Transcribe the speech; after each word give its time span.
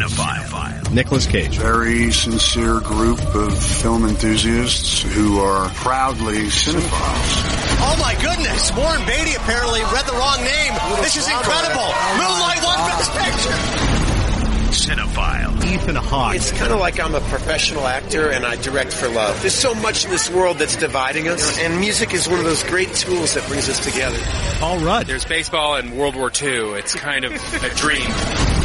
Cinephile. 0.00 0.92
Nicolas 0.94 1.26
Cage. 1.26 1.58
Very 1.58 2.10
sincere 2.10 2.80
group 2.80 3.20
of 3.34 3.62
film 3.62 4.06
enthusiasts 4.06 5.02
who 5.02 5.38
are 5.40 5.68
proudly 5.70 6.46
cinephiles. 6.46 7.32
Oh 7.82 7.96
my 8.00 8.14
goodness! 8.22 8.74
Warren 8.74 9.04
Beatty 9.06 9.34
apparently 9.34 9.82
read 9.82 10.06
the 10.06 10.12
wrong 10.12 10.38
name. 10.38 10.72
This 11.02 11.16
is 11.16 11.28
incredible. 11.28 11.84
Moonlight 12.16 12.62
won 12.62 12.78
Best 12.88 13.12
Picture. 13.12 14.00
Cinephile. 14.70 15.64
Ethan 15.64 15.96
Hawke. 15.96 16.36
It's 16.36 16.52
kind 16.52 16.72
of 16.72 16.80
like 16.80 16.98
I'm 16.98 17.14
a 17.14 17.20
professional 17.20 17.86
actor 17.86 18.30
and 18.30 18.46
I 18.46 18.56
direct 18.56 18.92
for 18.94 19.08
love. 19.08 19.38
There's 19.40 19.54
so 19.54 19.74
much 19.74 20.04
in 20.04 20.10
this 20.10 20.30
world 20.30 20.58
that's 20.58 20.76
dividing 20.76 21.28
us, 21.28 21.58
and 21.58 21.78
music 21.78 22.14
is 22.14 22.28
one 22.28 22.38
of 22.38 22.44
those 22.44 22.62
great 22.64 22.92
tools 22.94 23.34
that 23.34 23.46
brings 23.48 23.68
us 23.68 23.84
together. 23.84 24.18
Paul 24.58 24.78
Rudd. 24.78 25.06
There's 25.06 25.26
baseball 25.26 25.76
and 25.76 25.98
World 25.98 26.16
War 26.16 26.30
II. 26.30 26.72
It's 26.78 26.94
kind 26.94 27.24
of 27.24 27.32
a 27.32 27.74
dream. 27.74 28.08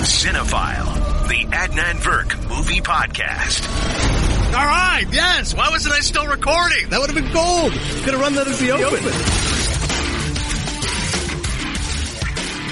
Cinephile. 0.06 1.05
The 1.28 1.44
Adnan 1.46 1.96
Virk 2.02 2.50
Movie 2.50 2.82
Podcast. 2.82 3.66
All 4.54 4.66
right, 4.66 5.06
yes. 5.12 5.56
Why 5.56 5.70
wasn't 5.70 5.96
I 5.96 6.00
still 6.02 6.28
recording? 6.28 6.88
That 6.90 7.00
would 7.00 7.10
have 7.10 7.16
been 7.16 7.34
gold. 7.34 7.72
Could 7.72 8.14
have 8.14 8.22
run 8.22 8.36
that 8.36 8.48
as 8.48 8.60
the 8.60 8.72
open. 8.72 9.00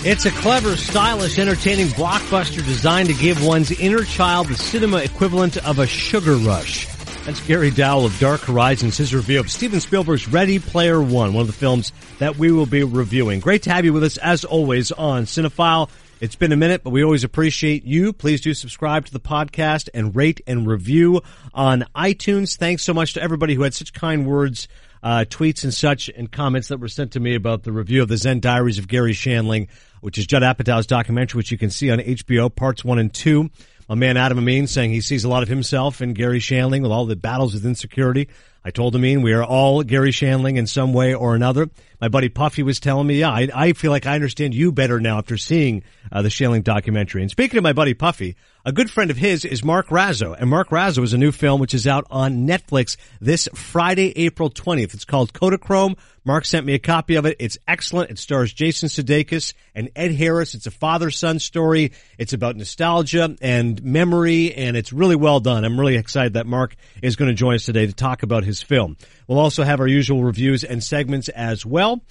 It's 0.06 0.26
a 0.26 0.32
clever, 0.32 0.78
stylish, 0.78 1.40
entertaining 1.40 1.88
blockbuster 1.88 2.64
designed 2.64 3.10
to 3.10 3.16
give 3.16 3.44
one's 3.44 3.72
inner 3.72 4.04
child 4.04 4.48
the 4.50 4.56
cinema 4.56 4.98
equivalent 4.98 5.58
of 5.66 5.80
a 5.80 5.88
sugar 5.88 6.36
rush. 6.36 6.88
That's 7.26 7.40
Gary 7.48 7.72
Dowell 7.72 8.06
of 8.06 8.20
Dark 8.20 8.42
Horizons, 8.42 8.98
his 8.98 9.16
review 9.16 9.40
of 9.40 9.50
Steven 9.50 9.80
Spielberg's 9.80 10.28
Ready 10.28 10.60
Player 10.60 11.02
One, 11.02 11.34
one 11.34 11.42
of 11.42 11.48
the 11.48 11.54
films 11.54 11.92
that 12.20 12.38
we 12.38 12.52
will 12.52 12.66
be 12.66 12.84
reviewing. 12.84 13.40
Great 13.40 13.64
to 13.64 13.72
have 13.72 13.86
you 13.86 13.94
with 13.94 14.04
us, 14.04 14.18
as 14.18 14.44
always, 14.44 14.92
on 14.92 15.24
Cinephile. 15.24 15.90
It's 16.24 16.38
been 16.38 16.54
a 16.54 16.56
minute, 16.56 16.86
but 16.86 16.92
we 16.92 17.04
always 17.04 17.26
appreciate 17.26 17.84
you. 17.84 18.14
Please 18.14 18.40
do 18.40 18.54
subscribe 18.54 19.08
to 19.08 19.12
the 19.12 19.20
podcast 19.20 19.90
and 19.94 20.16
rate 20.16 20.40
and 20.48 20.66
review 20.66 21.22
on 21.54 21.84
iTunes. 21.94 22.56
Thanks 22.56 22.82
so 22.82 22.94
much 22.94 23.16
to 23.16 23.22
everybody 23.22 23.56
who 23.56 23.64
had 23.64 23.74
such 23.74 23.92
kind 23.92 24.26
words, 24.26 24.70
uh, 25.04 25.26
tweets 25.28 25.66
and 25.66 25.74
such, 25.74 26.08
and 26.08 26.32
comments 26.32 26.70
that 26.70 26.80
were 26.80 26.88
sent 26.88 27.12
to 27.12 27.20
me 27.20 27.36
about 27.36 27.64
the 27.64 27.74
review 27.74 28.02
of 28.02 28.08
the 28.08 28.16
Zen 28.16 28.40
Diaries 28.40 28.80
of 28.80 28.88
Garry 28.88 29.12
Shandling, 29.12 29.68
which 30.00 30.18
is 30.18 30.26
Judd 30.26 30.44
Apatow's 30.44 30.88
documentary, 30.88 31.40
which 31.40 31.52
you 31.52 31.58
can 31.58 31.70
see 31.70 31.92
on 31.92 32.00
HBO, 32.00 32.56
parts 32.56 32.86
one 32.86 33.00
and 33.00 33.14
two. 33.14 33.50
My 33.90 33.96
man 33.96 34.16
Adam 34.16 34.38
Amin 34.38 34.68
saying 34.68 34.92
he 34.92 35.02
sees 35.02 35.26
a 35.26 35.30
lot 35.30 35.44
of 35.44 35.50
himself 35.50 36.02
in 36.02 36.14
Garry 36.14 36.40
Shandling 36.40 36.84
with 36.84 36.92
all 36.94 37.06
the 37.06 37.18
battles 37.18 37.54
with 37.54 37.66
insecurity. 37.66 38.30
I 38.66 38.72
told 38.72 38.96
Amin 38.96 39.22
we 39.22 39.34
are 39.34 39.44
all 39.44 39.84
Garry 39.84 40.12
Shandling 40.12 40.58
in 40.58 40.68
some 40.68 40.94
way 40.94 41.14
or 41.14 41.36
another. 41.36 41.70
My 42.00 42.08
buddy 42.08 42.30
Puffy 42.30 42.64
was 42.64 42.80
telling 42.80 43.08
me, 43.08 43.20
yeah, 43.20 43.30
I, 43.30 43.50
I 43.54 43.74
feel 43.74 43.92
like 43.92 44.06
I 44.06 44.16
understand 44.16 44.54
you 44.54 44.72
better 44.72 45.00
now 45.00 45.18
after 45.18 45.38
seeing 45.38 45.84
uh, 46.12 46.22
the 46.22 46.30
Shandling 46.30 46.64
documentary. 46.64 47.22
And 47.22 47.32
speaking 47.32 47.58
of 47.58 47.64
my 47.64 47.74
buddy 47.74 47.94
Puffy, 47.94 48.36
a 48.66 48.72
good 48.72 48.90
friend 48.90 49.12
of 49.12 49.18
his 49.18 49.44
is 49.44 49.62
Mark 49.62 49.88
Raso, 49.88 50.34
and 50.40 50.50
Mark 50.50 50.70
Raso 50.70 51.04
is 51.04 51.12
a 51.12 51.18
new 51.18 51.34
film 51.34 51.60
which 51.60 51.74
is 51.74 51.86
out 51.86 52.06
on 52.10 52.48
Netflix 52.48 52.96
this 53.20 53.50
Friday, 53.54 54.18
April 54.18 54.50
20th. 54.50 54.94
It's 54.94 55.04
called 55.04 55.34
Kodachrome. 55.34 55.98
Mark 56.24 56.46
sent 56.46 56.66
me 56.66 56.74
a 56.74 56.80
copy 56.80 57.16
of 57.16 57.26
it. 57.26 57.36
It's 57.40 57.58
excellent. 57.68 58.12
It 58.12 58.20
stars 58.20 58.54
Jason 58.54 58.88
Sudeikis 58.88 59.54
and 59.76 59.90
Ed 59.98 60.14
Harris. 60.14 60.56
It's 60.56 60.68
a 60.68 60.72
father-son 60.72 61.40
story. 61.40 61.92
It's 62.18 62.32
about 62.32 62.56
nostalgia 62.56 63.36
and 63.42 63.84
memory, 63.84 64.54
and 64.54 64.78
it's 64.78 64.94
really 64.94 65.18
well 65.18 65.42
done. 65.42 65.66
I'm 65.66 65.78
really 65.78 65.98
excited 65.98 66.34
that 66.34 66.48
Mark 66.48 66.78
is 67.02 67.18
going 67.18 67.30
to 67.30 67.36
join 67.36 67.56
us 67.56 67.66
today 67.66 67.86
to 67.86 67.94
talk 67.94 68.24
about 68.24 68.46
his 68.46 68.53
film. 68.62 68.98
We'll 69.28 69.40
also 69.40 69.64
have 69.64 69.80
our 69.80 69.88
usual 69.88 70.24
reviews 70.24 70.64
and 70.64 70.84
segments 70.84 71.30
as 71.30 71.66
well. 71.66 72.02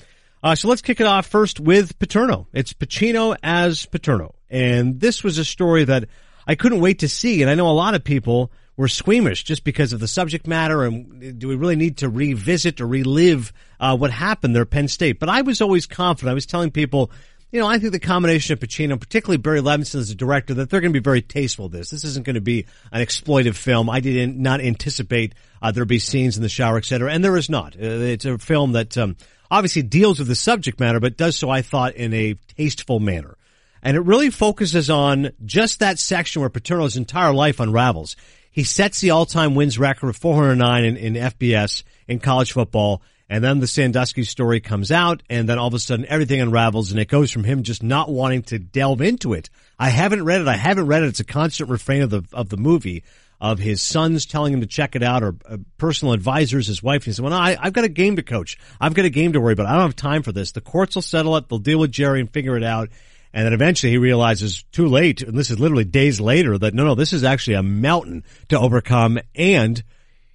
Uh, 0.42 0.54
so 0.54 0.68
let's 0.68 0.82
kick 0.82 1.00
it 1.00 1.06
off 1.06 1.26
first 1.26 1.60
with 1.60 1.98
Paterno. 1.98 2.48
It's 2.52 2.72
Pacino 2.72 3.36
as 3.42 3.86
Paterno. 3.86 4.34
And 4.50 5.00
this 5.00 5.22
was 5.22 5.38
a 5.38 5.44
story 5.44 5.84
that 5.84 6.08
I 6.46 6.56
couldn't 6.56 6.80
wait 6.80 7.00
to 7.00 7.08
see. 7.08 7.42
And 7.42 7.50
I 7.50 7.54
know 7.54 7.68
a 7.68 7.72
lot 7.72 7.94
of 7.94 8.02
people 8.02 8.50
were 8.76 8.88
squeamish 8.88 9.44
just 9.44 9.62
because 9.62 9.92
of 9.92 10.00
the 10.00 10.08
subject 10.08 10.46
matter. 10.46 10.82
And 10.84 11.38
do 11.38 11.46
we 11.46 11.54
really 11.54 11.76
need 11.76 11.98
to 11.98 12.08
revisit 12.08 12.80
or 12.80 12.86
relive 12.86 13.52
uh, 13.78 13.96
what 13.96 14.10
happened 14.10 14.54
there 14.54 14.62
at 14.62 14.70
Penn 14.70 14.88
State? 14.88 15.20
But 15.20 15.28
I 15.28 15.42
was 15.42 15.60
always 15.60 15.86
confident. 15.86 16.32
I 16.32 16.34
was 16.34 16.46
telling 16.46 16.70
people, 16.72 17.12
you 17.52 17.60
know, 17.60 17.66
I 17.66 17.78
think 17.78 17.92
the 17.92 18.00
combination 18.00 18.54
of 18.54 18.60
Pacino, 18.60 18.98
particularly 18.98 19.36
Barry 19.36 19.60
Levinson 19.60 19.96
as 19.96 20.10
a 20.10 20.14
director, 20.14 20.54
that 20.54 20.70
they're 20.70 20.80
going 20.80 20.92
to 20.92 20.98
be 20.98 21.04
very 21.04 21.20
tasteful 21.20 21.68
this. 21.68 21.90
This 21.90 22.02
isn't 22.02 22.24
going 22.24 22.34
to 22.34 22.40
be 22.40 22.64
an 22.90 23.04
exploitive 23.04 23.56
film. 23.56 23.90
I 23.90 24.00
did 24.00 24.38
not 24.38 24.62
anticipate 24.62 25.34
uh, 25.60 25.70
there'd 25.70 25.86
be 25.86 25.98
scenes 25.98 26.38
in 26.38 26.42
the 26.42 26.48
shower, 26.48 26.78
et 26.78 26.86
cetera. 26.86 27.12
And 27.12 27.22
there 27.22 27.36
is 27.36 27.50
not. 27.50 27.76
Uh, 27.76 27.84
it's 27.84 28.24
a 28.24 28.38
film 28.38 28.72
that 28.72 28.96
um, 28.96 29.16
obviously 29.50 29.82
deals 29.82 30.18
with 30.18 30.28
the 30.28 30.34
subject 30.34 30.80
matter, 30.80 30.98
but 30.98 31.18
does 31.18 31.36
so, 31.36 31.50
I 31.50 31.60
thought, 31.60 31.94
in 31.94 32.14
a 32.14 32.34
tasteful 32.56 33.00
manner. 33.00 33.36
And 33.82 33.98
it 33.98 34.00
really 34.00 34.30
focuses 34.30 34.88
on 34.88 35.32
just 35.44 35.80
that 35.80 35.98
section 35.98 36.40
where 36.40 36.50
Paterno's 36.50 36.96
entire 36.96 37.34
life 37.34 37.60
unravels. 37.60 38.16
He 38.50 38.64
sets 38.64 39.00
the 39.00 39.10
all-time 39.10 39.54
wins 39.54 39.78
record 39.78 40.08
of 40.08 40.16
409 40.16 40.84
in, 40.84 40.96
in 40.96 41.14
FBS 41.14 41.82
in 42.08 42.18
college 42.18 42.52
football. 42.52 43.02
And 43.32 43.42
then 43.42 43.60
the 43.60 43.66
Sandusky 43.66 44.24
story 44.24 44.60
comes 44.60 44.92
out 44.92 45.22
and 45.30 45.48
then 45.48 45.58
all 45.58 45.68
of 45.68 45.72
a 45.72 45.78
sudden 45.78 46.04
everything 46.06 46.42
unravels 46.42 46.90
and 46.90 47.00
it 47.00 47.08
goes 47.08 47.30
from 47.30 47.44
him 47.44 47.62
just 47.62 47.82
not 47.82 48.10
wanting 48.10 48.42
to 48.42 48.58
delve 48.58 49.00
into 49.00 49.32
it. 49.32 49.48
I 49.78 49.88
haven't 49.88 50.26
read 50.26 50.42
it. 50.42 50.48
I 50.48 50.56
haven't 50.56 50.86
read 50.86 51.02
it. 51.02 51.06
It's 51.06 51.20
a 51.20 51.24
constant 51.24 51.70
refrain 51.70 52.02
of 52.02 52.10
the, 52.10 52.24
of 52.34 52.50
the 52.50 52.58
movie 52.58 53.04
of 53.40 53.58
his 53.58 53.80
sons 53.80 54.26
telling 54.26 54.52
him 54.52 54.60
to 54.60 54.66
check 54.66 54.96
it 54.96 55.02
out 55.02 55.22
or 55.22 55.34
uh, 55.48 55.56
personal 55.78 56.12
advisors, 56.12 56.66
his 56.66 56.82
wife. 56.82 57.06
He 57.06 57.12
said, 57.14 57.24
well, 57.24 57.32
I, 57.32 57.56
I've 57.58 57.72
got 57.72 57.84
a 57.84 57.88
game 57.88 58.16
to 58.16 58.22
coach. 58.22 58.58
I've 58.78 58.92
got 58.92 59.06
a 59.06 59.10
game 59.10 59.32
to 59.32 59.40
worry 59.40 59.54
about. 59.54 59.64
I 59.64 59.72
don't 59.72 59.80
have 59.80 59.96
time 59.96 60.22
for 60.22 60.32
this. 60.32 60.52
The 60.52 60.60
courts 60.60 60.96
will 60.96 61.00
settle 61.00 61.34
it. 61.38 61.48
They'll 61.48 61.58
deal 61.58 61.78
with 61.78 61.90
Jerry 61.90 62.20
and 62.20 62.30
figure 62.30 62.58
it 62.58 62.62
out. 62.62 62.90
And 63.32 63.46
then 63.46 63.54
eventually 63.54 63.92
he 63.92 63.96
realizes 63.96 64.62
too 64.72 64.88
late, 64.88 65.22
and 65.22 65.38
this 65.38 65.50
is 65.50 65.58
literally 65.58 65.84
days 65.84 66.20
later, 66.20 66.58
that 66.58 66.74
no, 66.74 66.84
no, 66.84 66.94
this 66.94 67.14
is 67.14 67.24
actually 67.24 67.54
a 67.54 67.62
mountain 67.62 68.24
to 68.50 68.60
overcome. 68.60 69.20
And 69.34 69.82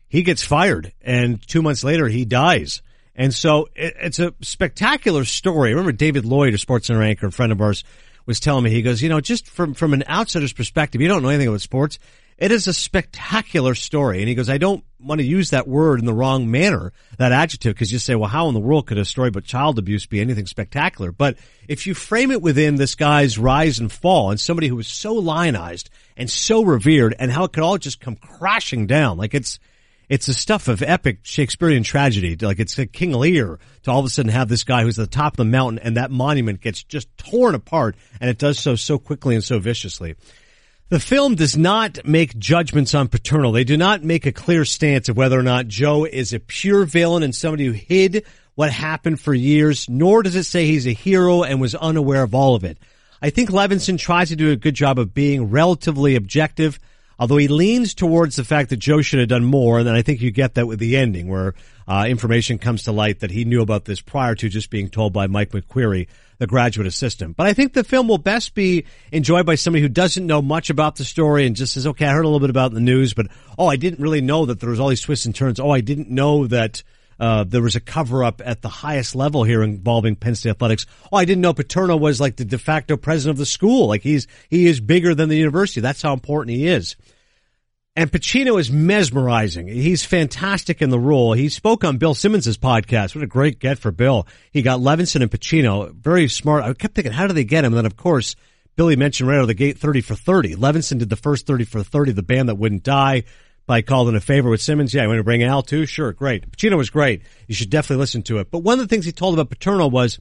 he 0.08 0.24
gets 0.24 0.44
fired. 0.44 0.94
And 1.04 1.40
two 1.48 1.62
months 1.62 1.84
later, 1.84 2.08
he 2.08 2.26
dies. 2.26 2.82
And 3.18 3.34
so 3.34 3.68
it, 3.76 3.96
it's 4.00 4.20
a 4.20 4.34
spectacular 4.42 5.26
story. 5.26 5.70
I 5.70 5.72
remember 5.72 5.92
David 5.92 6.24
Lloyd, 6.24 6.54
a 6.54 6.58
sports 6.58 6.88
center 6.88 7.02
anchor, 7.02 7.28
a 7.28 7.32
friend 7.32 7.52
of 7.52 7.60
ours, 7.60 7.84
was 8.28 8.40
telling 8.40 8.64
me, 8.64 8.70
he 8.70 8.84
goes, 8.84 9.02
you 9.02 9.10
know, 9.10 9.20
just 9.20 9.48
from, 9.48 9.74
from 9.74 9.94
an 9.94 10.04
outsider's 10.08 10.54
perspective, 10.54 11.02
you 11.02 11.08
don't 11.08 11.24
know 11.24 11.30
anything 11.30 11.48
about 11.48 11.62
sports. 11.62 11.98
It 12.38 12.52
is 12.52 12.68
a 12.68 12.74
spectacular 12.74 13.74
story. 13.74 14.20
And 14.20 14.30
he 14.30 14.36
goes, 14.36 14.50
I 14.50 14.60
don't 14.60 14.84
want 15.00 15.20
to 15.20 15.26
use 15.26 15.50
that 15.50 15.68
word 15.68 16.00
in 16.00 16.06
the 16.06 16.14
wrong 16.14 16.52
manner, 16.52 16.94
that 17.18 17.32
adjective, 17.32 17.74
because 17.74 17.92
you 17.92 17.98
say, 17.98 18.14
well, 18.14 18.30
how 18.30 18.48
in 18.50 18.54
the 18.54 18.60
world 18.60 18.86
could 18.86 19.00
a 19.00 19.06
story 19.06 19.30
about 19.30 19.46
child 19.46 19.80
abuse 19.80 20.06
be 20.06 20.20
anything 20.20 20.46
spectacular? 20.46 21.12
But 21.12 21.38
if 21.68 21.88
you 21.88 21.96
frame 21.96 22.30
it 22.30 22.44
within 22.44 22.76
this 22.76 22.94
guy's 22.94 23.40
rise 23.40 23.80
and 23.80 23.92
fall 23.92 24.30
and 24.30 24.40
somebody 24.40 24.68
who 24.68 24.76
was 24.76 24.88
so 24.88 25.14
lionized 25.14 25.90
and 26.16 26.30
so 26.30 26.64
revered 26.64 27.16
and 27.18 27.32
how 27.32 27.46
it 27.46 27.54
could 27.54 27.64
all 27.64 27.80
just 27.80 28.00
come 28.00 28.18
crashing 28.18 28.86
down, 28.86 29.18
like 29.18 29.34
it's, 29.34 29.58
it's 30.10 30.28
the 30.28 30.34
stuff 30.34 30.68
of 30.68 30.82
epic 30.82 31.20
Shakespearean 31.24 31.84
tragedy. 31.84 32.36
Like 32.36 32.60
it's 32.60 32.78
a 32.80 32.86
King 32.86 33.12
Lear 33.14 33.60
to 33.84 33.92
all 33.92 34.00
of 34.00 34.06
a 34.06 34.10
sudden 34.10 34.32
have 34.32 34.48
this 34.48 34.64
guy 34.64 34.84
who's 34.84 34.98
at 35.00 35.10
the 35.10 35.16
top 35.16 35.34
of 35.34 35.38
the 35.38 35.46
mountain 35.46 35.80
and 35.80 35.98
that 35.98 36.12
monument 36.12 36.62
gets 36.62 36.84
just 36.84 37.16
torn 37.18 37.56
apart 37.56 37.96
and 38.22 38.30
it 38.30 38.38
does 38.38 38.58
so 38.60 38.76
so 38.76 38.98
quickly 38.98 39.36
and 39.36 39.44
so 39.44 39.60
viciously. 39.60 40.16
The 40.90 41.00
film 41.02 41.36
does 41.36 41.58
not 41.58 42.06
make 42.06 42.38
judgments 42.38 42.96
on 42.96 43.10
Paterno. 43.10 43.52
They 43.52 43.66
do 43.66 43.76
not 43.76 44.06
make 44.06 44.26
a 44.26 44.32
clear 44.32 44.64
stance 44.64 45.10
of 45.10 45.18
whether 45.18 45.38
or 45.38 45.44
not 45.44 45.68
Joe 45.68 46.06
is 46.06 46.32
a 46.32 46.40
pure 46.40 46.86
villain 46.86 47.24
and 47.24 47.36
somebody 47.36 47.66
who 47.66 47.74
hid 47.74 48.26
what 48.56 48.72
happened 48.72 49.20
for 49.20 49.34
years, 49.34 49.90
nor 49.90 50.24
does 50.24 50.38
it 50.38 50.46
say 50.46 50.66
he's 50.66 50.88
a 50.88 50.94
hero 50.94 51.44
and 51.44 51.60
was 51.60 51.76
unaware 51.76 52.24
of 52.24 52.34
all 52.34 52.56
of 52.56 52.64
it. 52.64 52.78
I 53.22 53.32
think 53.32 53.50
Levinson 53.50 54.00
tries 54.00 54.30
to 54.30 54.38
do 54.38 54.52
a 54.52 54.56
good 54.56 54.76
job 54.76 54.98
of 54.98 55.14
being 55.14 55.50
relatively 55.50 56.16
objective, 56.16 56.80
although 57.20 57.38
he 57.38 57.48
leans 57.48 57.94
towards 57.94 58.36
the 58.36 58.44
fact 58.44 58.70
that 58.70 58.78
Joe 58.78 59.02
should 59.02 59.20
have 59.20 59.30
done 59.30 59.46
more, 59.46 59.80
and 59.80 59.88
then 59.88 59.96
I 59.96 60.02
think 60.02 60.22
you 60.22 60.32
get 60.32 60.56
that 60.56 60.68
with 60.68 60.80
the 60.80 60.98
ending 60.98 61.28
where 61.28 61.54
uh, 61.88 62.06
information 62.08 62.58
comes 62.58 62.84
to 62.84 62.92
light 62.92 63.20
that 63.20 63.32
he 63.32 63.46
knew 63.46 63.62
about 63.62 63.86
this 63.86 64.02
prior 64.02 64.36
to 64.36 64.50
just 64.50 64.70
being 64.70 64.90
told 64.90 65.14
by 65.14 65.28
Mike 65.28 65.52
McQueary 65.52 66.08
the 66.38 66.48
graduate 66.48 66.88
assistant. 66.88 67.36
But 67.36 67.48
I 67.48 67.54
think 67.54 67.74
the 67.74 67.84
film 67.84 68.08
will 68.08 68.18
best 68.18 68.54
be 68.54 68.86
enjoyed 69.12 69.46
by 69.46 69.56
somebody 69.56 69.82
who 69.82 69.90
doesn't 69.90 70.26
know 70.26 70.42
much 70.42 70.70
about 70.70 70.96
the 70.96 71.04
story 71.04 71.48
and 71.48 71.56
just 71.56 71.74
says, 71.74 71.88
okay, 71.88 72.06
I 72.06 72.14
heard 72.14 72.26
a 72.26 72.28
little 72.28 72.40
bit 72.40 72.52
about 72.52 72.74
the 72.74 72.80
news, 72.80 73.14
but 73.14 73.28
oh, 73.58 73.68
I 73.68 73.76
didn't 73.76 74.00
really 74.00 74.22
know 74.22 74.46
that 74.46 74.60
there 74.60 74.70
was 74.70 74.80
all 74.80 74.90
these 74.90 75.02
twists 75.02 75.26
and 75.26 75.34
turns. 75.34 75.60
Oh, 75.60 75.72
I 75.72 75.82
didn't 75.82 76.10
know 76.10 76.46
that 76.48 76.84
uh, 77.20 77.44
there 77.44 77.62
was 77.62 77.76
a 77.76 77.82
cover 77.82 78.24
up 78.24 78.42
at 78.44 78.62
the 78.62 78.70
highest 78.70 79.16
level 79.16 79.44
here 79.44 79.64
involving 79.64 80.16
Penn 80.16 80.36
State 80.36 80.52
athletics. 80.52 80.86
Oh, 81.12 81.18
I 81.18 81.26
didn't 81.26 81.42
know 81.42 81.54
Paterno 81.54 81.98
was 81.98 82.22
like 82.22 82.36
the 82.36 82.46
de 82.46 82.58
facto 82.58 82.98
president 82.98 83.36
of 83.36 83.40
the 83.40 83.46
school. 83.46 83.88
Like 83.88 84.02
he's, 84.02 84.28
he 84.50 84.68
is 84.68 84.80
bigger 84.80 85.16
than 85.16 85.30
the 85.30 85.38
university. 85.38 85.82
That's 85.82 86.02
how 86.02 86.14
important 86.14 86.56
he 86.56 86.68
is. 86.68 86.96
And 87.96 88.12
Pacino 88.12 88.60
is 88.60 88.72
mesmerizing. 88.72 89.68
He's 89.68 90.06
fantastic 90.06 90.84
in 90.84 90.92
the 90.92 91.00
role. 91.00 91.34
He 91.34 91.50
spoke 91.50 91.84
on 91.84 91.98
Bill 91.98 92.14
Simmons' 92.14 92.56
podcast. 92.56 93.16
What 93.16 93.24
a 93.24 93.28
great 93.28 93.58
get 93.58 93.80
for 93.80 93.92
Bill. 93.92 94.28
He 94.52 94.62
got 94.62 94.82
Levinson 94.82 95.24
and 95.24 95.32
Pacino. 95.32 95.92
Very 95.96 96.28
smart. 96.28 96.64
I 96.64 96.74
kept 96.74 96.94
thinking, 96.94 97.12
how 97.12 97.26
do 97.26 97.34
they 97.34 97.44
get 97.44 97.66
him? 97.66 97.74
And 97.74 97.78
then, 97.80 97.88
of 97.88 97.98
course, 97.98 98.36
Billy 98.76 98.96
mentioned 98.96 99.28
right 99.28 99.38
out 99.38 99.42
of 99.42 99.48
the 99.48 99.56
gate 99.56 99.80
30 99.80 100.02
for 100.02 100.14
30. 100.14 100.58
Levinson 100.58 101.00
did 101.00 101.10
the 101.10 101.16
first 101.16 101.48
30 101.48 101.66
for 101.66 101.82
30, 101.82 102.12
the 102.12 102.22
band 102.22 102.50
that 102.50 102.56
wouldn't 102.60 102.84
die. 102.84 103.24
By 103.68 103.82
calling 103.82 104.16
a 104.16 104.22
favor 104.22 104.50
with 104.50 104.62
Simmons. 104.62 104.94
Yeah, 104.94 105.04
you 105.04 105.10
want 105.10 105.20
to 105.20 105.24
bring 105.24 105.44
Al 105.44 105.62
too? 105.62 105.86
Sure, 105.86 106.14
great. 106.14 106.50
Pacino 106.50 106.78
was 106.78 106.90
great. 106.90 107.22
You 107.48 107.54
should 107.54 107.70
definitely 107.70 108.00
listen 108.00 108.24
to 108.24 108.40
it. 108.40 108.50
But 108.50 108.60
one 108.60 108.80
of 108.80 108.88
the 108.88 108.94
things 108.94 109.06
he 109.06 109.12
told 109.12 109.34
about 109.34 109.50
Paterno 109.50 109.88
was 109.88 110.18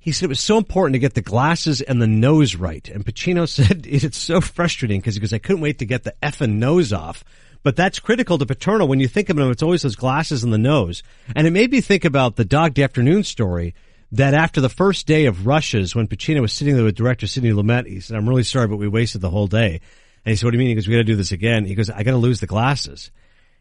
he 0.00 0.10
said 0.10 0.26
it 0.26 0.28
was 0.28 0.40
so 0.40 0.58
important 0.58 0.94
to 0.94 0.98
get 0.98 1.14
the 1.14 1.22
glasses 1.22 1.80
and 1.80 2.02
the 2.02 2.08
nose 2.08 2.56
right. 2.56 2.88
And 2.88 3.06
Pacino 3.06 3.48
said 3.48 3.86
it's 3.86 4.18
so 4.18 4.40
frustrating 4.40 5.00
because 5.00 5.14
he 5.14 5.20
goes, 5.20 5.32
I 5.32 5.38
couldn't 5.38 5.62
wait 5.62 5.78
to 5.78 5.86
get 5.86 6.02
the 6.02 6.14
effing 6.20 6.54
nose 6.54 6.92
off. 6.92 7.22
But 7.62 7.76
that's 7.76 8.00
critical 8.00 8.36
to 8.38 8.46
Paterno. 8.46 8.84
When 8.84 8.98
you 8.98 9.06
think 9.06 9.28
of 9.28 9.38
him, 9.38 9.48
it's 9.52 9.62
always 9.62 9.82
those 9.82 9.94
glasses 9.94 10.42
and 10.42 10.52
the 10.52 10.58
nose. 10.58 11.04
And 11.36 11.46
it 11.46 11.52
made 11.52 11.70
me 11.70 11.80
think 11.80 12.04
about 12.04 12.34
the 12.34 12.44
Dog 12.44 12.74
Day 12.74 12.82
Afternoon 12.82 13.22
story 13.22 13.74
that 14.10 14.34
after 14.34 14.60
the 14.60 14.68
first 14.68 15.06
day 15.06 15.26
of 15.26 15.46
rushes, 15.46 15.94
when 15.94 16.08
Pacino 16.08 16.40
was 16.40 16.52
sitting 16.52 16.74
there 16.74 16.84
with 16.84 16.96
director 16.96 17.28
Sidney 17.28 17.50
Lumet, 17.50 17.86
he 17.86 18.00
said, 18.00 18.16
I'm 18.16 18.28
really 18.28 18.42
sorry, 18.42 18.66
but 18.66 18.76
we 18.76 18.88
wasted 18.88 19.20
the 19.20 19.30
whole 19.30 19.46
day. 19.46 19.80
And 20.24 20.30
he 20.32 20.36
said, 20.36 20.46
what 20.46 20.52
do 20.52 20.56
you 20.56 20.60
mean? 20.60 20.68
He 20.68 20.74
goes, 20.74 20.86
we 20.86 20.94
gotta 20.94 21.04
do 21.04 21.16
this 21.16 21.32
again. 21.32 21.64
He 21.64 21.74
goes, 21.74 21.90
I 21.90 22.02
gotta 22.02 22.16
lose 22.16 22.40
the 22.40 22.46
glasses. 22.46 23.10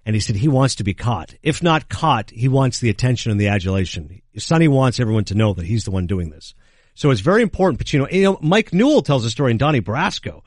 And 0.05 0.15
he 0.15 0.19
said 0.19 0.35
he 0.35 0.47
wants 0.47 0.75
to 0.75 0.83
be 0.83 0.93
caught. 0.93 1.35
If 1.43 1.61
not 1.61 1.89
caught, 1.89 2.31
he 2.31 2.47
wants 2.47 2.79
the 2.79 2.89
attention 2.89 3.31
and 3.31 3.39
the 3.39 3.49
adulation. 3.49 4.21
Sonny 4.37 4.67
wants 4.67 4.99
everyone 4.99 5.25
to 5.25 5.35
know 5.35 5.53
that 5.53 5.65
he's 5.65 5.85
the 5.85 5.91
one 5.91 6.07
doing 6.07 6.29
this. 6.29 6.55
So 6.95 7.11
it's 7.11 7.21
very 7.21 7.41
important, 7.41 7.79
Pacino. 7.79 8.11
You 8.11 8.23
know, 8.23 8.39
Mike 8.41 8.73
Newell 8.73 9.01
tells 9.01 9.25
a 9.25 9.29
story 9.29 9.51
in 9.51 9.57
Donnie 9.57 9.81
Brasco 9.81 10.41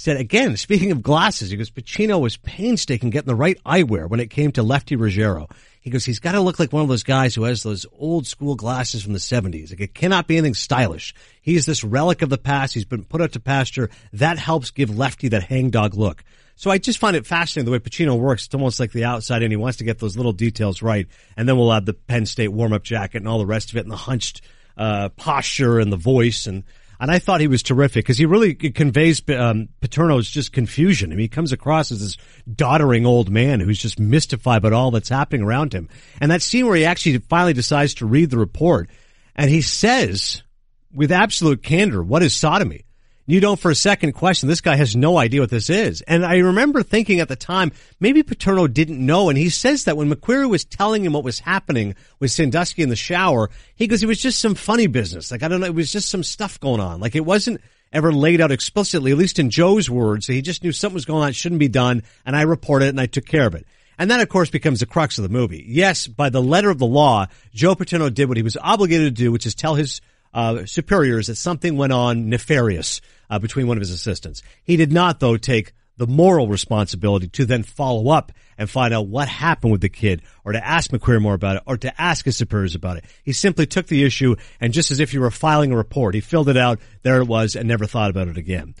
said 0.00 0.16
again, 0.16 0.56
speaking 0.56 0.92
of 0.92 1.02
glasses, 1.02 1.50
he 1.50 1.58
goes, 1.58 1.70
Pacino 1.70 2.18
was 2.18 2.38
painstaking 2.38 3.10
getting 3.10 3.28
the 3.28 3.34
right 3.34 3.58
eyewear 3.66 4.08
when 4.08 4.18
it 4.18 4.30
came 4.30 4.50
to 4.52 4.62
Lefty 4.62 4.96
Ruggiero. 4.96 5.46
He 5.82 5.90
goes, 5.90 6.06
he's 6.06 6.20
got 6.20 6.32
to 6.32 6.40
look 6.40 6.58
like 6.58 6.72
one 6.72 6.82
of 6.82 6.88
those 6.88 7.02
guys 7.02 7.34
who 7.34 7.42
has 7.44 7.62
those 7.62 7.84
old 7.92 8.26
school 8.26 8.54
glasses 8.54 9.02
from 9.02 9.12
the 9.12 9.18
70s. 9.18 9.70
Like 9.70 9.80
it 9.80 9.94
cannot 9.94 10.26
be 10.26 10.38
anything 10.38 10.54
stylish. 10.54 11.14
He's 11.42 11.66
this 11.66 11.84
relic 11.84 12.22
of 12.22 12.30
the 12.30 12.38
past. 12.38 12.72
He's 12.72 12.86
been 12.86 13.04
put 13.04 13.20
out 13.20 13.32
to 13.32 13.40
pasture. 13.40 13.90
That 14.14 14.38
helps 14.38 14.70
give 14.70 14.96
Lefty 14.96 15.28
that 15.28 15.42
hangdog 15.42 15.94
look. 15.94 16.24
So 16.56 16.70
I 16.70 16.78
just 16.78 16.98
find 16.98 17.14
it 17.14 17.26
fascinating 17.26 17.66
the 17.66 17.72
way 17.72 17.78
Pacino 17.78 18.18
works. 18.18 18.46
It's 18.46 18.54
almost 18.54 18.80
like 18.80 18.92
the 18.92 19.04
outside 19.04 19.42
and 19.42 19.52
he 19.52 19.56
wants 19.56 19.78
to 19.78 19.84
get 19.84 19.98
those 19.98 20.16
little 20.16 20.32
details 20.32 20.80
right. 20.80 21.08
And 21.36 21.46
then 21.46 21.58
we'll 21.58 21.72
have 21.72 21.84
the 21.84 21.92
Penn 21.92 22.24
State 22.24 22.48
warm 22.48 22.72
up 22.72 22.84
jacket 22.84 23.18
and 23.18 23.28
all 23.28 23.38
the 23.38 23.44
rest 23.44 23.70
of 23.70 23.76
it 23.76 23.80
and 23.80 23.92
the 23.92 23.96
hunched, 23.96 24.40
uh, 24.78 25.10
posture 25.10 25.78
and 25.78 25.92
the 25.92 25.98
voice 25.98 26.46
and 26.46 26.64
and 27.00 27.10
I 27.10 27.18
thought 27.18 27.40
he 27.40 27.48
was 27.48 27.62
terrific 27.62 28.04
because 28.04 28.18
he 28.18 28.26
really 28.26 28.54
conveys 28.54 29.22
um, 29.30 29.70
Paterno's 29.80 30.28
just 30.28 30.52
confusion. 30.52 31.10
I 31.10 31.14
mean, 31.14 31.22
he 31.22 31.28
comes 31.28 31.50
across 31.50 31.90
as 31.90 32.00
this 32.00 32.16
doddering 32.52 33.06
old 33.06 33.30
man 33.30 33.60
who's 33.60 33.78
just 33.78 33.98
mystified 33.98 34.60
by 34.60 34.70
all 34.70 34.90
that's 34.90 35.08
happening 35.08 35.42
around 35.42 35.72
him. 35.72 35.88
And 36.20 36.30
that 36.30 36.42
scene 36.42 36.66
where 36.66 36.76
he 36.76 36.84
actually 36.84 37.18
finally 37.18 37.54
decides 37.54 37.94
to 37.94 38.06
read 38.06 38.28
the 38.28 38.38
report 38.38 38.90
and 39.34 39.50
he 39.50 39.62
says 39.62 40.42
with 40.92 41.10
absolute 41.10 41.62
candor, 41.62 42.02
what 42.02 42.22
is 42.22 42.34
sodomy? 42.34 42.84
You 43.30 43.38
don't 43.38 43.60
for 43.60 43.70
a 43.70 43.76
second 43.76 44.14
question, 44.14 44.48
this 44.48 44.60
guy 44.60 44.74
has 44.74 44.96
no 44.96 45.16
idea 45.16 45.40
what 45.40 45.50
this 45.50 45.70
is. 45.70 46.02
And 46.02 46.26
I 46.26 46.38
remember 46.38 46.82
thinking 46.82 47.20
at 47.20 47.28
the 47.28 47.36
time, 47.36 47.70
maybe 48.00 48.24
Paterno 48.24 48.66
didn't 48.66 48.98
know. 48.98 49.28
And 49.28 49.38
he 49.38 49.50
says 49.50 49.84
that 49.84 49.96
when 49.96 50.12
McQueary 50.12 50.50
was 50.50 50.64
telling 50.64 51.04
him 51.04 51.12
what 51.12 51.22
was 51.22 51.38
happening 51.38 51.94
with 52.18 52.32
Sandusky 52.32 52.82
in 52.82 52.88
the 52.88 52.96
shower, 52.96 53.48
he 53.76 53.86
goes, 53.86 54.02
it 54.02 54.08
was 54.08 54.20
just 54.20 54.40
some 54.40 54.56
funny 54.56 54.88
business. 54.88 55.30
Like, 55.30 55.44
I 55.44 55.48
don't 55.48 55.60
know, 55.60 55.66
it 55.66 55.76
was 55.76 55.92
just 55.92 56.08
some 56.08 56.24
stuff 56.24 56.58
going 56.58 56.80
on. 56.80 56.98
Like, 56.98 57.14
it 57.14 57.24
wasn't 57.24 57.60
ever 57.92 58.12
laid 58.12 58.40
out 58.40 58.50
explicitly, 58.50 59.12
at 59.12 59.18
least 59.18 59.38
in 59.38 59.48
Joe's 59.48 59.88
words. 59.88 60.26
He 60.26 60.42
just 60.42 60.64
knew 60.64 60.72
something 60.72 60.94
was 60.94 61.04
going 61.04 61.22
on, 61.22 61.28
it 61.28 61.36
shouldn't 61.36 61.60
be 61.60 61.68
done. 61.68 62.02
And 62.26 62.34
I 62.34 62.42
reported 62.42 62.86
it 62.86 62.88
and 62.88 63.00
I 63.00 63.06
took 63.06 63.26
care 63.26 63.46
of 63.46 63.54
it. 63.54 63.64
And 63.96 64.10
that, 64.10 64.20
of 64.20 64.28
course, 64.28 64.50
becomes 64.50 64.80
the 64.80 64.86
crux 64.86 65.18
of 65.18 65.22
the 65.22 65.28
movie. 65.28 65.64
Yes, 65.68 66.08
by 66.08 66.30
the 66.30 66.42
letter 66.42 66.70
of 66.70 66.80
the 66.80 66.86
law, 66.86 67.26
Joe 67.54 67.76
Paterno 67.76 68.10
did 68.10 68.26
what 68.26 68.38
he 68.38 68.42
was 68.42 68.56
obligated 68.56 69.14
to 69.14 69.22
do, 69.22 69.30
which 69.30 69.46
is 69.46 69.54
tell 69.54 69.76
his 69.76 70.00
uh, 70.32 70.64
superiors 70.66 71.26
that 71.26 71.36
something 71.36 71.76
went 71.76 71.92
on 71.92 72.28
nefarious 72.28 73.00
uh, 73.28 73.38
between 73.38 73.66
one 73.66 73.76
of 73.76 73.80
his 73.80 73.90
assistants. 73.90 74.42
He 74.62 74.76
did 74.76 74.92
not, 74.92 75.20
though, 75.20 75.36
take 75.36 75.72
the 75.96 76.06
moral 76.06 76.48
responsibility 76.48 77.28
to 77.28 77.44
then 77.44 77.62
follow 77.62 78.10
up 78.10 78.32
and 78.56 78.70
find 78.70 78.94
out 78.94 79.06
what 79.06 79.28
happened 79.28 79.70
with 79.70 79.82
the 79.82 79.88
kid 79.90 80.22
or 80.44 80.52
to 80.52 80.66
ask 80.66 80.90
McQueary 80.90 81.20
more 81.20 81.34
about 81.34 81.56
it 81.56 81.62
or 81.66 81.76
to 81.76 82.00
ask 82.00 82.24
his 82.24 82.38
superiors 82.38 82.74
about 82.74 82.96
it. 82.96 83.04
He 83.22 83.34
simply 83.34 83.66
took 83.66 83.86
the 83.86 84.02
issue 84.02 84.36
and 84.62 84.72
just 84.72 84.90
as 84.90 84.98
if 84.98 85.12
you 85.12 85.20
were 85.20 85.30
filing 85.30 85.72
a 85.72 85.76
report, 85.76 86.14
he 86.14 86.22
filled 86.22 86.48
it 86.48 86.56
out, 86.56 86.80
there 87.02 87.20
it 87.20 87.26
was, 87.26 87.54
and 87.54 87.68
never 87.68 87.84
thought 87.84 88.08
about 88.08 88.28
it 88.28 88.38
again. 88.38 88.74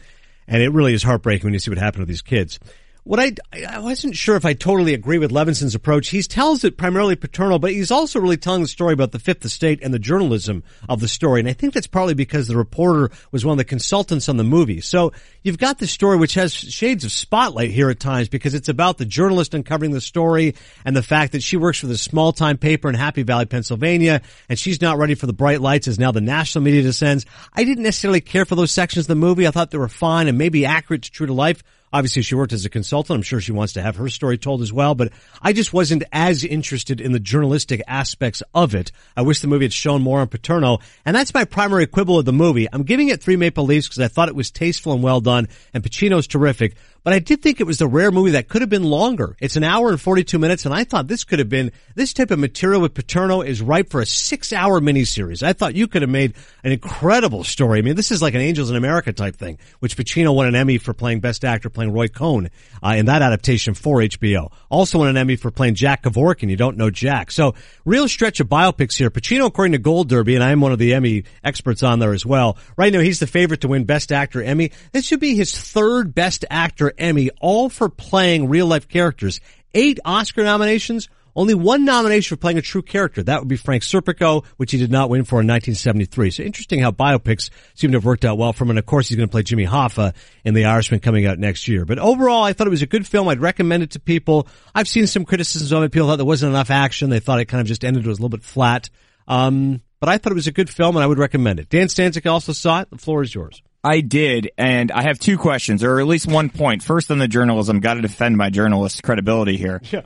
And 0.48 0.62
it 0.62 0.70
really 0.70 0.94
is 0.94 1.02
heartbreaking 1.02 1.46
when 1.46 1.52
you 1.52 1.58
see 1.58 1.70
what 1.70 1.76
happened 1.76 2.02
to 2.02 2.06
these 2.06 2.22
kids. 2.22 2.58
What 3.04 3.18
I, 3.18 3.32
I 3.66 3.78
wasn't 3.78 4.14
sure 4.14 4.36
if 4.36 4.44
I 4.44 4.52
totally 4.52 4.92
agree 4.92 5.18
with 5.18 5.32
Levinson's 5.32 5.74
approach. 5.74 6.08
He 6.08 6.22
tells 6.22 6.64
it 6.64 6.76
primarily 6.76 7.16
Paterno, 7.16 7.58
but 7.58 7.72
he's 7.72 7.90
also 7.90 8.20
really 8.20 8.36
telling 8.36 8.60
the 8.62 8.68
story 8.68 8.92
about 8.92 9.12
the 9.12 9.18
fifth 9.18 9.44
estate 9.44 9.80
and 9.82 9.92
the 9.94 9.98
journalism 9.98 10.62
of 10.88 11.00
the 11.00 11.08
story. 11.08 11.40
And 11.40 11.48
I 11.48 11.54
think 11.54 11.72
that's 11.72 11.86
partly 11.86 12.12
because 12.12 12.46
the 12.46 12.56
reporter 12.56 13.10
was 13.32 13.44
one 13.44 13.52
of 13.52 13.58
the 13.58 13.64
consultants 13.64 14.28
on 14.28 14.36
the 14.36 14.44
movie. 14.44 14.82
So 14.82 15.12
you've 15.42 15.58
got 15.58 15.78
the 15.78 15.86
story 15.86 16.18
which 16.18 16.34
has 16.34 16.52
shades 16.52 17.04
of 17.04 17.10
spotlight 17.10 17.70
here 17.70 17.88
at 17.88 18.00
times 18.00 18.28
because 18.28 18.54
it's 18.54 18.68
about 18.68 18.98
the 18.98 19.06
journalist 19.06 19.54
uncovering 19.54 19.92
the 19.92 20.00
story 20.00 20.54
and 20.84 20.94
the 20.94 21.02
fact 21.02 21.32
that 21.32 21.42
she 21.42 21.56
works 21.56 21.78
for 21.78 21.86
this 21.86 22.02
small 22.02 22.32
time 22.32 22.58
paper 22.58 22.88
in 22.90 22.94
Happy 22.94 23.22
Valley, 23.22 23.46
Pennsylvania, 23.46 24.20
and 24.48 24.58
she's 24.58 24.82
not 24.82 24.98
ready 24.98 25.14
for 25.14 25.26
the 25.26 25.32
bright 25.32 25.62
lights 25.62 25.88
as 25.88 25.98
now 25.98 26.12
the 26.12 26.20
national 26.20 26.64
media 26.64 26.82
descends. 26.82 27.24
I 27.54 27.64
didn't 27.64 27.84
necessarily 27.84 28.20
care 28.20 28.44
for 28.44 28.56
those 28.56 28.72
sections 28.72 29.04
of 29.04 29.08
the 29.08 29.14
movie. 29.14 29.46
I 29.46 29.52
thought 29.52 29.70
they 29.70 29.78
were 29.78 29.88
fine 29.88 30.28
and 30.28 30.36
maybe 30.36 30.66
accurate 30.66 31.04
to 31.04 31.10
true 31.10 31.26
to 31.26 31.32
life. 31.32 31.62
Obviously, 31.92 32.22
she 32.22 32.36
worked 32.36 32.52
as 32.52 32.64
a 32.64 32.70
consultant. 32.70 33.16
I'm 33.16 33.22
sure 33.22 33.40
she 33.40 33.52
wants 33.52 33.72
to 33.72 33.82
have 33.82 33.96
her 33.96 34.08
story 34.08 34.38
told 34.38 34.62
as 34.62 34.72
well, 34.72 34.94
but 34.94 35.12
I 35.42 35.52
just 35.52 35.72
wasn't 35.72 36.04
as 36.12 36.44
interested 36.44 37.00
in 37.00 37.12
the 37.12 37.18
journalistic 37.18 37.82
aspects 37.88 38.42
of 38.54 38.74
it. 38.74 38.92
I 39.16 39.22
wish 39.22 39.40
the 39.40 39.48
movie 39.48 39.64
had 39.64 39.72
shown 39.72 40.00
more 40.00 40.20
on 40.20 40.28
Paterno, 40.28 40.78
and 41.04 41.16
that's 41.16 41.34
my 41.34 41.44
primary 41.44 41.86
quibble 41.86 42.18
of 42.18 42.26
the 42.26 42.32
movie. 42.32 42.68
I'm 42.72 42.84
giving 42.84 43.08
it 43.08 43.20
three 43.20 43.36
Maple 43.36 43.64
Leafs 43.64 43.88
because 43.88 43.98
I 44.00 44.08
thought 44.08 44.28
it 44.28 44.36
was 44.36 44.50
tasteful 44.50 44.92
and 44.92 45.02
well 45.02 45.20
done, 45.20 45.48
and 45.74 45.82
Pacino's 45.82 46.28
terrific, 46.28 46.76
but 47.02 47.12
I 47.12 47.18
did 47.18 47.42
think 47.42 47.60
it 47.60 47.66
was 47.66 47.80
a 47.80 47.86
rare 47.86 48.10
movie 48.10 48.32
that 48.32 48.48
could 48.48 48.60
have 48.60 48.68
been 48.68 48.84
longer. 48.84 49.36
It's 49.40 49.56
an 49.56 49.64
hour 49.64 49.90
and 49.90 50.00
42 50.00 50.38
minutes, 50.38 50.66
and 50.66 50.74
I 50.74 50.84
thought 50.84 51.08
this 51.08 51.24
could 51.24 51.38
have 51.38 51.48
been, 51.48 51.72
this 51.94 52.12
type 52.12 52.30
of 52.30 52.38
material 52.38 52.80
with 52.80 52.94
Paterno 52.94 53.40
is 53.40 53.62
ripe 53.62 53.90
for 53.90 54.00
a 54.00 54.06
six 54.06 54.52
hour 54.52 54.80
miniseries. 54.80 55.42
I 55.42 55.52
thought 55.52 55.74
you 55.74 55.86
could 55.86 56.02
have 56.02 56.10
made 56.10 56.34
an 56.62 56.72
incredible 56.72 57.44
story. 57.44 57.78
I 57.78 57.82
mean, 57.82 57.96
this 57.96 58.10
is 58.10 58.20
like 58.20 58.34
an 58.34 58.40
Angels 58.40 58.70
in 58.70 58.76
America 58.76 59.12
type 59.12 59.36
thing, 59.36 59.58
which 59.78 59.96
Pacino 59.96 60.34
won 60.34 60.46
an 60.46 60.54
Emmy 60.54 60.78
for 60.78 60.92
playing 60.92 61.20
Best 61.20 61.44
Actor, 61.44 61.70
playing 61.70 61.92
Roy 61.92 62.08
Cohn, 62.08 62.50
uh, 62.82 62.94
in 62.96 63.06
that 63.06 63.22
adaptation 63.22 63.74
for 63.74 63.98
HBO. 63.98 64.52
Also 64.68 64.98
won 64.98 65.08
an 65.08 65.16
Emmy 65.16 65.36
for 65.36 65.50
playing 65.50 65.74
Jack 65.74 66.02
Kevorkian. 66.02 66.50
You 66.50 66.56
don't 66.56 66.76
know 66.76 66.90
Jack. 66.90 67.30
So, 67.30 67.54
real 67.84 68.08
stretch 68.08 68.40
of 68.40 68.48
biopics 68.48 68.96
here. 68.96 69.10
Pacino, 69.10 69.46
according 69.46 69.72
to 69.72 69.78
Gold 69.78 70.08
Derby, 70.08 70.34
and 70.34 70.44
I'm 70.44 70.60
one 70.60 70.72
of 70.72 70.78
the 70.78 70.94
Emmy 70.94 71.24
experts 71.42 71.82
on 71.82 71.98
there 71.98 72.12
as 72.12 72.26
well. 72.26 72.58
Right 72.76 72.92
now, 72.92 73.00
he's 73.00 73.18
the 73.18 73.26
favorite 73.26 73.62
to 73.62 73.68
win 73.68 73.84
Best 73.84 74.12
Actor 74.12 74.42
Emmy. 74.42 74.72
This 74.92 75.06
should 75.06 75.20
be 75.20 75.34
his 75.34 75.56
third 75.56 76.14
Best 76.14 76.44
Actor 76.50 76.89
Emmy, 76.98 77.30
all 77.40 77.68
for 77.68 77.88
playing 77.88 78.48
real 78.48 78.66
life 78.66 78.88
characters. 78.88 79.40
Eight 79.74 80.00
Oscar 80.04 80.42
nominations, 80.42 81.08
only 81.36 81.54
one 81.54 81.84
nomination 81.84 82.36
for 82.36 82.40
playing 82.40 82.58
a 82.58 82.62
true 82.62 82.82
character. 82.82 83.22
That 83.22 83.40
would 83.40 83.48
be 83.48 83.56
Frank 83.56 83.82
Serpico, 83.82 84.44
which 84.56 84.72
he 84.72 84.78
did 84.78 84.90
not 84.90 85.10
win 85.10 85.24
for 85.24 85.40
in 85.40 85.46
1973. 85.46 86.30
So 86.30 86.42
interesting 86.42 86.80
how 86.80 86.90
biopics 86.90 87.50
seem 87.74 87.92
to 87.92 87.98
have 87.98 88.04
worked 88.04 88.24
out 88.24 88.36
well 88.36 88.52
for 88.52 88.64
him. 88.64 88.70
And 88.70 88.78
of 88.78 88.86
course, 88.86 89.08
he's 89.08 89.16
going 89.16 89.28
to 89.28 89.32
play 89.32 89.42
Jimmy 89.42 89.66
Hoffa 89.66 90.14
in 90.44 90.54
The 90.54 90.64
Irishman 90.64 91.00
coming 91.00 91.26
out 91.26 91.38
next 91.38 91.68
year. 91.68 91.84
But 91.84 91.98
overall, 91.98 92.42
I 92.42 92.52
thought 92.52 92.66
it 92.66 92.70
was 92.70 92.82
a 92.82 92.86
good 92.86 93.06
film. 93.06 93.28
I'd 93.28 93.40
recommend 93.40 93.82
it 93.82 93.90
to 93.92 94.00
people. 94.00 94.48
I've 94.74 94.88
seen 94.88 95.06
some 95.06 95.24
criticisms 95.24 95.72
of 95.72 95.82
it. 95.82 95.92
People 95.92 96.08
thought 96.08 96.16
there 96.16 96.26
wasn't 96.26 96.50
enough 96.50 96.70
action. 96.70 97.10
They 97.10 97.20
thought 97.20 97.40
it 97.40 97.46
kind 97.46 97.60
of 97.60 97.66
just 97.66 97.84
ended. 97.84 98.04
It 98.04 98.08
was 98.08 98.18
a 98.18 98.22
little 98.22 98.36
bit 98.36 98.44
flat. 98.44 98.90
Um, 99.28 99.80
but 100.00 100.08
I 100.08 100.18
thought 100.18 100.32
it 100.32 100.34
was 100.34 100.48
a 100.48 100.52
good 100.52 100.68
film 100.68 100.96
and 100.96 101.04
I 101.04 101.06
would 101.06 101.18
recommend 101.18 101.60
it. 101.60 101.68
Dan 101.68 101.86
Stanzik 101.86 102.28
also 102.28 102.52
saw 102.52 102.80
it. 102.80 102.90
The 102.90 102.98
floor 102.98 103.22
is 103.22 103.34
yours. 103.34 103.62
I 103.82 104.00
did, 104.00 104.50
and 104.58 104.92
I 104.92 105.02
have 105.02 105.18
two 105.18 105.38
questions, 105.38 105.82
or 105.82 106.00
at 106.00 106.06
least 106.06 106.26
one 106.26 106.50
point. 106.50 106.82
First 106.82 107.10
on 107.10 107.18
the 107.18 107.28
journalism, 107.28 107.80
got 107.80 107.94
to 107.94 108.02
defend 108.02 108.36
my 108.36 108.50
journalist 108.50 109.02
credibility 109.02 109.56
here. 109.56 109.80
Yeah. 109.90 110.02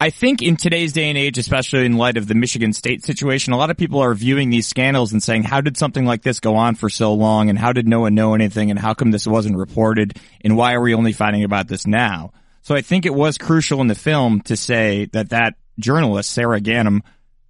I 0.00 0.10
think 0.10 0.40
in 0.40 0.56
today's 0.56 0.94
day 0.94 1.10
and 1.10 1.18
age, 1.18 1.36
especially 1.36 1.84
in 1.84 1.98
light 1.98 2.16
of 2.16 2.26
the 2.26 2.34
Michigan 2.34 2.72
State 2.72 3.04
situation, 3.04 3.52
a 3.52 3.58
lot 3.58 3.68
of 3.68 3.76
people 3.76 4.00
are 4.00 4.14
viewing 4.14 4.48
these 4.48 4.66
scandals 4.66 5.12
and 5.12 5.22
saying, 5.22 5.42
how 5.42 5.60
did 5.60 5.76
something 5.76 6.06
like 6.06 6.22
this 6.22 6.40
go 6.40 6.56
on 6.56 6.74
for 6.74 6.88
so 6.88 7.12
long? 7.12 7.50
And 7.50 7.58
how 7.58 7.72
did 7.72 7.86
no 7.86 8.00
one 8.00 8.14
know 8.14 8.34
anything? 8.34 8.70
And 8.70 8.78
how 8.78 8.94
come 8.94 9.10
this 9.10 9.26
wasn't 9.26 9.58
reported? 9.58 10.18
And 10.42 10.56
why 10.56 10.72
are 10.72 10.80
we 10.80 10.94
only 10.94 11.12
finding 11.12 11.44
about 11.44 11.68
this 11.68 11.86
now? 11.86 12.32
So 12.62 12.74
I 12.74 12.80
think 12.80 13.04
it 13.04 13.14
was 13.14 13.36
crucial 13.36 13.82
in 13.82 13.88
the 13.88 13.94
film 13.94 14.40
to 14.42 14.56
say 14.56 15.06
that 15.12 15.30
that 15.30 15.54
journalist, 15.78 16.30
Sarah 16.30 16.60
Ganim, 16.60 17.00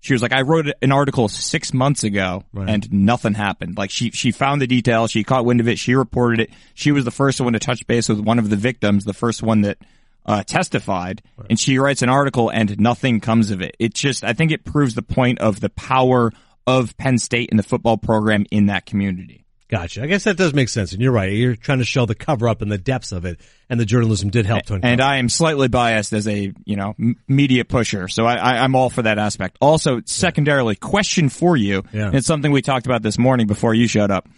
she 0.05 0.13
was 0.13 0.21
like, 0.21 0.33
I 0.35 0.43
wrote 0.43 0.67
an 0.83 0.93
article 0.93 1.29
six 1.29 1.73
months 1.73 2.05
ago 2.05 2.45
Right. 2.53 2.69
and 2.69 2.93
nothing 2.93 3.33
happened. 3.35 3.79
Like 3.79 3.91
she, 3.91 4.11
she 4.11 4.33
found 4.33 4.61
the 4.61 4.67
details. 4.67 5.11
She 5.11 5.25
caught 5.25 5.47
wind 5.47 5.61
of 5.61 5.69
it. 5.69 5.79
She 5.79 5.95
reported 5.95 6.41
it. 6.41 6.51
She 6.75 6.93
was 6.93 7.05
the 7.07 7.11
first 7.11 7.41
one 7.41 7.55
to 7.55 7.59
touch 7.59 7.87
base 7.87 8.09
with 8.11 8.21
one 8.21 8.39
of 8.39 8.51
the 8.51 8.57
victims, 8.57 9.05
the 9.05 9.15
first 9.15 9.43
one 9.43 9.63
that 9.63 9.79
uh, 10.27 10.43
testified 10.43 11.23
and 11.51 11.59
she 11.61 11.79
writes 11.79 12.03
an 12.03 12.09
article 12.09 12.51
and 12.51 12.79
nothing 12.79 13.21
comes 13.21 13.51
of 13.51 13.61
it. 13.63 13.77
It 13.79 13.95
just, 13.95 14.25
I 14.25 14.33
think 14.35 14.53
it 14.53 14.65
proves 14.65 14.95
the 14.95 15.03
point 15.03 15.39
of 15.41 15.61
the 15.61 15.69
power 15.71 16.33
of 16.67 16.97
Penn 16.97 17.19
State 17.19 17.49
and 17.51 17.59
the 17.59 17.63
football 17.63 17.97
program 17.99 18.47
in 18.51 18.67
that 18.67 18.87
community. 18.87 19.44
Gotcha. 19.75 20.03
I 20.03 20.07
guess 20.07 20.25
that 20.25 20.37
does 20.37 20.55
make 20.55 20.69
sense. 20.69 20.93
And 20.93 21.03
you're 21.03 21.13
right. 21.13 21.33
You're 21.33 21.57
trying 21.57 21.79
to 21.79 21.85
show 21.85 22.07
the 22.07 22.15
cover 22.15 22.49
up 22.49 22.63
and 22.63 22.71
the 22.71 22.79
depths 22.79 23.11
of 23.11 23.25
it. 23.25 23.41
And 23.69 23.81
the 23.81 23.85
journalism 23.85 24.31
did 24.31 24.47
help 24.47 24.63
to 24.67 24.75
uncover. 24.75 24.93
And 24.93 25.01
I 25.01 25.17
am 25.17 25.29
slightly 25.29 25.67
biased 25.69 26.13
as 26.13 26.29
a, 26.29 26.53
you 26.65 26.77
know, 26.77 26.95
m- 26.99 27.17
media 27.27 27.65
pusher. 27.65 28.07
So 28.07 28.25
I, 28.25 28.35
I, 28.37 28.59
I'm 28.59 28.77
all 28.77 28.89
for 28.89 29.03
that 29.03 29.19
aspect. 29.19 29.59
Also, 29.61 30.01
secondarily, 30.07 30.77
question 30.77 31.29
for 31.29 31.57
you. 31.57 31.83
Yeah. 31.93 32.07
And 32.07 32.15
it's 32.15 32.27
something 32.27 32.53
we 32.53 32.63
talked 32.63 32.87
about 32.87 33.03
this 33.03 33.19
morning 33.19 33.47
before 33.47 33.75
you 33.75 33.89
showed 33.89 34.11
up. 34.11 34.29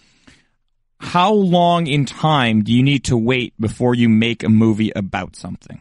How 0.99 1.33
long 1.33 1.87
in 1.87 2.07
time 2.07 2.63
do 2.63 2.73
you 2.73 2.83
need 2.83 3.05
to 3.05 3.17
wait 3.17 3.53
before 3.61 3.95
you 3.95 4.09
make 4.09 4.43
a 4.43 4.49
movie 4.49 4.91
about 4.97 5.37
something? 5.37 5.81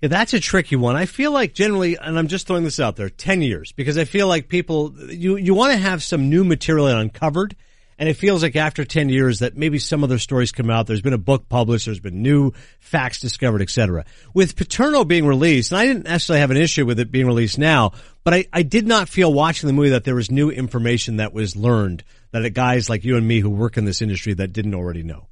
Yeah, 0.00 0.08
that's 0.08 0.32
a 0.32 0.40
tricky 0.40 0.76
one. 0.76 0.96
I 0.96 1.06
feel 1.06 1.32
like 1.32 1.52
generally, 1.52 1.96
and 1.96 2.18
I'm 2.18 2.28
just 2.28 2.46
throwing 2.46 2.64
this 2.64 2.80
out 2.80 2.96
there, 2.96 3.10
10 3.10 3.42
years, 3.42 3.72
because 3.72 3.98
I 3.98 4.04
feel 4.04 4.28
like 4.28 4.48
people, 4.48 4.94
you, 5.10 5.36
you 5.36 5.52
want 5.52 5.72
to 5.72 5.78
have 5.78 6.02
some 6.02 6.30
new 6.30 6.44
material 6.44 6.86
uncovered. 6.86 7.56
And 8.00 8.08
it 8.08 8.14
feels 8.14 8.42
like 8.42 8.56
after 8.56 8.84
10 8.84 9.10
years 9.10 9.40
that 9.40 9.56
maybe 9.56 9.78
some 9.78 10.02
other 10.02 10.18
stories 10.18 10.50
come 10.50 10.70
out. 10.70 10.86
There's 10.86 11.02
been 11.02 11.12
a 11.12 11.18
book 11.18 11.48
published. 11.48 11.84
There's 11.84 12.00
been 12.00 12.22
new 12.22 12.52
facts 12.80 13.20
discovered, 13.20 13.60
etc. 13.60 14.06
With 14.34 14.56
Paterno 14.56 15.04
being 15.04 15.26
released, 15.26 15.70
and 15.70 15.78
I 15.78 15.86
didn't 15.86 16.04
necessarily 16.04 16.40
have 16.40 16.50
an 16.50 16.56
issue 16.56 16.86
with 16.86 16.98
it 16.98 17.12
being 17.12 17.26
released 17.26 17.58
now, 17.58 17.92
but 18.24 18.32
I, 18.34 18.46
I 18.52 18.62
did 18.62 18.86
not 18.86 19.08
feel 19.08 19.32
watching 19.32 19.66
the 19.66 19.74
movie 19.74 19.90
that 19.90 20.04
there 20.04 20.14
was 20.14 20.30
new 20.30 20.50
information 20.50 21.18
that 21.18 21.34
was 21.34 21.54
learned 21.54 22.02
that 22.32 22.48
guys 22.54 22.88
like 22.88 23.04
you 23.04 23.16
and 23.16 23.28
me 23.28 23.40
who 23.40 23.50
work 23.50 23.76
in 23.76 23.84
this 23.84 24.00
industry 24.00 24.32
that 24.34 24.52
didn't 24.54 24.74
already 24.74 25.02
know 25.02 25.26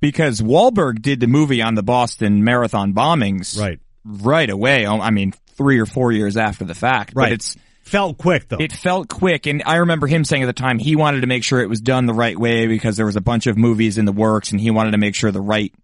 because 0.00 0.40
Wahlberg 0.40 1.02
did 1.02 1.20
the 1.20 1.26
movie 1.26 1.62
on 1.62 1.74
the 1.74 1.82
Boston 1.82 2.44
Marathon 2.44 2.92
bombings 2.92 3.58
right 3.58 3.80
right 4.04 4.50
away. 4.50 4.86
I 4.86 5.10
mean, 5.10 5.32
three 5.56 5.80
or 5.80 5.86
four 5.86 6.12
years 6.12 6.36
after 6.36 6.64
the 6.64 6.74
fact. 6.74 7.12
Right. 7.14 7.26
But 7.26 7.32
it's 7.32 7.56
felt 7.88 8.18
quick 8.18 8.48
though. 8.48 8.58
It 8.60 8.72
felt 8.72 9.08
quick, 9.08 9.46
and 9.46 9.62
I 9.66 9.76
remember 9.76 10.06
him 10.06 10.24
saying 10.24 10.42
at 10.42 10.46
the 10.46 10.52
time 10.52 10.78
he 10.78 10.96
wanted 10.96 11.22
to 11.22 11.26
make 11.26 11.42
sure 11.42 11.60
it 11.60 11.68
was 11.68 11.80
done 11.80 12.06
the 12.06 12.14
right 12.14 12.38
way 12.38 12.66
because 12.66 12.96
there 12.96 13.06
was 13.06 13.16
a 13.16 13.20
bunch 13.20 13.46
of 13.46 13.56
movies 13.56 13.98
in 13.98 14.04
the 14.04 14.12
works, 14.12 14.52
and 14.52 14.60
he 14.60 14.70
wanted 14.70 14.92
to 14.92 14.98
make 14.98 15.14
sure 15.14 15.30
the 15.30 15.40
right 15.40 15.74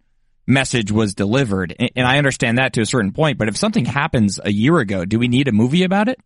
message 0.47 0.93
was 0.93 1.15
delivered. 1.15 1.75
And 1.97 2.07
I 2.07 2.19
understand 2.19 2.59
that 2.59 2.75
to 2.75 2.83
a 2.83 2.87
certain 2.87 3.13
point, 3.13 3.39
but 3.39 3.49
if 3.49 3.57
something 3.57 3.85
happens 3.85 4.39
a 4.43 4.53
year 4.53 4.79
ago, 4.79 5.05
do 5.05 5.19
we 5.19 5.29
need 5.29 5.49
a 5.49 5.53
movie 5.53 5.85
about 5.85 6.09
it? 6.09 6.21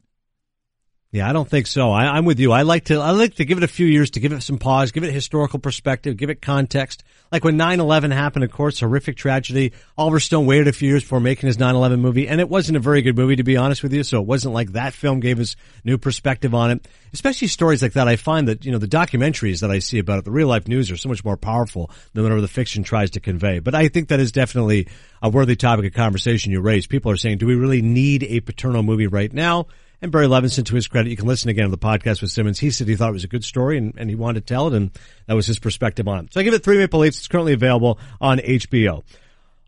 Yeah, 1.10 1.28
I 1.28 1.32
don't 1.32 1.48
think 1.48 1.66
so. 1.66 1.90
I, 1.90 2.18
am 2.18 2.26
with 2.26 2.38
you. 2.38 2.52
I 2.52 2.62
like 2.62 2.86
to, 2.86 3.00
I 3.00 3.12
like 3.12 3.36
to 3.36 3.46
give 3.46 3.56
it 3.56 3.64
a 3.64 3.68
few 3.68 3.86
years 3.86 4.10
to 4.10 4.20
give 4.20 4.32
it 4.32 4.42
some 4.42 4.58
pause, 4.58 4.92
give 4.92 5.04
it 5.04 5.12
historical 5.12 5.58
perspective, 5.58 6.18
give 6.18 6.28
it 6.28 6.42
context. 6.42 7.02
Like 7.30 7.44
when 7.44 7.58
9-11 7.58 8.12
happened, 8.12 8.44
of 8.44 8.50
course, 8.50 8.80
horrific 8.80 9.16
tragedy. 9.16 9.72
Oliver 9.98 10.18
Stone 10.18 10.46
waited 10.46 10.66
a 10.68 10.72
few 10.72 10.88
years 10.88 11.02
before 11.02 11.20
making 11.20 11.46
his 11.46 11.58
9-11 11.58 12.00
movie, 12.00 12.26
and 12.26 12.40
it 12.40 12.48
wasn't 12.48 12.76
a 12.76 12.80
very 12.80 13.02
good 13.02 13.16
movie, 13.16 13.36
to 13.36 13.42
be 13.42 13.56
honest 13.56 13.82
with 13.82 13.92
you. 13.92 14.02
So 14.02 14.20
it 14.20 14.26
wasn't 14.26 14.54
like 14.54 14.72
that 14.72 14.94
film 14.94 15.20
gave 15.20 15.38
us 15.38 15.56
new 15.84 15.98
perspective 15.98 16.54
on 16.54 16.70
it. 16.70 16.88
Especially 17.12 17.48
stories 17.48 17.82
like 17.82 17.92
that, 17.92 18.08
I 18.08 18.16
find 18.16 18.48
that, 18.48 18.64
you 18.64 18.72
know, 18.72 18.78
the 18.78 18.88
documentaries 18.88 19.60
that 19.60 19.70
I 19.70 19.78
see 19.78 19.98
about 19.98 20.18
it, 20.18 20.24
the 20.24 20.30
real 20.30 20.48
life 20.48 20.68
news 20.68 20.90
are 20.90 20.96
so 20.96 21.08
much 21.08 21.24
more 21.24 21.36
powerful 21.36 21.90
than 22.14 22.22
whatever 22.22 22.40
the 22.40 22.48
fiction 22.48 22.82
tries 22.82 23.10
to 23.10 23.20
convey. 23.20 23.58
But 23.58 23.74
I 23.74 23.88
think 23.88 24.08
that 24.08 24.20
is 24.20 24.32
definitely 24.32 24.88
a 25.22 25.28
worthy 25.28 25.56
topic 25.56 25.84
of 25.86 25.92
conversation 25.92 26.52
you 26.52 26.60
raised. 26.60 26.88
People 26.88 27.10
are 27.12 27.16
saying, 27.16 27.38
do 27.38 27.46
we 27.46 27.56
really 27.56 27.82
need 27.82 28.22
a 28.24 28.40
Paterno 28.40 28.82
movie 28.82 29.06
right 29.06 29.32
now? 29.32 29.66
And 30.00 30.12
Barry 30.12 30.26
Levinson, 30.26 30.64
to 30.66 30.76
his 30.76 30.86
credit, 30.86 31.10
you 31.10 31.16
can 31.16 31.26
listen 31.26 31.50
again 31.50 31.64
to 31.64 31.70
the 31.70 31.78
podcast 31.78 32.22
with 32.22 32.30
Simmons. 32.30 32.60
He 32.60 32.70
said 32.70 32.86
he 32.86 32.94
thought 32.94 33.10
it 33.10 33.14
was 33.14 33.24
a 33.24 33.28
good 33.28 33.44
story 33.44 33.78
and, 33.78 33.94
and 33.96 34.08
he 34.08 34.14
wanted 34.14 34.46
to 34.46 34.54
tell 34.54 34.68
it, 34.68 34.74
and 34.74 34.92
that 35.26 35.34
was 35.34 35.46
his 35.46 35.58
perspective 35.58 36.06
on 36.06 36.26
it. 36.26 36.32
So 36.32 36.40
I 36.40 36.44
give 36.44 36.54
it 36.54 36.62
three 36.62 36.78
Maple 36.78 37.00
Leafs. 37.00 37.18
It's 37.18 37.28
currently 37.28 37.52
available 37.52 37.98
on 38.20 38.38
HBO. 38.38 39.02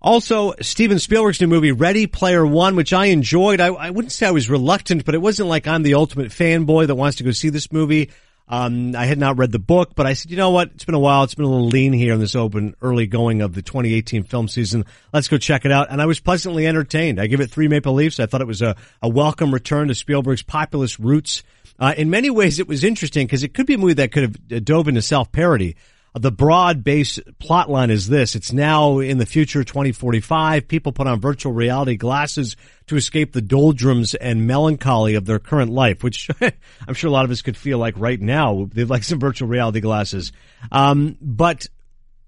Also, 0.03 0.55
Steven 0.61 0.99
Spielberg's 0.99 1.41
new 1.41 1.47
movie, 1.47 1.73
Ready 1.73 2.07
Player 2.07 2.47
One, 2.47 2.75
which 2.75 2.93
I 2.93 3.07
enjoyed. 3.07 3.61
I, 3.61 3.67
I 3.67 3.91
wouldn't 3.91 4.13
say 4.13 4.27
I 4.27 4.31
was 4.31 4.49
reluctant, 4.49 5.05
but 5.05 5.15
it 5.15 5.19
wasn't 5.19 5.49
like 5.49 5.67
I'm 5.67 5.83
the 5.83 5.95
ultimate 5.95 6.29
fanboy 6.31 6.87
that 6.87 6.95
wants 6.95 7.19
to 7.19 7.25
go 7.25 7.33
see 7.33 7.51
this 7.51 7.71
movie. 7.71 8.11
Um, 8.51 8.97
I 8.97 9.07
had 9.07 9.17
not 9.17 9.39
read 9.39 9.53
the 9.53 9.61
book, 9.61 9.93
but 9.95 10.07
I 10.07 10.15
said, 10.15 10.33
you 10.33 10.37
know 10.37 10.51
what? 10.51 10.73
It's 10.75 10.85
been 10.85 10.97
a 10.97 11.01
while. 11.01 11.23
It's 11.23 11.37
been 11.37 11.45
a 11.45 11.49
little 11.49 11.69
lean 11.69 11.93
here 11.93 12.13
in 12.13 12.19
this 12.19 12.35
open 12.35 12.75
early 12.83 13.07
going 13.07 13.43
of 13.43 13.55
the 13.55 13.63
2018 13.63 14.25
film 14.25 14.49
season. 14.49 14.87
Let's 15.13 15.29
go 15.29 15.39
check 15.39 15.65
it 15.65 15.71
out. 15.71 15.87
And 15.89 16.03
I 16.03 16.07
was 16.07 16.19
pleasantly 16.19 16.67
entertained. 16.67 17.21
I 17.21 17.29
give 17.29 17.41
it 17.41 17.49
three 17.49 17.69
Maple 17.69 17.95
Leafs. 17.95 18.19
I 18.19 18.27
thought 18.27 18.41
it 18.41 18.49
was 18.49 18.61
a, 18.61 18.75
a 19.01 19.09
welcome 19.09 19.55
return 19.55 19.87
to 19.87 19.95
Spielberg's 19.95 20.43
populist 20.43 20.99
roots. 20.99 21.45
Uh, 21.79 21.95
in 21.97 22.11
many 22.11 22.29
ways, 22.29 22.59
it 22.59 22.67
was 22.67 22.83
interesting 22.83 23.25
because 23.25 23.45
it 23.45 23.55
could 23.55 23.67
be 23.67 23.75
a 23.75 23.79
movie 23.79 23.95
that 23.95 24.11
could 24.11 24.37
have 24.51 24.65
dove 24.65 24.89
into 24.89 25.01
self 25.01 25.31
parody 25.31 25.77
the 26.15 26.33
broad 26.33 26.83
base 26.83 27.21
plot 27.39 27.71
line 27.71 27.91
is 27.91 28.09
this. 28.09 28.35
It's 28.35 28.53
now 28.53 28.99
in 28.99 29.19
the 29.19 29.27
future 29.27 29.63
2045. 29.63 30.67
People 30.67 30.93
put 30.93 31.07
on 31.07 31.21
virtual 31.21 31.53
reality 31.53 31.97
glasses 31.97 32.57
to 32.89 32.97
escape 32.97 33.33
the 33.33 33.41
doldrums 33.41 34.15
and 34.15 34.47
melancholy 34.47 35.15
of 35.15 35.25
their 35.25 35.39
current 35.39 35.71
life, 35.71 36.03
which 36.03 36.29
I'm 36.89 36.95
sure 36.95 37.09
a 37.09 37.13
lot 37.13 37.25
of 37.25 37.31
us 37.31 37.43
could 37.43 37.57
feel 37.57 37.79
like 37.79 37.95
right 37.97 38.21
now. 38.21 38.69
They'd 38.73 38.91
like 38.91 39.05
some 39.05 39.21
virtual 39.21 39.49
reality 39.49 39.81
glasses. 39.81 40.33
Um, 40.73 41.17
but 41.21 41.69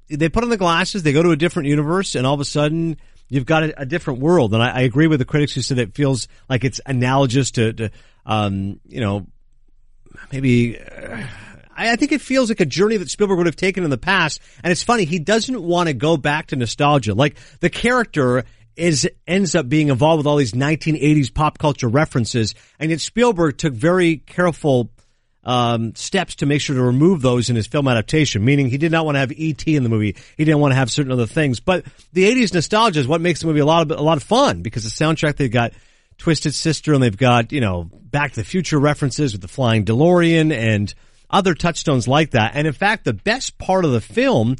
they 0.08 0.28
put 0.28 0.44
on 0.44 0.50
the 0.50 0.56
glasses, 0.56 1.02
they 1.02 1.12
go 1.12 1.22
to 1.22 1.30
a 1.30 1.36
different 1.36 1.68
universe, 1.68 2.14
and 2.14 2.26
all 2.26 2.34
of 2.34 2.40
a 2.40 2.44
sudden, 2.44 2.98
you've 3.28 3.46
got 3.46 3.64
a, 3.64 3.82
a 3.82 3.86
different 3.86 4.20
world. 4.20 4.54
And 4.54 4.62
I, 4.62 4.70
I, 4.70 4.80
agree 4.82 5.06
with 5.06 5.18
the 5.18 5.24
critics 5.24 5.54
who 5.54 5.62
said 5.62 5.78
it 5.78 5.94
feels 5.94 6.28
like 6.48 6.64
it's 6.64 6.80
analogous 6.86 7.50
to, 7.52 7.72
to 7.72 7.90
um, 8.26 8.78
you 8.86 9.00
know, 9.00 9.26
maybe. 10.30 10.78
Uh, 10.78 11.24
I 11.76 11.96
think 11.96 12.12
it 12.12 12.20
feels 12.20 12.48
like 12.48 12.60
a 12.60 12.66
journey 12.66 12.96
that 12.96 13.10
Spielberg 13.10 13.38
would 13.38 13.46
have 13.46 13.56
taken 13.56 13.84
in 13.84 13.90
the 13.90 13.98
past. 13.98 14.40
And 14.62 14.70
it's 14.70 14.82
funny, 14.82 15.04
he 15.04 15.18
doesn't 15.18 15.60
want 15.62 15.88
to 15.88 15.94
go 15.94 16.16
back 16.16 16.48
to 16.48 16.56
nostalgia. 16.56 17.14
Like 17.14 17.36
the 17.60 17.70
character 17.70 18.44
is 18.76 19.08
ends 19.26 19.54
up 19.54 19.68
being 19.68 19.88
involved 19.88 20.18
with 20.18 20.26
all 20.26 20.36
these 20.36 20.52
1980s 20.52 21.32
pop 21.32 21.58
culture 21.58 21.88
references, 21.88 22.54
and 22.78 22.90
yet 22.90 23.00
Spielberg 23.00 23.58
took 23.58 23.74
very 23.74 24.18
careful 24.18 24.90
um, 25.44 25.94
steps 25.94 26.36
to 26.36 26.46
make 26.46 26.60
sure 26.60 26.76
to 26.76 26.82
remove 26.82 27.20
those 27.20 27.50
in 27.50 27.56
his 27.56 27.66
film 27.66 27.88
adaptation. 27.88 28.44
Meaning, 28.44 28.70
he 28.70 28.78
did 28.78 28.92
not 28.92 29.04
want 29.04 29.16
to 29.16 29.20
have 29.20 29.32
ET 29.36 29.66
in 29.66 29.82
the 29.82 29.88
movie. 29.88 30.16
He 30.36 30.44
didn't 30.44 30.60
want 30.60 30.72
to 30.72 30.76
have 30.76 30.90
certain 30.90 31.12
other 31.12 31.26
things. 31.26 31.60
But 31.60 31.84
the 32.12 32.24
80s 32.24 32.54
nostalgia 32.54 33.00
is 33.00 33.08
what 33.08 33.20
makes 33.20 33.40
the 33.40 33.46
movie 33.46 33.60
a 33.60 33.66
lot 33.66 33.90
of 33.90 33.98
a 33.98 34.02
lot 34.02 34.16
of 34.16 34.22
fun 34.22 34.62
because 34.62 34.84
the 34.84 35.04
soundtrack 35.04 35.36
they've 35.36 35.50
got 35.50 35.72
Twisted 36.18 36.54
Sister 36.54 36.94
and 36.94 37.02
they've 37.02 37.16
got 37.16 37.52
you 37.52 37.60
know 37.60 37.88
Back 37.92 38.32
to 38.32 38.40
the 38.40 38.44
Future 38.44 38.78
references 38.78 39.32
with 39.32 39.42
the 39.42 39.48
flying 39.48 39.84
DeLorean 39.84 40.52
and 40.52 40.94
other 41.32 41.54
touchstones 41.54 42.06
like 42.06 42.30
that. 42.30 42.52
And 42.54 42.66
in 42.66 42.72
fact, 42.72 43.04
the 43.04 43.12
best 43.12 43.58
part 43.58 43.84
of 43.84 43.92
the 43.92 44.00
film 44.00 44.56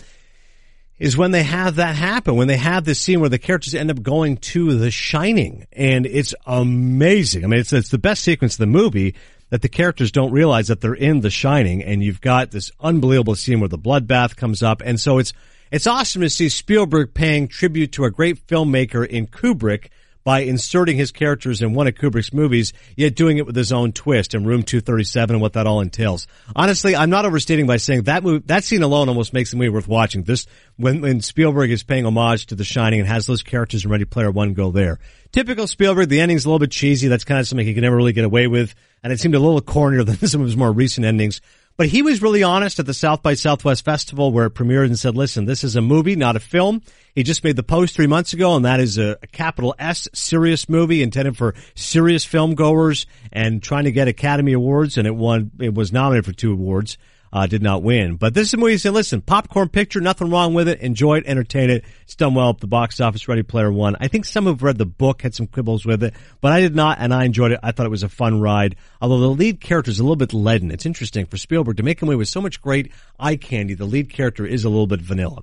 is 0.99 1.17
when 1.17 1.33
they 1.33 1.43
have 1.43 1.77
that 1.77 1.97
happen, 1.97 2.37
when 2.37 2.49
they 2.49 2.57
have 2.57 2.85
this 2.85 3.01
scene 3.01 3.21
where 3.21 3.29
the 3.29 3.39
characters 3.39 3.75
end 3.75 3.91
up 3.91 4.03
going 4.03 4.37
to 4.37 4.77
The 4.77 4.91
Shining. 4.91 5.67
And 5.73 6.07
it's 6.07 6.35
amazing. 6.47 7.45
I 7.45 7.49
mean, 7.49 7.61
it's, 7.61 7.73
it's 7.73 7.89
the 7.89 7.99
best 7.99 8.23
sequence 8.23 8.55
of 8.55 8.59
the 8.59 8.67
movie 8.67 9.17
that 9.51 9.63
the 9.63 9.69
characters 9.69 10.13
don't 10.13 10.33
realize 10.33 10.69
that 10.69 10.81
they're 10.81 10.95
in 10.95 11.21
The 11.21 11.31
Shining. 11.31 11.83
And 11.83 12.05
you've 12.05 12.21
got 12.21 12.53
this 12.53 12.71
unbelievable 12.81 13.35
scene 13.35 13.59
where 13.59 13.69
the 13.69 13.79
bloodbath 13.79 14.37
comes 14.37 14.63
up. 14.63 14.81
And 14.85 15.01
so 15.01 15.19
it's, 15.19 15.33
it's 15.73 15.87
awesome 15.87 16.23
to 16.23 16.31
see 16.31 16.49
Spielberg 16.49 17.15
paying 17.15 17.49
tribute 17.49 17.93
to 17.93 18.05
a 18.05 18.11
great 18.11 18.47
filmmaker 18.47 19.07
in 19.07 19.27
Kubrick 19.27 19.89
by 20.25 20.41
inserting 20.41 20.97
his 20.97 21.11
characters 21.11 21.63
in 21.63 21.75
one 21.75 21.87
of 21.87 21.95
Kubrick's 21.95 22.33
movies, 22.33 22.73
yet 22.97 23.15
doing 23.15 23.39
it 23.39 23.47
with 23.47 23.57
his 23.57 23.73
own 23.73 23.93
twist 23.93 24.35
in 24.35 24.45
Room 24.45 24.63
237 24.63 25.35
and 25.35 25.43
what 25.43 25.55
that 25.55 25.67
all 25.67 25.81
entails. 25.81 26.27
Honestly, 26.55 26.95
I'm 26.95 27.11
not 27.11 27.25
overstating 27.25 27.67
by 27.67 27.77
saying 27.77 28.05
that 28.05 28.23
movie, 28.23 28.45
that 28.47 28.65
scene 28.65 28.83
alone 28.83 29.09
almost 29.09 29.33
makes 29.33 29.51
the 29.51 29.57
movie 29.57 29.71
worth 29.71 29.89
watching. 29.89 30.23
This, 30.23 30.47
when, 30.77 31.01
when 31.01 31.21
Spielberg 31.21 31.71
is 31.71 31.83
paying 31.83 32.07
homage 32.07 32.47
to 32.47 32.55
The 32.55 32.65
Shining 32.65 33.01
and 33.01 33.09
has 33.09 33.27
those 33.27 33.43
characters 33.43 33.85
in 33.85 33.91
Ready 33.91 34.05
Player 34.05 34.31
One 34.31 34.55
go 34.55 34.71
there. 34.71 34.99
Typical 35.33 35.67
Spielberg, 35.67 36.09
the 36.09 36.21
ending's 36.21 36.45
a 36.45 36.49
little 36.49 36.59
bit 36.59 36.71
cheesy. 36.71 37.09
That's 37.09 37.25
kind 37.25 37.41
of 37.41 37.49
something 37.49 37.67
he 37.67 37.75
could 37.75 37.83
never 37.83 37.97
really 37.97 38.13
get 38.13 38.25
away 38.25 38.47
with. 38.47 38.75
And 39.03 39.13
it 39.13 39.19
seemed 39.19 39.35
a 39.35 39.41
little 39.41 39.61
cornier 39.61 40.05
than 40.05 40.17
some 40.29 40.43
of 40.43 40.47
his 40.47 40.57
more 40.57 40.71
recent 40.71 41.07
endings. 41.07 41.41
But 41.83 41.89
he 41.89 42.03
was 42.03 42.23
really 42.23 42.45
honest 42.45 42.79
at 42.79 42.87
the 42.87 42.95
South 42.95 43.25
by 43.25 43.35
Southwest 43.35 43.85
Festival 43.85 44.31
where 44.31 44.47
it 44.47 44.55
premiered 44.55 44.85
and 44.87 44.97
said, 44.97 45.17
listen, 45.17 45.47
this 45.47 45.65
is 45.65 45.75
a 45.75 45.83
movie, 45.83 46.15
not 46.15 46.37
a 46.37 46.39
film. 46.39 46.81
He 47.13 47.25
just 47.25 47.43
made 47.43 47.57
the 47.57 47.65
post 47.65 47.97
three 47.97 48.07
months 48.07 48.33
ago 48.33 48.55
and 48.55 48.65
that 48.65 48.79
is 48.79 48.99
a, 48.99 49.19
a 49.21 49.27
capital 49.27 49.75
S 49.81 50.07
serious 50.15 50.69
movie 50.69 51.03
intended 51.03 51.37
for 51.37 51.57
serious 51.75 52.25
film 52.25 52.55
goers 52.55 53.05
and 53.33 53.61
trying 53.61 53.83
to 53.83 53.91
get 53.91 54.07
Academy 54.07 54.53
Awards 54.53 54.97
and 54.97 55.09
it 55.09 55.17
won, 55.17 55.51
it 55.59 55.75
was 55.75 55.93
nominated 55.93 56.25
for 56.25 56.33
two 56.33 56.53
awards 56.53 56.99
uh, 57.33 57.47
did 57.47 57.63
not 57.63 57.83
win. 57.83 58.17
But 58.17 58.35
this 58.35 58.49
is 58.49 58.55
a 58.55 58.57
movie 58.57 58.73
you 58.73 58.79
say, 58.79 58.91
listen, 58.91 59.21
popcorn 59.21 59.69
picture, 59.69 60.01
nothing 60.01 60.31
wrong 60.31 60.55
with 60.55 60.69
it. 60.69 60.81
Enjoy 60.81 61.19
it, 61.19 61.25
entertain 61.27 61.71
it. 61.71 61.85
It's 62.03 62.15
done 62.15 62.35
well 62.35 62.51
at 62.51 62.59
the 62.59 62.67
box 62.67 63.01
office. 63.01 63.27
Ready 63.29 63.43
Player 63.43 63.73
One. 63.73 63.97
I 64.01 64.09
think 64.09 64.25
some 64.25 64.45
who've 64.45 64.63
read 64.63 64.79
the 64.79 64.87
book, 64.87 65.23
had 65.23 65.35
some 65.35 65.47
quibbles 65.47 65.87
with 65.87 66.03
it, 66.03 66.15
but 66.41 66.53
I 66.53 66.61
did 66.61 66.77
not, 66.77 66.99
and 67.01 67.15
I 67.15 67.25
enjoyed 67.25 67.53
it. 67.53 67.61
I 67.63 67.73
thought 67.73 67.87
it 67.87 67.91
was 67.91 68.03
a 68.03 68.09
fun 68.09 68.41
ride. 68.41 68.77
Although 69.01 69.21
the 69.21 69.29
lead 69.29 69.61
character 69.61 69.91
is 69.91 69.99
a 69.99 70.03
little 70.03 70.17
bit 70.17 70.35
leaden. 70.35 70.71
It's 70.71 70.87
interesting 70.87 71.27
for 71.27 71.37
Spielberg 71.37 71.79
to 71.79 71.83
make 71.83 72.03
a 72.03 72.07
movie 72.07 72.17
with 72.17 72.29
so 72.29 72.41
much 72.41 72.61
great 72.61 72.93
eye 73.19 73.37
candy. 73.37 73.75
The 73.75 73.87
lead 73.87 74.11
character 74.11 74.47
is 74.47 74.65
a 74.65 74.69
little 74.69 74.87
bit 74.87 75.01
vanilla. 75.01 75.43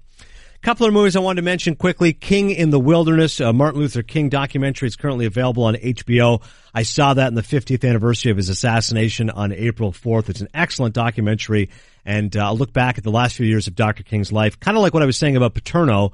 Couple 0.62 0.86
of 0.86 0.92
movies 0.92 1.16
I 1.16 1.22
wanted 1.22 1.38
to 1.38 1.46
mention 1.46 1.78
quickly. 1.78 2.12
King 2.12 2.52
in 2.52 2.70
the 2.70 2.82
Wilderness, 2.82 3.40
a 3.40 3.54
Martin 3.54 3.80
Luther 3.80 4.04
King 4.04 4.28
documentary. 4.28 4.88
It's 4.88 4.98
currently 4.98 5.26
available 5.26 5.64
on 5.64 5.76
HBO. 5.76 6.42
I 6.74 6.84
saw 6.84 7.14
that 7.14 7.30
in 7.30 7.36
the 7.36 7.42
50th 7.42 7.88
anniversary 7.88 8.30
of 8.32 8.36
his 8.36 8.50
assassination 8.50 9.30
on 9.30 9.54
April 9.54 9.94
4th. 9.94 10.28
It's 10.28 10.42
an 10.42 10.50
excellent 10.54 10.94
documentary. 10.94 11.70
And 12.04 12.36
uh, 12.36 12.48
I'll 12.48 12.58
look 12.58 12.74
back 12.74 12.98
at 12.98 13.06
the 13.06 13.12
last 13.12 13.38
few 13.38 13.46
years 13.46 13.68
of 13.68 13.76
Dr. 13.76 14.04
King's 14.04 14.34
life, 14.34 14.60
kind 14.60 14.76
of 14.76 14.84
like 14.84 14.94
what 14.94 15.02
I 15.02 15.06
was 15.06 15.16
saying 15.16 15.38
about 15.38 15.54
Paterno. 15.54 16.12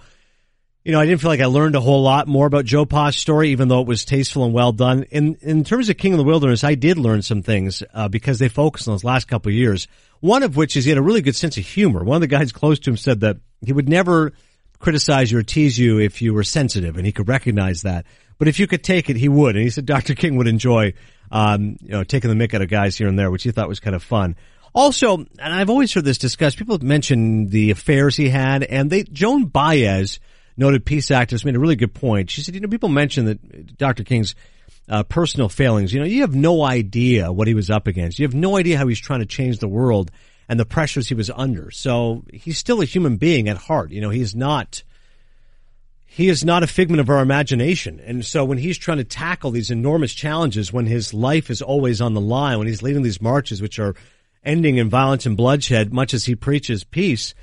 You 0.85 0.91
know, 0.91 0.99
I 0.99 1.07
didn't 1.07 1.19
feel 1.19 1.31
like 1.31 1.41
I 1.41 1.47
learned 1.47 1.75
a 1.75 1.81
whole 1.81 2.03
lot 2.03 2.27
more 2.27 2.45
about 2.45 2.63
Joe 2.63 2.85
Pa's 2.85 3.15
story, 3.15 3.49
even 3.49 3.69
though 3.69 3.81
it 3.81 3.87
was 3.87 4.05
tasteful 4.05 4.45
and 4.45 4.53
well 4.53 4.71
done. 4.71 5.01
In 5.09 5.33
in 5.41 5.63
terms 5.63 5.89
of 5.89 5.97
King 5.97 6.13
of 6.13 6.19
the 6.19 6.23
Wilderness, 6.23 6.63
I 6.63 6.75
did 6.75 6.99
learn 6.99 7.23
some 7.23 7.41
things 7.41 7.81
uh, 7.91 8.07
because 8.07 8.37
they 8.37 8.49
focused 8.49 8.87
on 8.87 8.93
those 8.93 9.03
last 9.03 9.27
couple 9.27 9.49
of 9.49 9.55
years. 9.55 9.87
One 10.19 10.43
of 10.43 10.55
which 10.55 10.77
is 10.77 10.85
he 10.85 10.91
had 10.91 10.99
a 10.99 11.01
really 11.01 11.23
good 11.23 11.35
sense 11.35 11.57
of 11.57 11.65
humor. 11.65 12.03
One 12.03 12.17
of 12.17 12.21
the 12.21 12.27
guys 12.27 12.51
close 12.51 12.77
to 12.81 12.91
him 12.91 12.97
said 12.97 13.21
that 13.21 13.37
he 13.65 13.73
would 13.73 13.89
never 13.89 14.33
criticize 14.77 15.31
you 15.31 15.39
or 15.39 15.43
tease 15.43 15.75
you 15.75 15.99
if 15.99 16.21
you 16.21 16.35
were 16.35 16.43
sensitive, 16.43 16.97
and 16.97 17.05
he 17.05 17.11
could 17.11 17.27
recognize 17.27 17.81
that. 17.81 18.05
But 18.37 18.47
if 18.47 18.59
you 18.59 18.67
could 18.67 18.83
take 18.83 19.09
it, 19.09 19.15
he 19.15 19.27
would. 19.27 19.55
And 19.55 19.63
he 19.63 19.71
said 19.71 19.87
Dr. 19.87 20.13
King 20.13 20.35
would 20.35 20.47
enjoy, 20.47 20.93
um, 21.31 21.77
you 21.81 21.89
know, 21.89 22.03
taking 22.03 22.29
the 22.29 22.35
mick 22.35 22.53
out 22.53 22.61
of 22.61 22.69
guys 22.69 22.95
here 22.95 23.07
and 23.07 23.17
there, 23.17 23.31
which 23.31 23.41
he 23.41 23.49
thought 23.49 23.67
was 23.67 23.79
kind 23.79 23.95
of 23.95 24.03
fun. 24.03 24.35
Also, 24.75 25.17
and 25.17 25.29
I've 25.39 25.71
always 25.71 25.91
heard 25.91 26.05
this 26.05 26.19
discussed, 26.19 26.59
people 26.59 26.77
mention 26.77 27.47
the 27.47 27.71
affairs 27.71 28.15
he 28.15 28.29
had, 28.29 28.61
and 28.61 28.91
they, 28.91 29.01
Joan 29.01 29.45
Baez 29.45 30.19
noted 30.57 30.85
peace 30.85 31.07
activist, 31.07 31.45
made 31.45 31.55
a 31.55 31.59
really 31.59 31.75
good 31.75 31.93
point. 31.93 32.29
She 32.29 32.41
said, 32.41 32.55
you 32.55 32.61
know, 32.61 32.67
people 32.67 32.89
mention 32.89 33.25
that 33.25 33.77
Dr. 33.77 34.03
King's 34.03 34.35
uh, 34.87 35.03
personal 35.03 35.49
failings. 35.49 35.93
You 35.93 35.99
know, 35.99 36.05
you 36.05 36.21
have 36.21 36.35
no 36.35 36.63
idea 36.63 37.31
what 37.31 37.47
he 37.47 37.53
was 37.53 37.69
up 37.69 37.87
against. 37.87 38.19
You 38.19 38.25
have 38.25 38.35
no 38.35 38.57
idea 38.57 38.77
how 38.77 38.87
he's 38.87 38.99
trying 38.99 39.19
to 39.19 39.25
change 39.25 39.59
the 39.59 39.67
world 39.67 40.11
and 40.47 40.59
the 40.59 40.65
pressures 40.65 41.07
he 41.07 41.15
was 41.15 41.29
under. 41.29 41.71
So 41.71 42.23
he's 42.31 42.57
still 42.57 42.81
a 42.81 42.85
human 42.85 43.17
being 43.17 43.49
at 43.49 43.57
heart. 43.57 43.91
You 43.91 44.01
know, 44.01 44.11
he's 44.11 44.35
not 44.35 44.83
he 46.15 46.29
is 46.29 46.45
not 46.45 46.63
a 46.63 46.67
figment 46.67 47.01
of 47.01 47.09
our 47.09 47.19
imagination. 47.19 47.99
And 47.99 48.23
so 48.23 48.45
when 48.45 48.57
he's 48.57 48.77
trying 48.77 48.99
to 48.99 49.03
tackle 49.03 49.51
these 49.51 49.69
enormous 49.69 50.13
challenges, 50.13 50.71
when 50.71 50.85
his 50.85 51.13
life 51.13 51.49
is 51.49 51.61
always 51.61 51.99
on 51.99 52.13
the 52.13 52.21
line, 52.21 52.57
when 52.57 52.67
he's 52.67 52.81
leading 52.81 53.01
these 53.01 53.21
marches, 53.21 53.61
which 53.61 53.79
are 53.79 53.95
ending 54.41 54.77
in 54.77 54.89
violence 54.89 55.25
and 55.25 55.35
bloodshed, 55.35 55.91
much 55.91 56.13
as 56.13 56.23
he 56.23 56.33
preaches 56.33 56.85
peace, 56.85 57.35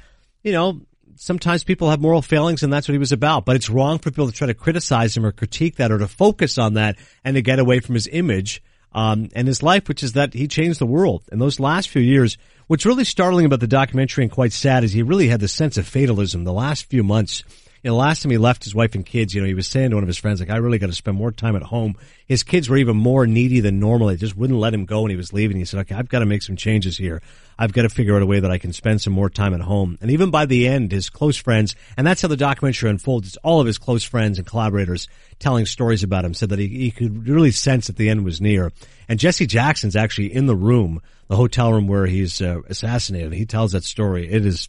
you 0.42 0.52
know, 0.52 0.80
sometimes 1.16 1.64
people 1.64 1.90
have 1.90 2.00
moral 2.00 2.22
failings 2.22 2.62
and 2.62 2.72
that's 2.72 2.88
what 2.88 2.92
he 2.92 2.98
was 2.98 3.12
about. 3.12 3.44
But 3.44 3.56
it's 3.56 3.70
wrong 3.70 3.98
for 3.98 4.10
people 4.10 4.26
to 4.26 4.32
try 4.32 4.46
to 4.46 4.54
criticize 4.54 5.16
him 5.16 5.26
or 5.26 5.32
critique 5.32 5.76
that 5.76 5.92
or 5.92 5.98
to 5.98 6.08
focus 6.08 6.58
on 6.58 6.74
that 6.74 6.96
and 7.24 7.34
to 7.34 7.42
get 7.42 7.58
away 7.58 7.80
from 7.80 7.94
his 7.94 8.08
image. 8.08 8.62
Um, 8.94 9.30
and 9.34 9.48
his 9.48 9.62
life, 9.62 9.88
which 9.88 10.02
is 10.02 10.12
that 10.12 10.34
he 10.34 10.46
changed 10.46 10.78
the 10.78 10.84
world. 10.84 11.22
In 11.32 11.38
those 11.38 11.58
last 11.58 11.88
few 11.88 12.02
years, 12.02 12.36
what's 12.66 12.84
really 12.84 13.04
startling 13.04 13.46
about 13.46 13.60
the 13.60 13.66
documentary 13.66 14.22
and 14.22 14.30
quite 14.30 14.52
sad 14.52 14.84
is 14.84 14.92
he 14.92 15.02
really 15.02 15.28
had 15.28 15.40
the 15.40 15.48
sense 15.48 15.78
of 15.78 15.88
fatalism 15.88 16.44
the 16.44 16.52
last 16.52 16.84
few 16.90 17.02
months 17.02 17.42
know, 17.90 17.96
last 17.96 18.22
time 18.22 18.30
he 18.30 18.38
left 18.38 18.62
his 18.62 18.74
wife 18.74 18.94
and 18.94 19.04
kids, 19.04 19.34
you 19.34 19.40
know, 19.40 19.46
he 19.46 19.54
was 19.54 19.66
saying 19.66 19.90
to 19.90 19.96
one 19.96 20.04
of 20.04 20.08
his 20.08 20.18
friends, 20.18 20.38
like, 20.38 20.50
I 20.50 20.58
really 20.58 20.78
got 20.78 20.86
to 20.86 20.92
spend 20.92 21.16
more 21.16 21.32
time 21.32 21.56
at 21.56 21.62
home. 21.62 21.96
His 22.26 22.44
kids 22.44 22.68
were 22.68 22.76
even 22.76 22.96
more 22.96 23.26
needy 23.26 23.60
than 23.60 23.80
normal. 23.80 24.08
They 24.08 24.16
just 24.16 24.36
wouldn't 24.36 24.58
let 24.58 24.72
him 24.72 24.84
go 24.84 25.02
when 25.02 25.10
he 25.10 25.16
was 25.16 25.32
leaving. 25.32 25.56
He 25.56 25.64
said, 25.64 25.80
okay, 25.80 25.96
I've 25.96 26.08
got 26.08 26.20
to 26.20 26.26
make 26.26 26.42
some 26.42 26.56
changes 26.56 26.96
here. 26.96 27.22
I've 27.58 27.72
got 27.72 27.82
to 27.82 27.88
figure 27.88 28.14
out 28.16 28.22
a 28.22 28.26
way 28.26 28.40
that 28.40 28.50
I 28.50 28.58
can 28.58 28.72
spend 28.72 29.00
some 29.02 29.12
more 29.12 29.28
time 29.28 29.52
at 29.52 29.60
home. 29.60 29.98
And 30.00 30.10
even 30.10 30.30
by 30.30 30.46
the 30.46 30.68
end, 30.68 30.92
his 30.92 31.10
close 31.10 31.36
friends, 31.36 31.74
and 31.96 32.06
that's 32.06 32.22
how 32.22 32.28
the 32.28 32.36
documentary 32.36 32.88
unfolds. 32.90 33.28
It's 33.28 33.36
all 33.38 33.60
of 33.60 33.66
his 33.66 33.78
close 33.78 34.04
friends 34.04 34.38
and 34.38 34.46
collaborators 34.46 35.08
telling 35.38 35.66
stories 35.66 36.02
about 36.02 36.24
him 36.24 36.34
said 36.34 36.50
that 36.50 36.58
he, 36.58 36.68
he 36.68 36.90
could 36.90 37.28
really 37.28 37.50
sense 37.50 37.88
that 37.88 37.96
the 37.96 38.08
end 38.08 38.24
was 38.24 38.40
near. 38.40 38.72
And 39.08 39.18
Jesse 39.18 39.46
Jackson's 39.46 39.96
actually 39.96 40.32
in 40.32 40.46
the 40.46 40.56
room, 40.56 41.02
the 41.28 41.36
hotel 41.36 41.72
room 41.72 41.88
where 41.88 42.06
he's 42.06 42.40
uh, 42.40 42.62
assassinated. 42.68 43.32
He 43.32 43.46
tells 43.46 43.72
that 43.72 43.84
story. 43.84 44.30
It 44.30 44.46
is, 44.46 44.68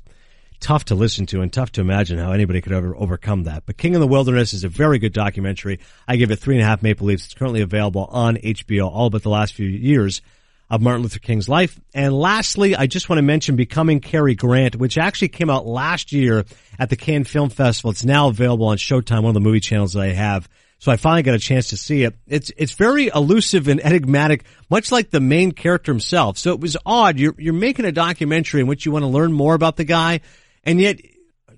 tough 0.63 0.85
to 0.85 0.95
listen 0.95 1.25
to 1.27 1.41
and 1.41 1.51
tough 1.51 1.73
to 1.73 1.81
imagine 1.81 2.17
how 2.17 2.31
anybody 2.31 2.61
could 2.61 2.71
ever 2.71 2.95
overcome 2.95 3.43
that. 3.43 3.63
But 3.65 3.77
King 3.77 3.95
in 3.95 3.99
the 3.99 4.07
Wilderness 4.07 4.53
is 4.53 4.63
a 4.63 4.69
very 4.69 4.97
good 4.97 5.11
documentary. 5.11 5.79
I 6.07 6.15
give 6.15 6.31
it 6.31 6.37
three 6.37 6.55
and 6.55 6.63
a 6.63 6.65
half 6.65 6.81
Maple 6.81 7.07
Leafs. 7.07 7.25
It's 7.25 7.33
currently 7.33 7.61
available 7.61 8.05
on 8.05 8.37
HBO, 8.37 8.89
all 8.89 9.09
but 9.09 9.23
the 9.23 9.29
last 9.29 9.53
few 9.53 9.67
years 9.67 10.21
of 10.69 10.81
Martin 10.81 11.03
Luther 11.03 11.19
King's 11.19 11.49
life. 11.49 11.77
And 11.93 12.13
lastly, 12.13 12.75
I 12.77 12.87
just 12.87 13.09
want 13.09 13.17
to 13.17 13.23
mention 13.23 13.57
Becoming 13.57 13.99
Cary 13.99 14.35
Grant, 14.35 14.77
which 14.77 14.97
actually 14.97 15.27
came 15.27 15.49
out 15.49 15.67
last 15.67 16.13
year 16.13 16.45
at 16.79 16.89
the 16.89 16.95
Cannes 16.95 17.25
Film 17.25 17.49
Festival. 17.49 17.91
It's 17.91 18.05
now 18.05 18.29
available 18.29 18.67
on 18.67 18.77
Showtime, 18.77 19.21
one 19.21 19.25
of 19.25 19.33
the 19.33 19.41
movie 19.41 19.59
channels 19.59 19.93
that 19.93 20.01
I 20.01 20.13
have. 20.13 20.47
So 20.79 20.91
I 20.91 20.97
finally 20.97 21.23
got 21.23 21.35
a 21.35 21.39
chance 21.39 21.69
to 21.69 21.77
see 21.77 22.03
it. 22.03 22.13
It's 22.27 22.51
it's 22.57 22.73
very 22.73 23.07
elusive 23.07 23.69
and 23.69 23.79
enigmatic, 23.79 24.43
much 24.69 24.91
like 24.91 25.11
the 25.11 25.21
main 25.21 25.53
character 25.53 25.93
himself. 25.93 26.37
So 26.37 26.51
it 26.51 26.59
was 26.59 26.75
odd. 26.85 27.19
You're 27.19 27.35
you're 27.37 27.53
making 27.53 27.85
a 27.85 27.93
documentary 27.93 28.59
in 28.59 28.67
which 28.67 28.85
you 28.85 28.91
want 28.91 29.03
to 29.03 29.07
learn 29.07 29.31
more 29.31 29.53
about 29.53 29.77
the 29.77 29.85
guy, 29.85 30.19
and 30.63 30.79
yet 30.79 30.99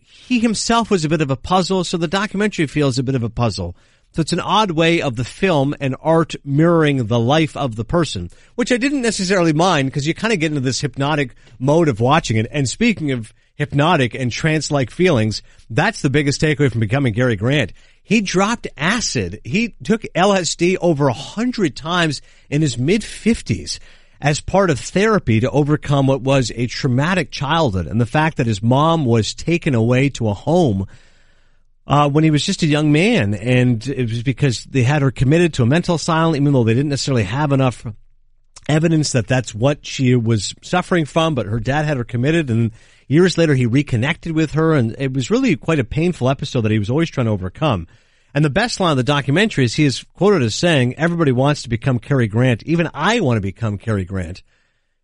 he 0.02 0.40
himself 0.40 0.90
was 0.90 1.06
a 1.06 1.10
bit 1.10 1.22
of 1.22 1.30
a 1.30 1.36
puzzle, 1.36 1.84
so 1.84 1.98
the 1.98 2.08
documentary 2.08 2.68
feels 2.68 2.98
a 2.98 3.04
bit 3.04 3.16
of 3.16 3.24
a 3.24 3.30
puzzle. 3.30 3.76
So 4.14 4.22
it's 4.22 4.34
an 4.34 4.40
odd 4.40 4.72
way 4.72 5.02
of 5.02 5.18
the 5.18 5.26
film 5.26 5.76
and 5.82 5.96
art 6.00 6.36
mirroring 6.46 7.08
the 7.08 7.20
life 7.20 7.58
of 7.58 7.76
the 7.76 7.84
person, 7.84 8.30
which 8.56 8.72
I 8.72 8.78
didn't 8.78 9.02
necessarily 9.02 9.52
mind 9.52 9.90
because 9.90 10.08
you 10.08 10.14
kind 10.14 10.32
of 10.32 10.40
get 10.40 10.52
into 10.52 10.62
this 10.62 10.80
hypnotic 10.80 11.36
mode 11.60 11.90
of 11.90 12.00
watching 12.00 12.38
it. 12.38 12.48
And 12.50 12.68
speaking 12.68 13.12
of 13.12 13.34
hypnotic 13.56 14.16
and 14.16 14.32
trance-like 14.32 14.90
feelings, 14.90 15.42
that's 15.70 16.02
the 16.02 16.10
biggest 16.10 16.40
takeaway 16.40 16.72
from 16.72 16.80
becoming 16.80 17.14
Cary 17.14 17.36
Grant. 17.36 17.74
He 18.04 18.22
dropped 18.22 18.68
acid. 18.78 19.42
He 19.44 19.76
took 19.84 20.04
LSD 20.16 20.78
over 20.80 21.08
a 21.08 21.14
hundred 21.14 21.76
times 21.76 22.22
in 22.50 22.62
his 22.62 22.78
mid 22.78 23.04
fifties 23.04 23.80
as 24.22 24.42
part 24.42 24.70
of 24.70 24.80
therapy 24.80 25.40
to 25.40 25.50
overcome 25.50 26.08
what 26.08 26.22
was 26.22 26.52
a 26.56 26.68
traumatic 26.68 27.32
childhood 27.32 27.88
and 27.88 28.00
the 28.00 28.06
fact 28.06 28.38
that 28.38 28.48
his 28.48 28.64
mom 28.64 29.06
was 29.06 29.34
taken 29.34 29.76
away 29.76 30.10
to 30.10 30.30
a 30.30 30.34
home 30.34 30.88
uh, 31.88 32.10
when 32.10 32.24
he 32.24 32.32
was 32.32 32.46
just 32.46 32.64
a 32.64 32.68
young 32.68 32.92
man. 32.92 33.34
And 33.34 33.86
it 33.88 34.10
was 34.10 34.24
because 34.24 34.64
they 34.66 34.84
had 34.84 35.02
her 35.02 35.12
committed 35.12 35.54
to 35.56 35.64
a 35.64 35.68
mental 35.68 35.96
asylum, 35.96 36.36
even 36.36 36.54
though 36.54 36.64
they 36.64 36.74
didn't 36.74 36.90
necessarily 36.90 37.24
have 37.24 37.52
enough 37.52 37.86
evidence 38.68 39.12
that 39.12 39.28
that's 39.28 39.54
what 39.54 39.86
she 39.86 40.16
was 40.16 40.56
suffering 40.62 41.06
from. 41.06 41.36
But 41.36 41.46
her 41.46 41.60
dad 41.60 41.86
had 41.86 41.98
her 41.98 42.04
committed 42.04 42.50
and 42.50 42.72
years 43.08 43.38
later 43.38 43.54
he 43.54 43.66
reconnected 43.66 44.32
with 44.32 44.54
her. 44.54 44.74
And 44.74 44.96
it 44.98 45.14
was 45.14 45.30
really 45.30 45.56
quite 45.56 45.80
a 45.80 45.84
painful 45.84 46.30
episode 46.30 46.62
that 46.62 46.72
he 46.72 46.80
was 46.80 46.90
always 46.90 47.10
trying 47.10 47.28
to 47.28 47.32
overcome. 47.32 47.88
And 48.36 48.44
the 48.44 48.50
best 48.50 48.82
line 48.82 48.92
of 48.92 48.98
the 48.98 49.04
documentary 49.04 49.64
is 49.64 49.76
he 49.76 49.86
is 49.86 50.04
quoted 50.14 50.42
as 50.42 50.54
saying, 50.54 50.96
everybody 50.96 51.32
wants 51.32 51.64
to 51.64 51.70
become 51.70 52.00
Cary 52.00 52.28
Grant. 52.28 52.64
Even 52.64 52.90
I 52.94 53.22
want 53.22 53.38
to 53.38 53.42
become 53.42 53.78
Cary 53.78 54.04
Grant. 54.04 54.44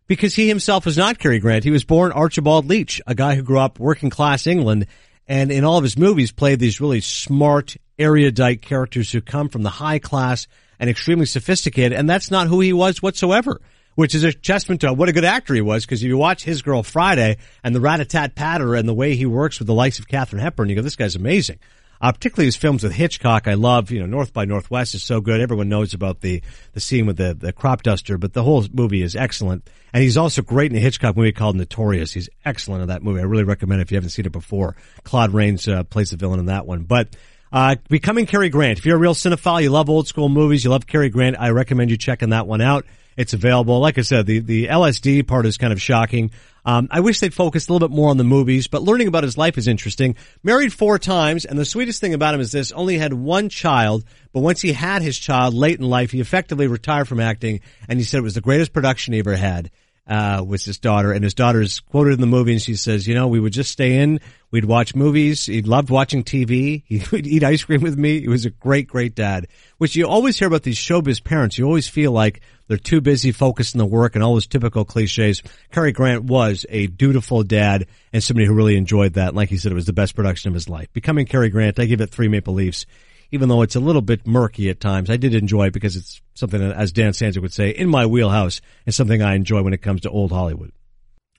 Because 0.06 0.34
he 0.34 0.48
himself 0.48 0.84
was 0.84 0.98
not 0.98 1.18
Cary 1.18 1.38
Grant. 1.38 1.64
He 1.64 1.70
was 1.70 1.82
born 1.82 2.12
Archibald 2.12 2.66
Leach, 2.66 3.00
a 3.06 3.14
guy 3.14 3.34
who 3.34 3.42
grew 3.42 3.58
up 3.58 3.80
working 3.80 4.10
class 4.10 4.46
England 4.46 4.86
and 5.26 5.50
in 5.50 5.64
all 5.64 5.78
of 5.78 5.82
his 5.82 5.96
movies 5.96 6.30
played 6.30 6.58
these 6.58 6.78
really 6.78 7.00
smart, 7.00 7.74
erudite 7.98 8.60
characters 8.60 9.10
who 9.10 9.22
come 9.22 9.48
from 9.48 9.62
the 9.62 9.70
high 9.70 9.98
class 9.98 10.46
and 10.78 10.90
extremely 10.90 11.24
sophisticated. 11.24 11.96
And 11.96 12.10
that's 12.10 12.30
not 12.30 12.48
who 12.48 12.60
he 12.60 12.74
was 12.74 13.02
whatsoever 13.02 13.60
which 13.94 14.14
is 14.14 14.24
a 14.24 14.32
testament 14.32 14.80
to 14.80 14.90
what 14.90 15.10
a 15.10 15.12
good 15.12 15.24
actor 15.24 15.52
he 15.52 15.60
was. 15.60 15.84
Because 15.84 16.02
if 16.02 16.08
you 16.08 16.16
watch 16.16 16.44
His 16.44 16.62
Girl 16.62 16.82
Friday 16.82 17.36
and 17.62 17.74
the 17.74 17.80
rat-a-tat 17.80 18.34
patter 18.34 18.74
and 18.74 18.88
the 18.88 18.94
way 18.94 19.14
he 19.16 19.26
works 19.26 19.58
with 19.58 19.66
the 19.66 19.74
likes 19.74 19.98
of 19.98 20.08
Katharine 20.08 20.40
Hepburn, 20.40 20.70
you 20.70 20.74
go, 20.74 20.80
this 20.80 20.96
guy's 20.96 21.14
amazing 21.14 21.58
uh, 22.02 22.10
particularly 22.10 22.46
his 22.46 22.56
films 22.56 22.82
with 22.82 22.92
Hitchcock. 22.92 23.46
I 23.46 23.54
love, 23.54 23.92
you 23.92 24.00
know, 24.00 24.06
North 24.06 24.32
by 24.32 24.44
Northwest 24.44 24.94
is 24.94 25.04
so 25.04 25.20
good. 25.20 25.40
Everyone 25.40 25.68
knows 25.68 25.94
about 25.94 26.20
the, 26.20 26.42
the 26.72 26.80
scene 26.80 27.06
with 27.06 27.16
the, 27.16 27.32
the 27.32 27.52
crop 27.52 27.84
duster, 27.84 28.18
but 28.18 28.32
the 28.32 28.42
whole 28.42 28.66
movie 28.72 29.02
is 29.02 29.14
excellent. 29.14 29.70
And 29.92 30.02
he's 30.02 30.16
also 30.16 30.42
great 30.42 30.72
in 30.72 30.76
a 30.76 30.80
Hitchcock 30.80 31.16
movie 31.16 31.32
called 31.32 31.54
Notorious. 31.54 32.12
He's 32.12 32.28
excellent 32.44 32.82
in 32.82 32.88
that 32.88 33.04
movie. 33.04 33.20
I 33.20 33.24
really 33.24 33.44
recommend 33.44 33.80
it 33.80 33.84
if 33.84 33.92
you 33.92 33.96
haven't 33.96 34.10
seen 34.10 34.26
it 34.26 34.32
before. 34.32 34.74
Claude 35.04 35.32
Rains 35.32 35.68
uh, 35.68 35.84
plays 35.84 36.10
the 36.10 36.16
villain 36.16 36.40
in 36.40 36.46
that 36.46 36.66
one. 36.66 36.82
But 36.82 37.14
uh, 37.52 37.76
becoming 37.88 38.26
Cary 38.26 38.48
Grant. 38.48 38.78
If 38.78 38.86
you're 38.86 38.96
a 38.96 39.00
real 39.00 39.14
cinephile, 39.14 39.62
you 39.62 39.70
love 39.70 39.90
old 39.90 40.08
school 40.08 40.28
movies, 40.28 40.64
you 40.64 40.70
love 40.70 40.86
Cary 40.86 41.10
Grant, 41.10 41.36
I 41.38 41.50
recommend 41.50 41.90
you 41.90 41.96
checking 41.96 42.30
that 42.30 42.46
one 42.46 42.60
out. 42.60 42.86
It's 43.14 43.34
available. 43.34 43.78
Like 43.78 43.98
I 43.98 44.02
said, 44.02 44.24
the, 44.24 44.38
the 44.38 44.68
LSD 44.68 45.26
part 45.26 45.44
is 45.44 45.58
kind 45.58 45.72
of 45.72 45.82
shocking. 45.82 46.30
Um, 46.64 46.88
I 46.90 47.00
wish 47.00 47.20
they'd 47.20 47.34
focused 47.34 47.68
a 47.68 47.72
little 47.72 47.86
bit 47.86 47.94
more 47.94 48.08
on 48.08 48.16
the 48.16 48.24
movies, 48.24 48.68
but 48.68 48.82
learning 48.82 49.08
about 49.08 49.24
his 49.24 49.36
life 49.36 49.58
is 49.58 49.68
interesting. 49.68 50.16
Married 50.42 50.72
four 50.72 50.98
times, 50.98 51.44
and 51.44 51.58
the 51.58 51.64
sweetest 51.66 52.00
thing 52.00 52.14
about 52.14 52.34
him 52.34 52.40
is 52.40 52.52
this, 52.52 52.72
only 52.72 52.96
had 52.96 53.12
one 53.12 53.50
child, 53.50 54.04
but 54.32 54.40
once 54.40 54.62
he 54.62 54.72
had 54.72 55.02
his 55.02 55.18
child 55.18 55.52
late 55.52 55.78
in 55.78 55.84
life, 55.84 56.12
he 56.12 56.20
effectively 56.20 56.68
retired 56.68 57.08
from 57.08 57.20
acting, 57.20 57.60
and 57.86 57.98
he 57.98 58.04
said 58.04 58.18
it 58.18 58.22
was 58.22 58.34
the 58.34 58.40
greatest 58.40 58.72
production 58.72 59.12
he 59.12 59.18
ever 59.18 59.36
had 59.36 59.70
uh, 60.06 60.44
with 60.46 60.64
his 60.64 60.78
daughter, 60.78 61.12
and 61.12 61.22
his 61.22 61.34
daughter 61.34 61.60
is 61.60 61.80
quoted 61.80 62.14
in 62.14 62.20
the 62.20 62.26
movie, 62.26 62.52
and 62.52 62.62
she 62.62 62.74
says, 62.74 63.06
"You 63.06 63.14
know, 63.14 63.28
we 63.28 63.38
would 63.40 63.52
just 63.52 63.70
stay 63.70 63.98
in, 63.98 64.20
we'd 64.50 64.64
watch 64.64 64.94
movies. 64.94 65.46
He 65.46 65.62
loved 65.62 65.90
watching 65.90 66.24
TV. 66.24 66.82
He 66.92 67.02
would 67.12 67.26
eat 67.26 67.44
ice 67.44 67.64
cream 67.64 67.80
with 67.80 67.96
me. 67.96 68.20
He 68.20 68.28
was 68.28 68.44
a 68.44 68.50
great, 68.50 68.88
great 68.88 69.14
dad." 69.14 69.46
Which 69.78 69.96
you 69.96 70.06
always 70.06 70.38
hear 70.38 70.48
about 70.48 70.62
these 70.62 70.78
showbiz 70.78 71.22
parents. 71.22 71.56
You 71.56 71.66
always 71.66 71.88
feel 71.88 72.12
like 72.12 72.40
they're 72.68 72.76
too 72.76 73.00
busy 73.00 73.32
focused 73.32 73.74
on 73.74 73.78
the 73.78 73.86
work 73.86 74.14
and 74.14 74.24
all 74.24 74.34
those 74.34 74.46
typical 74.46 74.84
cliches. 74.84 75.42
Cary 75.72 75.92
Grant 75.92 76.24
was 76.24 76.64
a 76.68 76.86
dutiful 76.86 77.42
dad 77.42 77.86
and 78.12 78.22
somebody 78.22 78.46
who 78.46 78.54
really 78.54 78.76
enjoyed 78.76 79.14
that. 79.14 79.34
Like 79.34 79.48
he 79.48 79.58
said, 79.58 79.72
it 79.72 79.76
was 79.76 79.86
the 79.86 79.92
best 79.92 80.14
production 80.14 80.48
of 80.48 80.54
his 80.54 80.68
life. 80.68 80.92
Becoming 80.92 81.26
Cary 81.26 81.50
Grant, 81.50 81.78
I 81.78 81.84
give 81.84 82.00
it 82.00 82.10
three 82.10 82.28
Maple 82.28 82.54
Leafs 82.54 82.86
even 83.32 83.48
though 83.48 83.62
it's 83.62 83.74
a 83.74 83.80
little 83.80 84.02
bit 84.02 84.26
murky 84.26 84.68
at 84.68 84.78
times. 84.78 85.10
I 85.10 85.16
did 85.16 85.34
enjoy 85.34 85.66
it 85.66 85.72
because 85.72 85.96
it's 85.96 86.20
something 86.34 86.60
that, 86.60 86.76
as 86.76 86.92
Dan 86.92 87.12
Sanzer 87.12 87.40
would 87.40 87.52
say, 87.52 87.70
in 87.70 87.88
my 87.88 88.06
wheelhouse 88.06 88.60
and 88.86 88.94
something 88.94 89.22
I 89.22 89.34
enjoy 89.34 89.62
when 89.62 89.72
it 89.72 89.82
comes 89.82 90.02
to 90.02 90.10
old 90.10 90.30
Hollywood. 90.30 90.70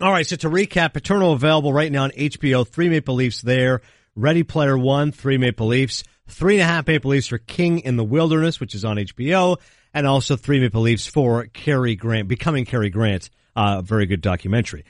All 0.02 0.12
right, 0.12 0.26
so 0.26 0.36
to 0.38 0.50
recap, 0.50 0.94
Paterno 0.94 1.32
available 1.32 1.72
right 1.72 1.92
now 1.92 2.04
on 2.04 2.12
HBO. 2.12 2.68
Three 2.68 2.90
Maple 2.90 3.16
Leafs 3.16 3.42
there. 3.42 3.82
Ready 4.16 4.44
Player 4.44 4.78
One, 4.78 5.12
three 5.12 5.38
Maple 5.38 5.68
Leafs. 5.68 6.04
Three 6.28 6.56
and 6.56 6.64
a 6.64 6.66
half 6.66 6.88
Maple 6.88 7.12
Leafs 7.12 7.28
for 7.28 7.38
King 7.38 7.80
in 7.80 7.96
the 7.96 8.04
Wilderness, 8.04 8.60
which 8.60 8.74
is 8.74 8.84
on 8.84 8.98
HBO. 8.98 9.58
And 9.94 10.08
also 10.08 10.36
three 10.36 10.60
Maple 10.60 10.82
Leafs 10.82 11.06
for 11.06 11.46
Cary 11.46 11.96
Grant, 11.96 12.28
Becoming 12.28 12.66
Cary 12.66 12.90
Grant, 12.90 13.30
a 13.56 13.60
uh, 13.60 13.82
very 13.82 14.08
good 14.08 14.22
documentary. 14.22 14.84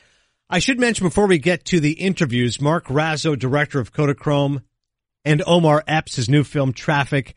I 0.50 0.60
should 0.60 0.80
mention 0.80 1.06
before 1.06 1.28
we 1.28 1.38
get 1.38 1.66
to 1.66 1.80
the 1.80 1.94
interviews, 1.94 2.62
Mark 2.62 2.86
Raso, 2.86 3.38
director 3.38 3.80
of 3.80 3.92
Kodachrome, 3.92 4.62
and 5.26 5.44
Omar 5.46 5.84
Epps, 5.88 6.16
his 6.16 6.30
new 6.30 6.44
film 6.44 6.74
Traffic. 6.74 7.36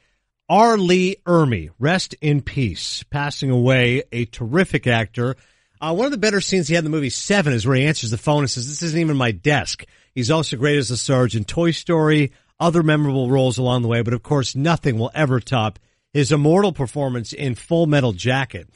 R. 0.49 0.79
Lee 0.79 1.17
Ermey, 1.27 1.71
rest 1.79 2.15
in 2.21 2.41
peace, 2.41 3.03
passing 3.05 3.51
away, 3.51 4.05
a 4.13 4.27
terrific 4.27 4.87
actor. 4.87 5.37
Uh, 5.81 5.93
one 5.93 6.07
of 6.07 6.13
the 6.13 6.19
better 6.19 6.41
scenes 6.41 6.69
he 6.69 6.75
had 6.75 6.85
in 6.85 6.91
the 6.91 6.97
movie 6.97 7.11
Seven 7.11 7.53
is 7.53 7.67
where 7.67 7.77
he 7.77 7.85
answers 7.85 8.13
the 8.13 8.17
phone 8.17 8.41
and 8.41 8.51
says, 8.51 8.69
this 8.69 8.83
isn't 8.83 9.01
even 9.01 9.17
my 9.17 9.33
desk. 9.33 9.85
He's 10.15 10.31
also 10.31 10.57
great 10.57 10.79
as 10.79 10.91
a 10.91 10.97
Sarge 10.97 11.35
in 11.35 11.45
Toy 11.45 11.73
Story, 11.73 12.33
other 12.61 12.83
memorable 12.83 13.29
roles 13.29 13.59
along 13.59 13.83
the 13.83 13.89
way, 13.89 14.03
but 14.03 14.15
of 14.15 14.23
course 14.23 14.55
nothing 14.55 14.99
will 14.99 15.11
ever 15.15 15.41
top 15.41 15.79
his 16.13 16.33
immortal 16.33 16.73
performance 16.73 17.33
in 17.33 17.55
Full 17.55 17.87
Metal 17.87 18.13
Jacket. 18.13 18.69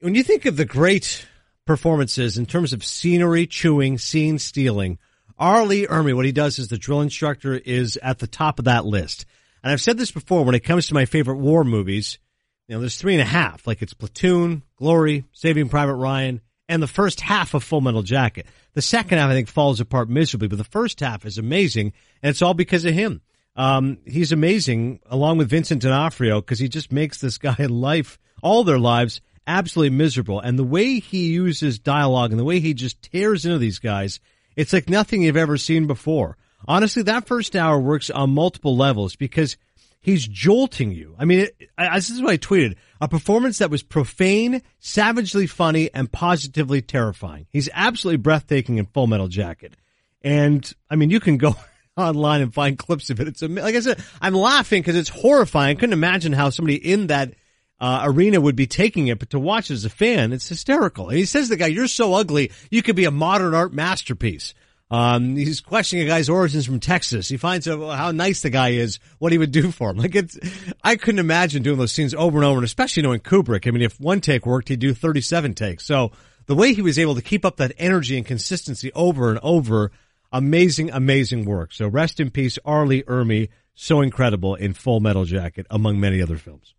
When 0.00 0.14
you 0.14 0.22
think 0.22 0.44
of 0.44 0.56
the 0.56 0.64
great 0.64 1.26
performances 1.64 2.36
in 2.36 2.44
terms 2.44 2.72
of 2.72 2.84
scenery 2.84 3.46
chewing, 3.46 3.98
scene 3.98 4.38
stealing, 4.38 4.98
R. 5.38 5.64
Lee 5.64 5.86
Ermey, 5.86 6.14
what 6.14 6.24
he 6.24 6.32
does 6.32 6.58
as 6.58 6.68
the 6.68 6.78
drill 6.78 7.00
instructor 7.00 7.54
is 7.54 7.96
at 8.02 8.18
the 8.18 8.26
top 8.26 8.58
of 8.58 8.64
that 8.66 8.84
list. 8.84 9.24
And 9.62 9.72
I've 9.72 9.80
said 9.80 9.98
this 9.98 10.10
before 10.10 10.44
when 10.44 10.54
it 10.54 10.64
comes 10.64 10.88
to 10.88 10.94
my 10.94 11.04
favorite 11.04 11.38
war 11.38 11.64
movies, 11.64 12.18
you 12.66 12.74
know, 12.74 12.80
there's 12.80 12.96
three 12.96 13.14
and 13.14 13.22
a 13.22 13.26
half. 13.26 13.66
Like 13.66 13.82
it's 13.82 13.94
Platoon, 13.94 14.62
Glory, 14.76 15.24
Saving 15.32 15.68
Private 15.68 15.94
Ryan, 15.94 16.40
and 16.68 16.82
the 16.82 16.86
first 16.86 17.20
half 17.20 17.54
of 17.54 17.64
Full 17.64 17.80
Metal 17.80 18.02
Jacket. 18.02 18.46
The 18.74 18.82
second 18.82 19.18
half, 19.18 19.30
I 19.30 19.34
think, 19.34 19.48
falls 19.48 19.80
apart 19.80 20.08
miserably, 20.08 20.48
but 20.48 20.58
the 20.58 20.64
first 20.64 21.00
half 21.00 21.24
is 21.24 21.38
amazing, 21.38 21.92
and 22.22 22.30
it's 22.30 22.42
all 22.42 22.54
because 22.54 22.84
of 22.84 22.94
him. 22.94 23.22
Um, 23.56 23.98
he's 24.06 24.32
amazing, 24.32 25.00
along 25.06 25.38
with 25.38 25.50
Vincent 25.50 25.82
D'Onofrio, 25.82 26.40
because 26.40 26.58
he 26.58 26.68
just 26.68 26.92
makes 26.92 27.20
this 27.20 27.38
guy 27.38 27.66
life, 27.66 28.18
all 28.42 28.64
their 28.64 28.78
lives, 28.78 29.20
absolutely 29.46 29.96
miserable. 29.96 30.40
And 30.40 30.58
the 30.58 30.64
way 30.64 31.00
he 31.00 31.28
uses 31.28 31.78
dialogue 31.78 32.30
and 32.30 32.38
the 32.38 32.44
way 32.44 32.60
he 32.60 32.74
just 32.74 33.02
tears 33.02 33.46
into 33.46 33.58
these 33.58 33.78
guys, 33.78 34.20
it's 34.58 34.72
like 34.72 34.90
nothing 34.90 35.22
you've 35.22 35.36
ever 35.36 35.56
seen 35.56 35.86
before. 35.86 36.36
Honestly, 36.66 37.04
that 37.04 37.28
first 37.28 37.54
hour 37.54 37.78
works 37.78 38.10
on 38.10 38.30
multiple 38.30 38.76
levels 38.76 39.14
because 39.14 39.56
he's 40.00 40.26
jolting 40.26 40.90
you. 40.90 41.14
I 41.16 41.26
mean, 41.26 41.40
it, 41.40 41.70
I, 41.78 41.96
this 41.96 42.10
is 42.10 42.20
what 42.20 42.32
I 42.32 42.38
tweeted. 42.38 42.74
A 43.00 43.06
performance 43.06 43.58
that 43.58 43.70
was 43.70 43.84
profane, 43.84 44.62
savagely 44.80 45.46
funny, 45.46 45.90
and 45.94 46.10
positively 46.10 46.82
terrifying. 46.82 47.46
He's 47.52 47.68
absolutely 47.72 48.16
breathtaking 48.16 48.78
in 48.78 48.86
Full 48.86 49.06
Metal 49.06 49.28
Jacket. 49.28 49.74
And, 50.22 50.68
I 50.90 50.96
mean, 50.96 51.10
you 51.10 51.20
can 51.20 51.36
go 51.36 51.54
online 51.96 52.40
and 52.40 52.52
find 52.52 52.76
clips 52.76 53.10
of 53.10 53.20
it. 53.20 53.28
It's, 53.28 53.42
like 53.42 53.76
I 53.76 53.80
said, 53.80 54.02
I'm 54.20 54.34
laughing 54.34 54.82
because 54.82 54.96
it's 54.96 55.08
horrifying. 55.08 55.76
I 55.76 55.78
couldn't 55.78 55.92
imagine 55.92 56.32
how 56.32 56.50
somebody 56.50 56.74
in 56.74 57.06
that 57.06 57.34
uh, 57.80 58.00
arena 58.04 58.40
would 58.40 58.56
be 58.56 58.66
taking 58.66 59.08
it, 59.08 59.18
but 59.18 59.30
to 59.30 59.38
watch 59.38 59.70
as 59.70 59.84
a 59.84 59.90
fan, 59.90 60.32
it's 60.32 60.48
hysterical. 60.48 61.08
And 61.08 61.18
he 61.18 61.24
says 61.24 61.44
to 61.46 61.50
the 61.50 61.56
guy, 61.56 61.66
you're 61.66 61.86
so 61.86 62.14
ugly, 62.14 62.50
you 62.70 62.82
could 62.82 62.96
be 62.96 63.04
a 63.04 63.10
modern 63.10 63.54
art 63.54 63.72
masterpiece. 63.72 64.54
Um, 64.90 65.36
he's 65.36 65.60
questioning 65.60 66.06
a 66.06 66.08
guy's 66.08 66.30
origins 66.30 66.64
from 66.64 66.80
Texas. 66.80 67.28
He 67.28 67.36
finds 67.36 67.68
out 67.68 67.94
how 67.94 68.10
nice 68.10 68.40
the 68.40 68.50
guy 68.50 68.70
is, 68.70 68.98
what 69.18 69.32
he 69.32 69.38
would 69.38 69.52
do 69.52 69.70
for 69.70 69.90
him. 69.90 69.98
Like 69.98 70.14
it's, 70.14 70.38
I 70.82 70.96
couldn't 70.96 71.18
imagine 71.18 71.62
doing 71.62 71.78
those 71.78 71.92
scenes 71.92 72.14
over 72.14 72.38
and 72.38 72.46
over, 72.46 72.58
and 72.58 72.64
especially 72.64 73.02
knowing 73.02 73.20
Kubrick. 73.20 73.66
I 73.66 73.70
mean, 73.70 73.82
if 73.82 74.00
one 74.00 74.20
take 74.20 74.46
worked, 74.46 74.68
he'd 74.68 74.80
do 74.80 74.94
37 74.94 75.54
takes. 75.54 75.84
So 75.84 76.12
the 76.46 76.54
way 76.54 76.72
he 76.72 76.82
was 76.82 76.98
able 76.98 77.14
to 77.14 77.22
keep 77.22 77.44
up 77.44 77.58
that 77.58 77.72
energy 77.76 78.16
and 78.16 78.26
consistency 78.26 78.90
over 78.94 79.28
and 79.28 79.38
over, 79.42 79.92
amazing, 80.32 80.90
amazing 80.90 81.44
work. 81.44 81.74
So 81.74 81.86
rest 81.86 82.18
in 82.18 82.30
peace, 82.30 82.58
R. 82.64 82.86
Lee 82.86 83.02
Ermey, 83.02 83.50
so 83.74 84.00
incredible 84.00 84.54
in 84.54 84.72
Full 84.72 85.00
Metal 85.00 85.24
Jacket, 85.24 85.66
among 85.70 86.00
many 86.00 86.22
other 86.22 86.38
films. 86.38 86.74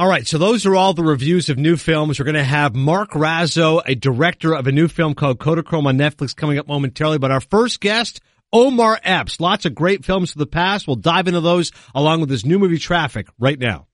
All 0.00 0.06
right, 0.06 0.24
so 0.24 0.38
those 0.38 0.64
are 0.64 0.76
all 0.76 0.94
the 0.94 1.02
reviews 1.02 1.48
of 1.48 1.58
new 1.58 1.76
films. 1.76 2.20
We're 2.20 2.24
going 2.24 2.36
to 2.36 2.44
have 2.44 2.76
Mark 2.76 3.10
Raso, 3.14 3.82
a 3.84 3.96
director 3.96 4.54
of 4.54 4.68
a 4.68 4.72
new 4.72 4.86
film 4.86 5.12
called 5.14 5.40
Kodachrome 5.40 5.86
on 5.86 5.98
Netflix, 5.98 6.36
coming 6.36 6.56
up 6.56 6.68
momentarily. 6.68 7.18
But 7.18 7.32
our 7.32 7.40
first 7.40 7.80
guest, 7.80 8.20
Omar 8.52 9.00
Epps. 9.02 9.40
Lots 9.40 9.66
of 9.66 9.74
great 9.74 10.04
films 10.04 10.30
of 10.30 10.38
the 10.38 10.46
past. 10.46 10.86
We'll 10.86 10.94
dive 10.94 11.26
into 11.26 11.40
those 11.40 11.72
along 11.96 12.20
with 12.20 12.30
his 12.30 12.46
new 12.46 12.60
movie 12.60 12.78
Traffic 12.78 13.26
right 13.40 13.58
now. 13.58 13.87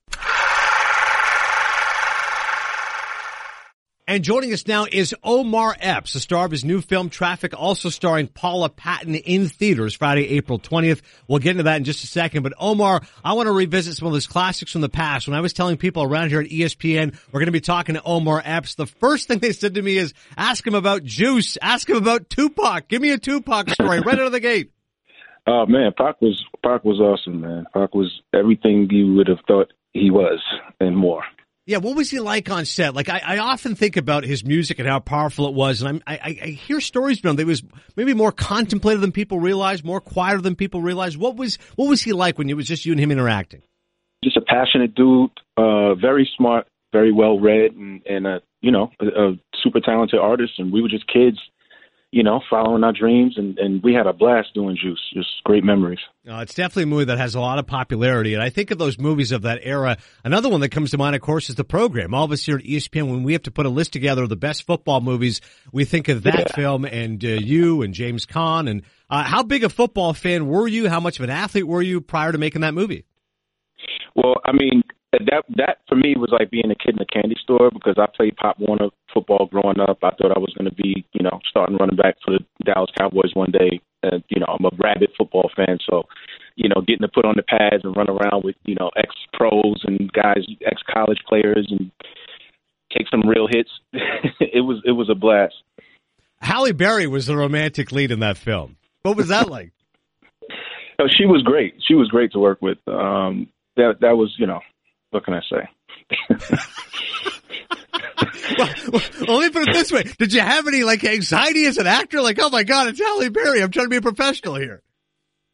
And 4.07 4.23
joining 4.23 4.53
us 4.53 4.67
now 4.67 4.85
is 4.85 5.14
Omar 5.25 5.75
Epps, 5.81 6.12
the 6.12 6.21
star 6.21 6.45
of 6.45 6.51
his 6.51 6.62
new 6.62 6.83
film 6.83 7.09
Traffic, 7.09 7.59
also 7.59 7.88
starring 7.88 8.27
Paula 8.27 8.69
Patton 8.69 9.14
in 9.14 9.49
theaters 9.49 9.95
Friday, 9.95 10.29
April 10.37 10.59
20th. 10.59 11.01
We'll 11.27 11.38
get 11.38 11.53
into 11.53 11.62
that 11.62 11.79
in 11.79 11.85
just 11.85 12.05
a 12.05 12.07
second. 12.07 12.43
But 12.43 12.53
Omar, 12.59 13.01
I 13.25 13.33
want 13.33 13.47
to 13.47 13.53
revisit 13.53 13.97
some 13.97 14.05
of 14.07 14.12
those 14.12 14.27
classics 14.27 14.73
from 14.73 14.83
the 14.83 14.90
past. 14.90 15.27
When 15.27 15.35
I 15.35 15.40
was 15.40 15.55
telling 15.55 15.79
people 15.79 16.03
around 16.03 16.29
here 16.29 16.40
at 16.40 16.51
ESPN, 16.51 17.19
we're 17.33 17.40
going 17.40 17.47
to 17.47 17.53
be 17.53 17.62
talking 17.62 17.95
to 17.95 18.03
Omar 18.03 18.43
Epps. 18.45 18.75
The 18.75 18.85
first 18.85 19.27
thing 19.27 19.38
they 19.38 19.53
said 19.53 19.77
to 19.77 19.81
me 19.81 19.97
is, 19.97 20.12
ask 20.37 20.67
him 20.67 20.75
about 20.75 21.03
Juice. 21.05 21.57
Ask 21.62 21.88
him 21.88 21.97
about 21.97 22.29
Tupac. 22.29 22.88
Give 22.88 23.01
me 23.01 23.11
a 23.11 23.19
Tupac 23.19 23.71
story 23.71 24.01
right 24.01 24.19
out 24.19 24.27
of 24.27 24.33
the 24.33 24.40
gate. 24.40 24.71
Oh 25.47 25.64
man, 25.64 25.93
Pac 25.97 26.21
was 26.21 26.45
Pac 26.62 26.85
was 26.85 27.01
awesome, 27.01 27.40
man. 27.40 27.64
Pac 27.73 27.95
was 27.95 28.21
everything 28.35 28.87
you 28.90 29.14
would 29.14 29.29
have 29.29 29.40
thought 29.47 29.73
he 29.95 30.11
was 30.11 30.40
and 30.79 30.95
more. 30.95 31.23
Yeah, 31.66 31.79
what 31.79 31.96
was 31.96 32.11
he 32.11 32.20
like 32.20 32.50
on 32.50 32.66
set? 32.66 32.94
Like, 32.94 33.09
I, 33.09 33.22
I 33.24 33.38
often 33.38 33.74
think 33.74 33.96
about 33.96 34.24
his 34.24 34.44
music 34.44 34.79
and 34.79 34.87
how 34.87 35.00
powerful 35.00 35.48
it 35.48 35.55
was, 35.55 35.81
and 35.81 35.88
I'm, 35.88 36.03
I, 36.07 36.38
I 36.42 36.46
hear 36.48 36.79
stories 36.79 37.20
from 37.20 37.31
him 37.31 37.37
that 37.37 37.42
he 37.42 37.46
was 37.46 37.62
maybe 37.96 38.12
more 38.12 38.33
contemplative 38.33 39.00
than 39.00 39.12
people 39.12 39.40
realize, 39.40 39.83
more 39.83 40.00
quieter 40.00 40.42
than 40.42 40.57
people 40.57 40.83
realize. 40.83 41.16
What 41.16 41.37
was 41.37 41.57
what 41.77 41.88
was 41.88 42.03
he 42.03 42.12
like 42.12 42.37
when 42.37 42.50
it 42.50 42.55
was 42.55 42.66
just 42.66 42.85
you 42.85 42.92
and 42.92 43.00
him 43.00 43.11
interacting? 43.11 43.62
Just 44.22 44.37
a 44.37 44.42
passionate 44.42 44.94
dude, 44.94 45.31
uh, 45.57 45.94
very 45.94 46.29
smart, 46.37 46.66
very 46.92 47.12
well 47.12 47.40
read, 47.40 47.72
and, 47.72 48.03
and 48.07 48.27
a 48.27 48.40
you 48.61 48.70
know 48.70 48.90
a, 49.00 49.07
a 49.07 49.33
super 49.62 49.81
talented 49.81 50.20
artist. 50.20 50.53
And 50.59 50.70
we 50.70 50.83
were 50.83 50.90
just 50.90 51.07
kids 51.07 51.38
you 52.14 52.22
know, 52.22 52.40
following 52.48 52.85
our 52.85 52.92
dreams, 52.92 53.35
and, 53.37 53.59
and 53.59 53.83
we 53.83 53.92
had 53.92 54.07
a 54.07 54.12
blast 54.12 54.55
doing 54.55 54.79
Juice. 54.81 55.00
Just 55.12 55.31
great 55.42 55.64
memories. 55.64 55.98
Uh, 56.31 56.37
it's 56.37 56.55
definitely 56.55 56.85
a 56.85 56.87
movie 56.87 57.07
that 57.07 57.18
has 57.18 57.35
a 57.35 57.40
lot 57.40 57.59
of 57.59 57.66
popularity, 57.66 58.35
and 58.35 58.42
I 58.42 58.50
think 58.50 58.70
of 58.70 58.79
those 58.79 59.00
movies 59.00 59.33
of 59.33 59.42
that 59.42 59.59
era. 59.64 59.96
Another 60.22 60.48
one 60.48 60.61
that 60.61 60.68
comes 60.68 60.92
to 60.92 60.98
mind, 60.98 61.16
of 61.16 61.22
course, 61.22 61.50
is 61.50 61.57
the 61.57 61.64
program. 61.64 62.14
All 62.14 62.24
of 62.24 62.31
us 62.31 62.44
here 62.44 62.57
at 62.57 62.62
ESPN, 62.62 63.11
when 63.11 63.24
we 63.24 63.33
have 63.33 63.42
to 63.42 63.50
put 63.50 63.66
a 63.66 63.68
list 63.68 63.92
together 63.92 64.22
of 64.22 64.29
the 64.29 64.37
best 64.37 64.64
football 64.64 65.00
movies, 65.00 65.40
we 65.72 65.85
think 65.85 66.07
of 66.07 66.22
that 66.22 66.50
yeah. 66.50 66.55
film 66.55 66.85
and 66.85 67.24
uh, 67.24 67.31
you 67.31 67.83
and 67.83 67.92
James 67.92 68.27
Caan. 68.27 68.70
And 68.70 68.83
uh, 69.11 69.24
how 69.24 69.42
big 69.42 69.64
a 69.64 69.68
football 69.68 70.14
fan 70.14 70.46
were 70.46 70.68
you? 70.68 70.88
How 70.88 71.00
much 71.00 71.18
of 71.18 71.24
an 71.24 71.31
athlete 71.31 71.66
were 71.66 71.83
you 71.83 72.00
prior 72.00 72.31
to 72.31 72.38
making 72.38 72.61
that 72.61 72.74
movie? 72.74 73.07
Well, 74.14 74.37
I 74.44 74.53
mean, 74.53 74.85
that 75.27 75.44
that 75.57 75.79
for 75.88 75.96
me 75.96 76.14
was 76.16 76.31
like 76.33 76.50
being 76.50 76.70
a 76.70 76.74
kid 76.74 76.96
in 76.96 77.03
a 77.03 77.07
candy 77.07 77.37
store 77.42 77.70
because 77.70 77.96
I 77.98 78.07
played 78.14 78.37
Pop 78.37 78.59
Warner 78.59 78.88
football 79.12 79.46
growing 79.50 79.81
up. 79.81 79.98
I 80.03 80.11
thought 80.11 80.35
I 80.35 80.38
was 80.38 80.55
going 80.57 80.68
to 80.68 80.74
be, 80.74 81.05
you 81.12 81.22
know, 81.22 81.40
starting 81.48 81.77
running 81.77 81.96
back 81.96 82.16
for 82.24 82.33
the 82.33 82.44
Dallas 82.64 82.90
Cowboys 82.98 83.35
one 83.35 83.50
day. 83.50 83.81
And 84.03 84.22
you 84.29 84.40
know, 84.40 84.46
I'm 84.48 84.64
a 84.64 84.70
rabid 84.79 85.11
football 85.16 85.50
fan, 85.57 85.79
so 85.88 86.05
you 86.57 86.68
know, 86.68 86.81
getting 86.81 87.03
to 87.03 87.09
put 87.09 87.24
on 87.24 87.35
the 87.37 87.42
pads 87.42 87.85
and 87.85 87.96
run 87.96 88.11
around 88.11 88.44
with 88.44 88.57
you 88.64 88.74
know 88.74 88.90
ex 88.96 89.14
pros 89.33 89.83
and 89.85 90.12
guys, 90.12 90.44
ex 90.66 90.83
college 90.92 91.20
players, 91.29 91.66
and 91.70 91.90
take 92.96 93.09
some 93.11 93.29
real 93.29 93.48
hits. 93.50 93.70
it 94.40 94.64
was 94.64 94.83
it 94.85 94.92
was 94.92 95.09
a 95.11 95.14
blast. 95.14 95.55
Halle 96.40 96.72
Berry 96.72 97.07
was 97.07 97.27
the 97.27 97.37
romantic 97.37 97.92
lead 97.92 98.11
in 98.11 98.20
that 98.20 98.37
film. 98.37 98.77
What 99.03 99.16
was 99.16 99.29
that 99.29 99.48
like? 99.50 99.72
oh, 100.98 101.09
she 101.09 101.27
was 101.27 101.42
great. 101.42 101.74
She 101.87 101.94
was 101.94 102.09
great 102.09 102.33
to 102.33 102.38
work 102.38 102.61
with. 102.61 102.79
Um, 102.87 103.48
that 103.77 103.96
that 104.00 104.16
was 104.16 104.35
you 104.38 104.46
know 104.46 104.61
what 105.14 105.24
can 105.24 105.35
I 105.35 105.40
say? 105.48 105.68
well, 108.59 109.03
well, 109.27 109.38
let 109.38 109.46
me 109.46 109.50
put 109.50 109.68
it 109.68 109.72
this 109.72 109.92
way: 109.92 110.03
Did 110.18 110.33
you 110.33 110.40
have 110.40 110.66
any 110.66 110.83
like 110.83 111.05
anxiety 111.05 111.66
as 111.66 111.79
an 111.79 111.87
actor? 111.87 112.20
Like, 112.20 112.38
oh 112.40 112.50
my 112.50 112.64
god, 112.64 112.88
it's 112.88 113.00
Halle 113.00 113.29
Berry. 113.29 113.62
I'm 113.62 113.70
trying 113.70 113.87
to 113.87 113.90
be 113.90 113.96
a 113.96 114.03
professional 114.03 114.57
here. 114.57 114.83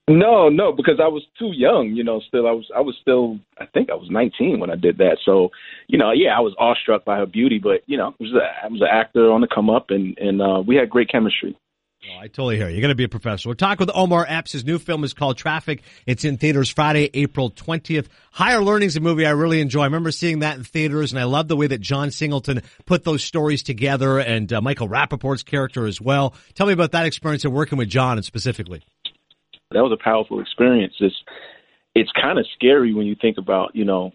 No, 0.09 0.49
no, 0.49 0.73
because 0.73 0.99
I 1.01 1.07
was 1.07 1.23
too 1.39 1.53
young. 1.55 1.93
You 1.95 2.03
know, 2.03 2.21
still 2.27 2.49
I 2.49 2.53
was 2.53 2.69
I 2.75 2.81
was 2.81 2.97
still 3.01 3.39
I 3.59 3.67
think 3.67 3.91
I 3.91 3.95
was 3.95 4.09
19 4.11 4.59
when 4.59 4.71
I 4.71 4.77
did 4.77 4.99
that. 4.99 5.19
So, 5.25 5.51
you 5.87 5.99
know, 5.99 6.11
yeah, 6.11 6.37
I 6.37 6.41
was 6.41 6.55
awestruck 6.59 7.05
by 7.05 7.19
her 7.19 7.27
beauty, 7.27 7.61
but 7.63 7.83
you 7.87 7.97
know, 7.97 8.09
I 8.09 8.23
was, 8.23 8.33
a, 8.33 8.65
I 8.65 8.69
was 8.69 8.81
an 8.81 8.89
actor 8.91 9.31
on 9.31 9.41
the 9.41 9.47
come 9.47 9.71
up, 9.71 9.91
and 9.91 10.19
and 10.19 10.43
uh, 10.43 10.63
we 10.67 10.77
had 10.77 10.91
great 10.91 11.11
chemistry. 11.11 11.57
Oh, 12.03 12.19
I 12.19 12.29
totally 12.29 12.57
hear 12.57 12.67
you. 12.69 12.77
You're 12.77 12.81
going 12.81 12.91
to 12.91 12.95
be 12.95 13.05
a 13.05 13.11
professional. 13.11 13.51
We're 13.51 13.57
talking 13.57 13.87
with 13.87 13.95
Omar 13.95 14.25
Epps. 14.27 14.53
His 14.53 14.65
new 14.65 14.79
film 14.79 15.05
is 15.05 15.13
called 15.13 15.37
Traffic. 15.37 15.83
It's 16.07 16.25
in 16.25 16.39
theaters 16.39 16.71
Friday, 16.71 17.11
April 17.13 17.51
20th. 17.51 18.07
Higher 18.33 18.63
Learning's 18.63 18.97
a 18.97 19.01
movie 19.01 19.27
I 19.27 19.31
really 19.31 19.61
enjoy. 19.61 19.83
I 19.83 19.85
remember 19.85 20.11
seeing 20.11 20.39
that 20.39 20.57
in 20.57 20.65
theaters, 20.65 21.13
and 21.13 21.21
I 21.21 21.25
love 21.25 21.49
the 21.49 21.57
way 21.57 21.67
that 21.67 21.83
John 21.83 22.11
Singleton 22.11 22.63
put 22.87 23.05
those 23.05 23.23
stories 23.23 23.63
together, 23.63 24.19
and 24.19 24.51
uh, 24.51 24.63
Michael 24.63 24.89
Rapaport's 24.89 25.43
character 25.43 25.87
as 25.87 26.01
well. 26.01 26.35
Tell 26.55 26.67
me 26.67 26.73
about 26.73 26.93
that 26.93 27.05
experience 27.05 27.45
of 27.45 27.53
working 27.53 27.77
with 27.77 27.91
John 27.91 28.17
and 28.17 28.25
specifically. 28.25 28.83
That 29.73 29.83
was 29.83 29.93
a 29.93 30.03
powerful 30.03 30.41
experience. 30.41 30.95
It's 31.01 31.23
it's 31.95 32.11
kind 32.19 32.39
of 32.39 32.47
scary 32.55 32.95
when 32.95 33.07
you 33.07 33.17
think 33.21 33.37
about 33.37 33.75
you 33.75 33.85
know 33.85 34.13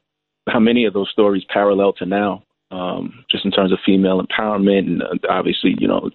how 0.49 0.59
many 0.59 0.85
of 0.85 0.93
those 0.93 1.09
stories 1.11 1.43
parallel 1.53 1.93
to 1.93 2.05
now 2.05 2.43
um, 2.71 3.25
just 3.29 3.45
in 3.45 3.51
terms 3.51 3.71
of 3.71 3.79
female 3.85 4.21
empowerment 4.21 4.79
and 4.79 5.03
uh, 5.03 5.07
obviously, 5.29 5.75
you 5.79 5.87
know, 5.87 6.09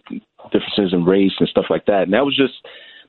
differences 0.52 0.92
in 0.92 1.04
race 1.04 1.32
and 1.38 1.48
stuff 1.48 1.66
like 1.70 1.86
that. 1.86 2.02
And 2.02 2.12
that 2.12 2.24
was 2.24 2.36
just 2.36 2.54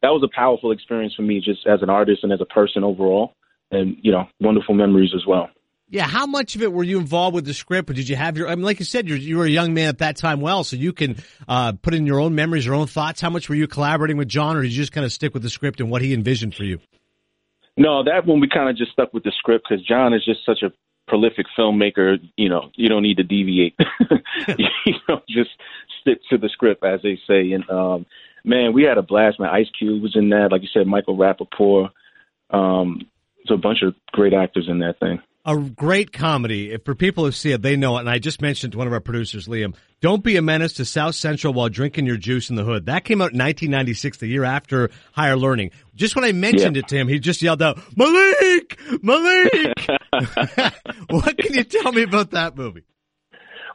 that 0.01 0.09
was 0.09 0.23
a 0.23 0.35
powerful 0.35 0.71
experience 0.71 1.13
for 1.15 1.21
me, 1.21 1.39
just 1.39 1.65
as 1.67 1.81
an 1.81 1.89
artist 1.89 2.23
and 2.23 2.31
as 2.31 2.41
a 2.41 2.45
person 2.45 2.83
overall, 2.83 3.33
and 3.71 3.97
you 4.01 4.11
know, 4.11 4.27
wonderful 4.39 4.75
memories 4.75 5.11
as 5.15 5.25
well. 5.25 5.49
Yeah, 5.89 6.07
how 6.07 6.25
much 6.25 6.55
of 6.55 6.61
it 6.61 6.71
were 6.71 6.85
you 6.85 6.99
involved 6.99 7.35
with 7.35 7.43
the 7.43 7.53
script, 7.53 7.89
or 7.89 7.93
did 7.93 8.07
you 8.07 8.15
have 8.15 8.37
your? 8.37 8.47
I 8.47 8.55
mean, 8.55 8.63
like 8.63 8.79
you 8.79 8.85
said, 8.85 9.09
you're, 9.09 9.17
you 9.17 9.37
were 9.37 9.45
a 9.45 9.49
young 9.49 9.73
man 9.73 9.89
at 9.89 9.97
that 9.97 10.15
time, 10.15 10.39
well, 10.39 10.63
so 10.63 10.77
you 10.77 10.93
can 10.93 11.17
uh, 11.49 11.73
put 11.73 11.93
in 11.93 12.05
your 12.05 12.21
own 12.21 12.33
memories, 12.33 12.65
your 12.65 12.75
own 12.75 12.87
thoughts. 12.87 13.19
How 13.19 13.29
much 13.29 13.49
were 13.49 13.55
you 13.55 13.67
collaborating 13.67 14.15
with 14.15 14.29
John, 14.29 14.55
or 14.55 14.61
did 14.61 14.71
you 14.71 14.77
just 14.77 14.93
kind 14.93 15.05
of 15.05 15.11
stick 15.11 15.33
with 15.33 15.43
the 15.43 15.49
script 15.49 15.81
and 15.81 15.91
what 15.91 16.01
he 16.01 16.13
envisioned 16.13 16.55
for 16.55 16.63
you? 16.63 16.79
No, 17.75 18.03
that 18.03 18.25
one 18.25 18.39
we 18.39 18.47
kind 18.47 18.69
of 18.69 18.77
just 18.77 18.93
stuck 18.93 19.13
with 19.13 19.23
the 19.23 19.33
script 19.37 19.65
because 19.67 19.85
John 19.85 20.13
is 20.13 20.23
just 20.23 20.45
such 20.45 20.63
a 20.63 20.71
prolific 21.11 21.45
filmmaker, 21.59 22.17
you 22.37 22.47
know, 22.47 22.71
you 22.75 22.87
don't 22.87 23.03
need 23.03 23.17
to 23.17 23.23
deviate. 23.23 23.77
you 24.85 24.93
know, 25.09 25.21
just 25.27 25.49
stick 25.99 26.19
to 26.29 26.37
the 26.37 26.47
script, 26.47 26.85
as 26.85 27.01
they 27.01 27.19
say. 27.27 27.51
And 27.51 27.69
um, 27.69 28.05
man, 28.45 28.71
we 28.71 28.83
had 28.83 28.97
a 28.97 29.01
blast. 29.01 29.37
Man, 29.37 29.49
Ice 29.49 29.69
Cube 29.77 30.01
was 30.01 30.15
in 30.15 30.29
that. 30.29 30.53
Like 30.53 30.61
you 30.61 30.69
said, 30.73 30.87
Michael 30.87 31.17
Rapaport. 31.17 31.89
Um, 32.49 33.01
there's 33.37 33.59
a 33.59 33.61
bunch 33.61 33.81
of 33.81 33.93
great 34.13 34.33
actors 34.33 34.69
in 34.69 34.79
that 34.79 35.01
thing. 35.01 35.21
A 35.43 35.57
great 35.57 36.11
comedy. 36.13 36.71
If 36.71 36.85
for 36.85 36.93
people 36.93 37.25
who 37.25 37.31
see 37.31 37.51
it, 37.51 37.63
they 37.63 37.75
know 37.75 37.97
it. 37.97 38.01
And 38.01 38.09
I 38.09 38.19
just 38.19 38.41
mentioned 38.43 38.73
to 38.73 38.77
one 38.77 38.85
of 38.85 38.93
our 38.93 38.99
producers, 38.99 39.47
Liam, 39.47 39.73
don't 39.99 40.23
be 40.23 40.37
a 40.37 40.41
menace 40.41 40.73
to 40.73 40.85
South 40.85 41.15
Central 41.15 41.51
while 41.53 41.67
drinking 41.69 42.05
your 42.05 42.17
juice 42.17 42.51
in 42.51 42.55
the 42.55 42.63
hood. 42.63 42.85
That 42.85 43.05
came 43.05 43.21
out 43.21 43.33
in 43.33 43.39
1996, 43.39 44.19
the 44.19 44.27
year 44.27 44.43
after 44.43 44.91
Higher 45.13 45.35
Learning. 45.35 45.71
Just 45.95 46.15
when 46.15 46.25
I 46.25 46.31
mentioned 46.31 46.75
Yeah. 46.75 46.81
it 46.81 46.87
to 46.89 46.95
him, 46.97 47.07
he 47.07 47.17
just 47.17 47.41
yelled 47.41 47.61
out, 47.63 47.79
Malik! 47.97 48.79
Malik! 49.01 49.51
what 51.09 51.37
can 51.37 51.53
you 51.55 51.63
tell 51.63 51.91
me 51.91 52.03
about 52.03 52.31
that 52.31 52.55
movie? 52.55 52.83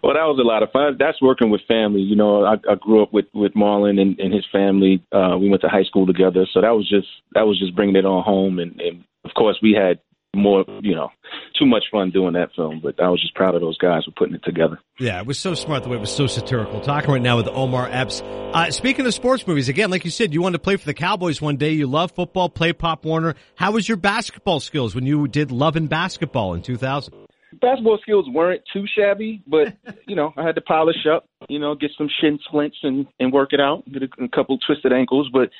Well, 0.02 0.14
that 0.14 0.22
was 0.24 0.38
a 0.38 0.46
lot 0.46 0.62
of 0.62 0.70
fun. 0.70 0.96
That's 1.00 1.20
working 1.20 1.50
with 1.50 1.62
family. 1.66 2.00
You 2.00 2.14
know, 2.14 2.44
I, 2.44 2.55
I 2.70 2.76
grew 2.79 3.02
up 3.02 3.12
with 3.12 3.24
with 3.35 3.55
Marlon 3.55 3.98
and, 4.00 4.16
and 4.20 4.33
his 4.33 4.44
family. 4.52 5.02
Uh, 5.11 5.37
we 5.40 5.48
went 5.48 5.62
to 5.62 5.68
high 5.68 5.83
school 5.83 6.07
together, 6.07 6.46
so 6.52 6.61
that 6.61 6.70
was 6.76 6.88
just 6.88 7.09
that 7.33 7.42
was 7.42 7.59
just 7.59 7.74
bringing 7.74 7.96
it 7.96 8.05
on 8.07 8.22
home. 8.22 8.59
And, 8.61 8.81
and 8.81 9.05
of 9.24 9.33
course, 9.35 9.59
we 9.61 9.72
had 9.72 9.98
more, 10.37 10.64
you 10.83 10.94
know, 10.94 11.11
too 11.59 11.66
much 11.66 11.85
fun 11.90 12.11
doing 12.11 12.35
that 12.35 12.51
film. 12.55 12.81
But 12.83 13.01
I 13.03 13.09
was 13.09 13.20
just 13.20 13.35
proud 13.35 13.55
of 13.55 13.61
those 13.61 13.79
guys 13.79 14.05
for 14.05 14.12
putting 14.12 14.35
it 14.35 14.44
together. 14.44 14.79
Yeah, 14.99 15.20
it 15.20 15.27
was 15.27 15.38
so 15.38 15.55
smart 15.55 15.83
the 15.83 15.88
way 15.88 15.96
it 15.96 16.01
was 16.01 16.14
so 16.14 16.27
satirical. 16.27 16.81
Talking 16.81 17.11
right 17.11 17.22
now 17.22 17.37
with 17.37 17.49
Omar 17.49 17.88
Epps. 17.90 18.22
Uh, 18.22 18.70
speaking 18.70 19.07
of 19.07 19.14
sports 19.14 19.46
movies, 19.46 19.68
again, 19.68 19.90
like 19.90 20.05
you 20.05 20.11
said, 20.11 20.33
you 20.33 20.42
wanted 20.42 20.59
to 20.59 20.62
play 20.62 20.77
for 20.77 20.87
the 20.87 20.94
Cowboys 20.94 21.40
one 21.40 21.57
day. 21.57 21.72
You 21.72 21.87
love 21.87 22.12
football, 22.12 22.49
play 22.49 22.72
Pop 22.72 23.05
Warner. 23.05 23.35
How 23.55 23.72
was 23.72 23.88
your 23.88 23.96
basketball 23.96 24.61
skills 24.61 24.94
when 24.94 25.07
you 25.07 25.29
did 25.29 25.51
Love 25.51 25.77
and 25.77 25.88
Basketball 25.88 26.55
in 26.55 26.62
2000? 26.62 27.14
Basketball 27.61 27.99
skills 28.03 28.27
weren't 28.29 28.62
too 28.72 28.85
shabby, 28.96 29.42
but 29.46 29.77
you 30.07 30.16
know, 30.16 30.33
I 30.37 30.44
had 30.44 30.55
to 30.57 30.61
polish 30.61 31.07
up. 31.11 31.27
You 31.49 31.59
know, 31.59 31.75
get 31.75 31.90
some 31.96 32.09
shin 32.20 32.38
splints 32.44 32.77
and 32.83 33.07
and 33.20 33.33
work 33.33 33.53
it 33.53 33.61
out. 33.61 33.85
Get 33.90 34.03
a, 34.03 34.25
a 34.25 34.29
couple 34.29 34.59
twisted 34.59 34.92
ankles, 34.92 35.29
but 35.33 35.51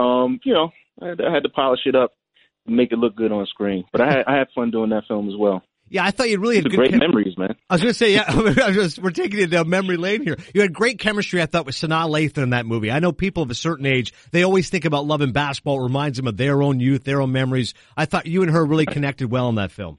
um, 0.00 0.40
you 0.44 0.52
know, 0.52 0.70
I 1.00 1.08
had, 1.08 1.20
I 1.20 1.32
had 1.32 1.42
to 1.42 1.48
polish 1.48 1.80
it 1.86 1.94
up, 1.94 2.12
make 2.68 2.92
it 2.92 2.98
look 2.98 3.16
good 3.16 3.32
on 3.32 3.46
screen. 3.46 3.84
But 3.92 4.00
I 4.00 4.06
had, 4.06 4.24
I 4.26 4.36
had 4.36 4.48
fun 4.54 4.70
doing 4.70 4.90
that 4.90 5.04
film 5.08 5.28
as 5.28 5.36
well. 5.38 5.62
Yeah, 5.88 6.04
I 6.04 6.10
thought 6.10 6.28
you 6.28 6.40
really 6.40 6.56
had 6.56 6.64
good 6.64 6.74
great 6.74 6.90
chem- 6.90 6.98
memories, 6.98 7.38
man. 7.38 7.54
I 7.70 7.74
was 7.74 7.82
going 7.82 7.92
to 7.92 7.98
say, 7.98 8.12
yeah, 8.14 8.24
I 8.28 8.34
was 8.34 8.56
just, 8.56 8.98
we're 8.98 9.10
taking 9.10 9.38
it 9.38 9.50
down 9.50 9.68
memory 9.68 9.96
lane 9.96 10.22
here. 10.22 10.36
You 10.52 10.62
had 10.62 10.72
great 10.72 10.98
chemistry, 10.98 11.40
I 11.40 11.46
thought, 11.46 11.64
with 11.64 11.76
Sanaa 11.76 12.08
Lathan 12.08 12.42
in 12.42 12.50
that 12.50 12.66
movie. 12.66 12.90
I 12.90 12.98
know 12.98 13.12
people 13.12 13.44
of 13.44 13.50
a 13.50 13.54
certain 13.54 13.86
age, 13.86 14.12
they 14.32 14.42
always 14.42 14.68
think 14.68 14.84
about 14.84 15.06
love 15.06 15.20
and 15.20 15.32
basketball. 15.32 15.80
It 15.80 15.84
reminds 15.84 16.16
them 16.16 16.26
of 16.26 16.36
their 16.36 16.60
own 16.60 16.80
youth, 16.80 17.04
their 17.04 17.20
own 17.20 17.30
memories. 17.30 17.74
I 17.96 18.06
thought 18.06 18.26
you 18.26 18.42
and 18.42 18.50
her 18.50 18.64
really 18.64 18.86
connected 18.86 19.30
well 19.30 19.48
in 19.48 19.54
that 19.56 19.70
film. 19.70 19.98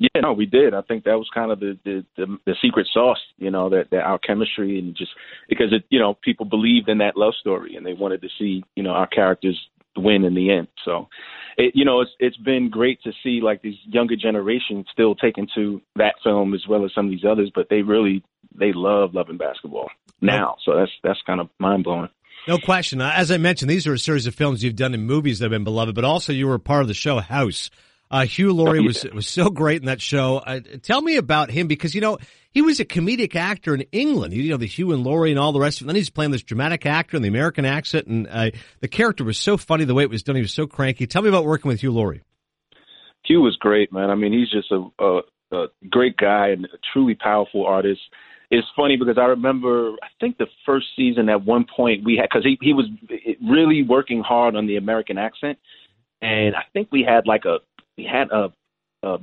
Yeah, 0.00 0.20
no, 0.22 0.32
we 0.32 0.46
did. 0.46 0.74
I 0.74 0.82
think 0.82 1.04
that 1.04 1.18
was 1.18 1.28
kind 1.34 1.50
of 1.50 1.58
the 1.58 1.76
the, 1.84 2.06
the, 2.16 2.38
the 2.46 2.54
secret 2.62 2.86
sauce, 2.92 3.18
you 3.36 3.50
know, 3.50 3.68
that, 3.70 3.90
that 3.90 4.02
our 4.02 4.18
chemistry 4.18 4.78
and 4.78 4.96
just 4.96 5.10
because 5.48 5.72
it, 5.72 5.84
you 5.90 5.98
know, 5.98 6.16
people 6.22 6.46
believed 6.46 6.88
in 6.88 6.98
that 6.98 7.16
love 7.16 7.34
story 7.40 7.74
and 7.74 7.84
they 7.84 7.94
wanted 7.94 8.22
to 8.22 8.28
see, 8.38 8.62
you 8.76 8.84
know, 8.84 8.90
our 8.90 9.08
characters 9.08 9.58
win 9.98 10.24
in 10.24 10.34
the 10.34 10.50
end. 10.50 10.68
So, 10.84 11.08
it, 11.56 11.72
you 11.74 11.84
know, 11.84 12.00
it's 12.00 12.10
it's 12.18 12.36
been 12.36 12.70
great 12.70 13.02
to 13.02 13.12
see 13.22 13.40
like 13.42 13.62
these 13.62 13.78
younger 13.84 14.16
generations 14.16 14.86
still 14.92 15.14
taking 15.14 15.48
to 15.54 15.80
that 15.96 16.14
film 16.22 16.54
as 16.54 16.66
well 16.68 16.84
as 16.84 16.92
some 16.94 17.06
of 17.06 17.10
these 17.10 17.24
others, 17.28 17.50
but 17.54 17.68
they 17.68 17.82
really 17.82 18.22
they 18.54 18.72
love 18.72 19.14
loving 19.14 19.38
basketball 19.38 19.88
now. 20.20 20.56
So 20.64 20.76
that's 20.76 20.92
that's 21.02 21.20
kind 21.26 21.40
of 21.40 21.48
mind 21.58 21.84
blowing. 21.84 22.08
No 22.46 22.58
question. 22.58 23.00
As 23.02 23.30
I 23.30 23.36
mentioned, 23.36 23.70
these 23.70 23.86
are 23.86 23.92
a 23.92 23.98
series 23.98 24.26
of 24.26 24.34
films 24.34 24.62
you've 24.62 24.76
done 24.76 24.94
in 24.94 25.02
movies 25.02 25.38
that 25.38 25.46
have 25.46 25.50
been 25.50 25.64
beloved, 25.64 25.94
but 25.94 26.04
also 26.04 26.32
you 26.32 26.46
were 26.46 26.58
part 26.58 26.82
of 26.82 26.88
the 26.88 26.94
show 26.94 27.18
House. 27.18 27.70
Uh, 28.10 28.24
Hugh 28.24 28.52
Laurie 28.52 28.80
was 28.80 29.04
was 29.12 29.26
so 29.26 29.50
great 29.50 29.82
in 29.82 29.86
that 29.86 30.00
show. 30.00 30.38
Uh, 30.38 30.60
tell 30.82 31.02
me 31.02 31.16
about 31.16 31.50
him 31.50 31.66
because 31.66 31.94
you 31.94 32.00
know 32.00 32.18
he 32.50 32.62
was 32.62 32.80
a 32.80 32.84
comedic 32.84 33.36
actor 33.36 33.74
in 33.74 33.82
England. 33.92 34.32
You 34.32 34.50
know 34.50 34.56
the 34.56 34.66
Hugh 34.66 34.92
and 34.92 35.04
Laurie 35.04 35.30
and 35.30 35.38
all 35.38 35.52
the 35.52 35.60
rest 35.60 35.80
of 35.80 35.86
it. 35.86 35.88
Then 35.88 35.96
he's 35.96 36.10
playing 36.10 36.30
this 36.30 36.42
dramatic 36.42 36.86
actor 36.86 37.16
in 37.16 37.22
the 37.22 37.28
American 37.28 37.64
accent, 37.64 38.06
and 38.06 38.26
uh, 38.30 38.50
the 38.80 38.88
character 38.88 39.24
was 39.24 39.38
so 39.38 39.56
funny 39.56 39.84
the 39.84 39.94
way 39.94 40.04
it 40.04 40.10
was 40.10 40.22
done. 40.22 40.36
He 40.36 40.42
was 40.42 40.54
so 40.54 40.66
cranky. 40.66 41.06
Tell 41.06 41.22
me 41.22 41.28
about 41.28 41.44
working 41.44 41.68
with 41.68 41.80
Hugh 41.82 41.92
Laurie. 41.92 42.22
Hugh 43.24 43.42
was 43.42 43.56
great, 43.56 43.92
man. 43.92 44.10
I 44.10 44.14
mean, 44.14 44.32
he's 44.32 44.50
just 44.50 44.72
a, 44.72 44.88
a, 45.04 45.20
a 45.52 45.66
great 45.90 46.16
guy 46.16 46.48
and 46.48 46.64
a 46.64 46.78
truly 46.92 47.14
powerful 47.14 47.66
artist. 47.66 48.00
It's 48.50 48.66
funny 48.74 48.96
because 48.96 49.18
I 49.18 49.26
remember, 49.26 49.90
I 50.02 50.06
think 50.18 50.38
the 50.38 50.46
first 50.64 50.86
season 50.96 51.28
at 51.28 51.44
one 51.44 51.66
point 51.76 52.04
we 52.04 52.16
had, 52.16 52.28
because 52.30 52.44
he, 52.44 52.56
he 52.62 52.72
was 52.72 52.86
really 53.46 53.82
working 53.82 54.22
hard 54.22 54.56
on 54.56 54.66
the 54.66 54.76
American 54.76 55.18
accent. 55.18 55.58
And 56.22 56.56
I 56.56 56.62
think 56.72 56.88
we 56.90 57.04
had 57.06 57.26
like 57.26 57.44
a, 57.44 57.58
we 57.98 58.04
had 58.04 58.30
a, 58.30 58.52
a 59.02 59.18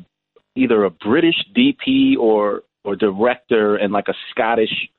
either 0.56 0.84
a 0.84 0.90
British 0.90 1.36
DP 1.56 2.18
or, 2.18 2.64
or 2.84 2.96
director 2.96 3.76
and 3.76 3.92
like 3.92 4.08
a 4.10 4.14
Scottish 4.32 4.90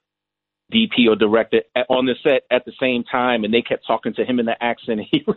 DP 0.73 1.09
or 1.09 1.15
director 1.15 1.63
at, 1.77 1.87
on 1.89 2.07
the 2.07 2.15
set 2.25 2.43
at 2.51 2.65
the 2.65 2.73
same 2.81 3.05
time, 3.05 3.45
and 3.45 3.55
they 3.55 3.63
kept 3.63 3.87
talking 3.87 4.13
to 4.15 4.25
him 4.25 4.41
in 4.41 4.47
the 4.47 4.61
accent. 4.61 5.01
He 5.13 5.23
was 5.25 5.37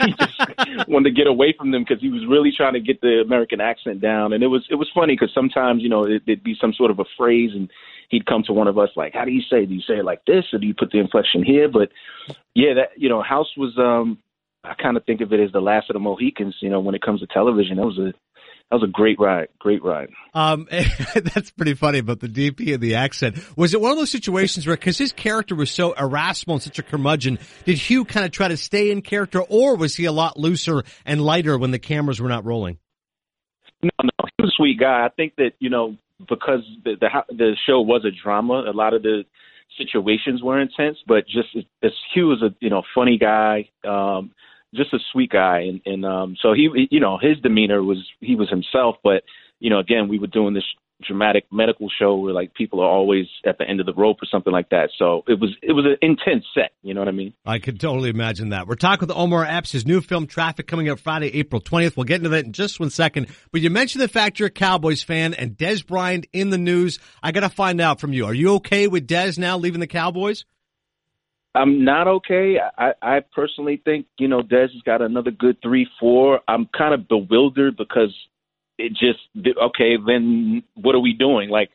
he 0.00 0.12
just 0.12 0.88
wanted 0.88 1.10
to 1.10 1.14
get 1.14 1.26
away 1.26 1.54
from 1.56 1.72
them 1.72 1.84
because 1.86 2.00
he 2.00 2.08
was 2.08 2.24
really 2.26 2.52
trying 2.56 2.72
to 2.72 2.80
get 2.80 3.02
the 3.02 3.20
American 3.24 3.60
accent 3.60 4.00
down. 4.00 4.32
And 4.32 4.42
it 4.42 4.46
was 4.46 4.66
it 4.70 4.76
was 4.76 4.90
funny 4.94 5.14
because 5.14 5.34
sometimes 5.34 5.82
you 5.82 5.90
know 5.90 6.04
it, 6.04 6.22
it'd 6.26 6.42
be 6.42 6.56
some 6.58 6.72
sort 6.72 6.90
of 6.90 7.00
a 7.00 7.04
phrase, 7.18 7.50
and 7.54 7.68
he'd 8.08 8.24
come 8.24 8.42
to 8.44 8.54
one 8.54 8.66
of 8.66 8.78
us 8.78 8.88
like, 8.96 9.12
"How 9.12 9.26
do 9.26 9.30
you 9.30 9.42
say? 9.42 9.66
Do 9.66 9.74
you 9.74 9.82
say 9.82 9.98
it 9.98 10.06
like 10.06 10.24
this, 10.24 10.44
or 10.54 10.58
do 10.58 10.66
you 10.66 10.74
put 10.74 10.90
the 10.90 10.98
inflection 10.98 11.42
here?" 11.44 11.68
But 11.68 11.90
yeah, 12.54 12.74
that 12.74 12.88
you 12.96 13.08
know, 13.10 13.22
House 13.22 13.54
was. 13.56 13.76
um 13.78 14.18
I 14.64 14.74
kind 14.74 14.96
of 14.96 15.04
think 15.04 15.20
of 15.20 15.32
it 15.32 15.40
as 15.40 15.52
the 15.52 15.60
last 15.60 15.90
of 15.90 15.94
the 15.94 16.00
Mohicans. 16.00 16.56
You 16.60 16.70
know, 16.70 16.80
when 16.80 16.94
it 16.94 17.02
comes 17.02 17.20
to 17.20 17.26
television, 17.26 17.76
that 17.78 17.86
was 17.86 17.98
a 17.98 18.12
that 18.72 18.80
was 18.80 18.84
a 18.84 18.90
great 18.90 19.18
ride, 19.18 19.48
great 19.58 19.84
ride. 19.84 20.08
Um, 20.32 20.66
that's 21.14 21.50
pretty 21.50 21.74
funny 21.74 21.98
about 21.98 22.20
the 22.20 22.28
DP 22.28 22.72
and 22.72 22.82
the 22.82 22.94
accent. 22.94 23.36
Was 23.56 23.74
it 23.74 23.80
one 23.80 23.90
of 23.90 23.98
those 23.98 24.10
situations 24.10 24.66
where, 24.66 24.76
because 24.76 24.96
his 24.96 25.12
character 25.12 25.54
was 25.54 25.70
so 25.70 25.92
irascible 25.92 26.54
and 26.54 26.62
such 26.62 26.78
a 26.78 26.82
curmudgeon, 26.82 27.38
did 27.66 27.76
Hugh 27.76 28.06
kind 28.06 28.24
of 28.24 28.32
try 28.32 28.48
to 28.48 28.56
stay 28.56 28.90
in 28.90 29.02
character, 29.02 29.42
or 29.42 29.76
was 29.76 29.94
he 29.94 30.06
a 30.06 30.12
lot 30.12 30.38
looser 30.38 30.84
and 31.04 31.20
lighter 31.20 31.58
when 31.58 31.70
the 31.70 31.78
cameras 31.78 32.18
were 32.18 32.30
not 32.30 32.46
rolling? 32.46 32.78
No, 33.82 33.90
no, 34.02 34.10
he 34.38 34.42
was 34.42 34.50
a 34.50 34.56
sweet 34.56 34.78
guy. 34.78 35.04
I 35.04 35.08
think 35.10 35.34
that 35.36 35.52
you 35.58 35.68
know 35.68 35.96
because 36.20 36.60
the 36.84 36.96
the, 36.98 37.08
the 37.28 37.56
show 37.66 37.80
was 37.80 38.04
a 38.04 38.10
drama, 38.10 38.64
a 38.66 38.72
lot 38.72 38.94
of 38.94 39.02
the 39.02 39.24
situations 39.76 40.42
were 40.42 40.60
intense, 40.60 40.98
but 41.06 41.26
just 41.26 41.48
as 41.82 41.92
Hugh 42.14 42.28
was 42.28 42.42
a 42.42 42.54
you 42.60 42.70
know 42.70 42.82
funny 42.94 43.18
guy. 43.18 43.68
Um, 43.86 44.30
just 44.74 44.92
a 44.92 44.98
sweet 45.12 45.30
guy 45.30 45.60
and, 45.60 45.80
and 45.84 46.04
um 46.04 46.36
so 46.40 46.52
he 46.52 46.68
you 46.90 47.00
know 47.00 47.18
his 47.20 47.38
demeanor 47.42 47.82
was 47.82 47.98
he 48.20 48.34
was 48.34 48.48
himself 48.48 48.96
but 49.02 49.22
you 49.60 49.70
know 49.70 49.78
again 49.78 50.08
we 50.08 50.18
were 50.18 50.26
doing 50.26 50.54
this 50.54 50.64
dramatic 51.02 51.44
medical 51.50 51.88
show 51.98 52.16
where 52.16 52.32
like 52.32 52.54
people 52.54 52.80
are 52.80 52.88
always 52.88 53.26
at 53.44 53.58
the 53.58 53.68
end 53.68 53.80
of 53.80 53.86
the 53.86 53.94
rope 53.94 54.18
or 54.22 54.26
something 54.30 54.52
like 54.52 54.68
that 54.70 54.88
so 54.96 55.24
it 55.26 55.38
was 55.40 55.50
it 55.60 55.72
was 55.72 55.84
an 55.84 55.96
intense 56.00 56.44
set 56.54 56.72
you 56.82 56.94
know 56.94 57.00
what 57.00 57.08
i 57.08 57.12
mean 57.12 57.34
I 57.44 57.58
could 57.58 57.80
totally 57.80 58.10
imagine 58.10 58.50
that. 58.50 58.68
We're 58.68 58.76
talking 58.76 59.08
with 59.08 59.16
Omar 59.16 59.44
Epps, 59.44 59.72
his 59.72 59.84
new 59.84 60.00
film 60.00 60.26
Traffic 60.26 60.66
coming 60.68 60.88
out 60.88 61.00
Friday, 61.00 61.34
April 61.38 61.60
20th. 61.60 61.96
We'll 61.96 62.04
get 62.04 62.16
into 62.16 62.28
that 62.30 62.44
in 62.44 62.52
just 62.52 62.78
one 62.78 62.90
second. 62.90 63.26
But 63.50 63.60
you 63.60 63.70
mentioned 63.70 64.02
the 64.02 64.08
fact 64.08 64.38
you're 64.38 64.46
a 64.46 64.50
Cowboys 64.50 65.02
fan 65.02 65.34
and 65.34 65.56
Dez 65.56 65.84
Bryant 65.84 66.26
in 66.32 66.50
the 66.50 66.58
news. 66.58 66.98
I 67.22 67.32
got 67.32 67.40
to 67.40 67.48
find 67.48 67.80
out 67.80 68.00
from 68.00 68.12
you. 68.12 68.26
Are 68.26 68.34
you 68.34 68.54
okay 68.54 68.86
with 68.86 69.08
Dez 69.08 69.38
now 69.38 69.58
leaving 69.58 69.80
the 69.80 69.86
Cowboys? 69.88 70.44
I'm 71.54 71.84
not 71.84 72.08
okay. 72.08 72.56
I, 72.78 72.92
I 73.02 73.20
personally 73.34 73.80
think, 73.84 74.06
you 74.18 74.28
know, 74.28 74.42
Dez 74.42 74.72
has 74.72 74.82
got 74.84 75.02
another 75.02 75.30
good 75.30 75.58
three, 75.62 75.86
four. 76.00 76.40
I'm 76.48 76.66
kind 76.76 76.94
of 76.94 77.08
bewildered 77.08 77.76
because 77.76 78.14
it 78.78 78.90
just, 78.92 79.20
okay, 79.60 79.96
then 80.04 80.62
what 80.74 80.94
are 80.94 81.00
we 81.00 81.12
doing? 81.12 81.50
Like, 81.50 81.70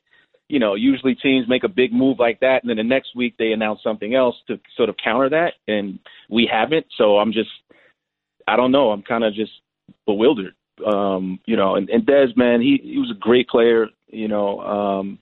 you 0.49 0.59
know, 0.59 0.75
usually 0.75 1.13
teams 1.13 1.47
make 1.47 1.63
a 1.63 1.69
big 1.69 1.91
move 1.93 2.19
like 2.19 2.39
that, 2.39 2.63
and 2.63 2.69
then 2.69 2.77
the 2.77 2.83
next 2.83 3.15
week 3.15 3.35
they 3.37 3.51
announce 3.51 3.81
something 3.83 4.15
else 4.15 4.35
to 4.47 4.59
sort 4.75 4.89
of 4.89 4.95
counter 5.03 5.29
that, 5.29 5.53
and 5.67 5.99
we 6.29 6.49
haven't. 6.51 6.85
So 6.97 7.17
I'm 7.17 7.33
just, 7.33 7.49
I 8.47 8.55
don't 8.55 8.71
know. 8.71 8.91
I'm 8.91 9.03
kind 9.03 9.25
of 9.25 9.33
just 9.33 9.51
bewildered. 10.05 10.55
Um, 10.85 11.39
you 11.45 11.57
know, 11.57 11.75
and, 11.75 11.89
and 11.89 12.05
Dez, 12.05 12.35
man, 12.37 12.61
he, 12.61 12.79
he 12.81 12.97
was 12.97 13.11
a 13.11 13.19
great 13.19 13.49
player, 13.49 13.87
you 14.07 14.27
know, 14.27 14.59
um, 14.61 15.19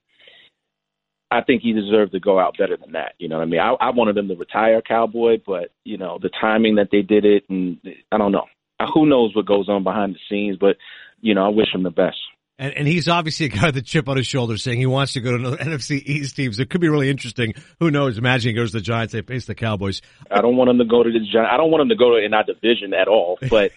I 1.31 1.41
think 1.41 1.61
he 1.63 1.73
deserved 1.73 2.11
to 2.13 2.19
go 2.19 2.39
out 2.39 2.57
better 2.57 2.77
than 2.77 2.93
that. 2.93 3.13
You 3.17 3.27
know 3.29 3.37
what 3.37 3.43
I 3.43 3.45
mean? 3.45 3.59
I, 3.59 3.71
I 3.79 3.89
wanted 3.89 4.17
him 4.17 4.27
to 4.27 4.35
retire 4.35 4.81
Cowboy, 4.81 5.37
but 5.45 5.71
you 5.83 5.97
know 5.97 6.19
the 6.21 6.29
timing 6.29 6.75
that 6.75 6.89
they 6.91 7.01
did 7.01 7.25
it, 7.25 7.43
and 7.49 7.77
I 8.11 8.17
don't 8.17 8.31
know. 8.31 8.45
Uh, 8.79 8.85
who 8.93 9.05
knows 9.05 9.35
what 9.35 9.45
goes 9.45 9.69
on 9.69 9.83
behind 9.83 10.15
the 10.15 10.19
scenes? 10.29 10.57
But 10.59 10.77
you 11.21 11.33
know, 11.33 11.45
I 11.45 11.49
wish 11.49 11.73
him 11.73 11.83
the 11.83 11.89
best. 11.91 12.17
And, 12.57 12.73
and 12.73 12.87
he's 12.87 13.09
obviously 13.09 13.47
a 13.47 13.49
guy 13.49 13.65
with 13.65 13.77
a 13.77 13.81
chip 13.81 14.07
on 14.07 14.15
his 14.15 14.27
shoulder 14.27 14.55
saying 14.57 14.79
he 14.79 14.85
wants 14.85 15.13
to 15.13 15.19
go 15.21 15.31
to 15.31 15.37
another 15.37 15.57
NFC 15.61 16.01
East 16.05 16.35
team. 16.37 16.53
So 16.53 16.61
it 16.61 16.69
could 16.69 16.79
be 16.79 16.87
really 16.87 17.09
interesting. 17.09 17.53
Who 17.79 17.91
knows? 17.91 18.17
Imagine 18.17 18.49
he 18.49 18.53
goes 18.55 18.71
to 18.71 18.77
the 18.77 18.81
Giants, 18.83 19.11
they 19.11 19.21
face 19.21 19.45
the 19.45 19.55
Cowboys. 19.55 20.01
I 20.31 20.41
don't 20.41 20.55
want 20.55 20.69
him 20.69 20.77
to 20.77 20.85
go 20.85 21.03
to 21.03 21.11
the 21.11 21.19
Giants. 21.19 21.49
I 21.51 21.57
don't 21.57 21.69
want 21.69 21.81
him 21.81 21.89
to 21.89 21.95
go 21.97 22.11
to 22.11 22.23
in 22.25 22.33
our 22.33 22.43
division 22.45 22.93
at 22.93 23.07
all. 23.07 23.37
But 23.49 23.71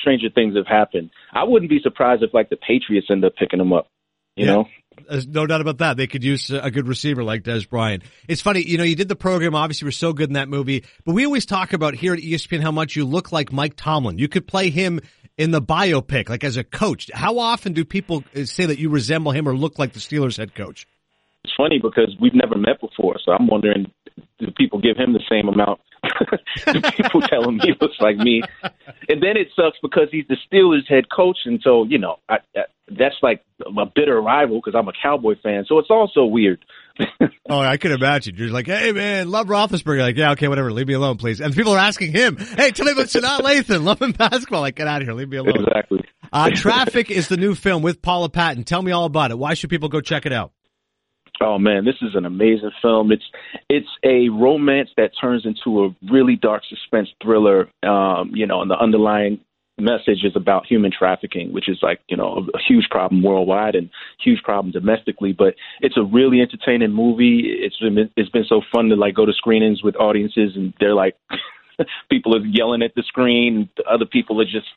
stranger 0.00 0.28
things 0.34 0.56
have 0.56 0.66
happened. 0.66 1.10
I 1.32 1.44
wouldn't 1.44 1.70
be 1.70 1.80
surprised 1.82 2.22
if 2.22 2.32
like 2.32 2.48
the 2.50 2.56
Patriots 2.56 3.08
end 3.10 3.24
up 3.24 3.34
picking 3.36 3.60
him 3.60 3.72
up. 3.72 3.88
You 4.36 4.46
Yeah. 4.46 4.52
know, 4.52 4.68
There's 5.08 5.26
no 5.26 5.46
doubt 5.46 5.60
about 5.60 5.78
that. 5.78 5.96
They 5.96 6.06
could 6.06 6.24
use 6.24 6.50
a 6.50 6.70
good 6.70 6.86
receiver 6.86 7.22
like 7.24 7.42
Dez 7.42 7.68
Bryant. 7.68 8.02
It's 8.28 8.40
funny, 8.40 8.62
you 8.62 8.78
know, 8.78 8.84
you 8.84 8.96
did 8.96 9.08
the 9.08 9.16
program. 9.16 9.54
Obviously, 9.54 9.86
we're 9.86 9.92
so 9.92 10.12
good 10.12 10.30
in 10.30 10.34
that 10.34 10.48
movie, 10.48 10.84
but 11.04 11.14
we 11.14 11.24
always 11.24 11.46
talk 11.46 11.72
about 11.72 11.94
here 11.94 12.14
at 12.14 12.20
ESPN 12.20 12.60
how 12.60 12.72
much 12.72 12.96
you 12.96 13.04
look 13.04 13.32
like 13.32 13.52
Mike 13.52 13.74
Tomlin. 13.76 14.18
You 14.18 14.28
could 14.28 14.46
play 14.46 14.70
him 14.70 15.00
in 15.36 15.50
the 15.50 15.62
biopic, 15.62 16.28
like 16.28 16.44
as 16.44 16.56
a 16.56 16.64
coach. 16.64 17.10
How 17.12 17.38
often 17.38 17.72
do 17.72 17.84
people 17.84 18.24
uh, 18.36 18.44
say 18.44 18.66
that 18.66 18.78
you 18.78 18.90
resemble 18.90 19.32
him 19.32 19.48
or 19.48 19.56
look 19.56 19.78
like 19.78 19.92
the 19.92 20.00
Steelers 20.00 20.36
head 20.36 20.54
coach? 20.54 20.86
it's 21.44 21.52
funny 21.56 21.78
because 21.78 22.14
we've 22.20 22.34
never 22.34 22.56
met 22.56 22.80
before, 22.80 23.16
so 23.24 23.32
I'm 23.32 23.46
wondering 23.46 23.90
do 24.38 24.50
people 24.56 24.80
give 24.80 24.96
him 24.96 25.12
the 25.12 25.22
same 25.30 25.48
amount 25.48 25.80
people 26.96 27.20
telling 27.28 27.56
me 27.56 27.70
it 27.70 27.80
looks 27.80 27.96
like 28.00 28.16
me. 28.16 28.42
And 29.08 29.22
then 29.22 29.36
it 29.36 29.48
sucks 29.56 29.78
because 29.82 30.08
he's 30.10 30.26
the 30.28 30.36
Steelers 30.50 30.86
head 30.88 31.04
coach, 31.10 31.38
and 31.44 31.60
so 31.62 31.84
you 31.84 31.98
know 31.98 32.16
I, 32.28 32.38
I, 32.56 32.62
that's 32.98 33.16
like 33.22 33.42
a 33.64 33.86
bitter 33.86 34.20
rival 34.20 34.60
because 34.62 34.78
I'm 34.78 34.88
a 34.88 34.92
Cowboy 35.02 35.34
fan. 35.42 35.64
So 35.68 35.78
it's 35.78 35.90
also 35.90 36.24
weird. 36.24 36.64
oh, 37.48 37.58
I 37.58 37.76
can 37.76 37.92
imagine. 37.92 38.36
You're 38.36 38.50
like, 38.50 38.66
hey 38.66 38.92
man, 38.92 39.30
love 39.30 39.46
Roethlisberger. 39.46 40.00
Like, 40.00 40.16
yeah, 40.16 40.32
okay, 40.32 40.48
whatever. 40.48 40.72
Leave 40.72 40.88
me 40.88 40.94
alone, 40.94 41.16
please. 41.16 41.40
And 41.40 41.54
people 41.54 41.72
are 41.72 41.78
asking 41.78 42.12
him, 42.12 42.36
hey, 42.36 42.70
tell 42.70 42.86
me 42.86 42.92
about 42.92 43.06
Sanaa 43.06 43.40
Lathan. 43.40 43.84
Love 43.84 44.00
him 44.00 44.12
basketball. 44.12 44.60
Like, 44.60 44.76
get 44.76 44.88
out 44.88 45.00
of 45.02 45.08
here. 45.08 45.14
Leave 45.14 45.28
me 45.28 45.38
alone. 45.38 45.64
Exactly. 45.64 46.04
Uh, 46.32 46.50
Traffic 46.50 47.10
is 47.10 47.28
the 47.28 47.36
new 47.36 47.54
film 47.54 47.82
with 47.82 48.00
Paula 48.02 48.28
Patton. 48.28 48.64
Tell 48.64 48.82
me 48.82 48.92
all 48.92 49.04
about 49.04 49.30
it. 49.30 49.38
Why 49.38 49.54
should 49.54 49.70
people 49.70 49.88
go 49.88 50.00
check 50.00 50.26
it 50.26 50.32
out? 50.32 50.52
Oh 51.40 51.58
man, 51.58 51.84
this 51.84 51.96
is 52.02 52.14
an 52.14 52.24
amazing 52.24 52.70
film. 52.80 53.10
It's 53.10 53.24
it's 53.68 53.88
a 54.04 54.28
romance 54.28 54.90
that 54.96 55.10
turns 55.20 55.44
into 55.44 55.84
a 55.84 55.96
really 56.12 56.36
dark 56.36 56.62
suspense 56.68 57.08
thriller. 57.22 57.68
Um, 57.82 58.30
you 58.34 58.46
know, 58.46 58.60
and 58.60 58.70
the 58.70 58.78
underlying 58.78 59.40
message 59.82 60.24
is 60.24 60.36
about 60.36 60.66
human 60.66 60.90
trafficking, 60.96 61.52
which 61.52 61.68
is 61.68 61.78
like 61.82 62.00
you 62.08 62.16
know 62.16 62.46
a, 62.54 62.56
a 62.56 62.60
huge 62.66 62.86
problem 62.90 63.22
worldwide 63.22 63.74
and 63.74 63.90
huge 64.22 64.42
problem 64.42 64.72
domestically. 64.72 65.32
But 65.32 65.54
it's 65.80 65.96
a 65.96 66.02
really 66.02 66.40
entertaining 66.40 66.92
movie. 66.92 67.42
It's 67.44 67.78
been 67.78 68.10
it's 68.16 68.30
been 68.30 68.46
so 68.48 68.62
fun 68.72 68.88
to 68.88 68.96
like 68.96 69.14
go 69.14 69.26
to 69.26 69.32
screenings 69.32 69.82
with 69.82 69.96
audiences 69.96 70.52
and 70.56 70.72
they're 70.80 70.94
like 70.94 71.16
people 72.10 72.34
are 72.36 72.44
yelling 72.44 72.82
at 72.82 72.94
the 72.94 73.02
screen. 73.02 73.68
Other 73.88 74.06
people 74.06 74.40
are 74.40 74.44
just 74.44 74.68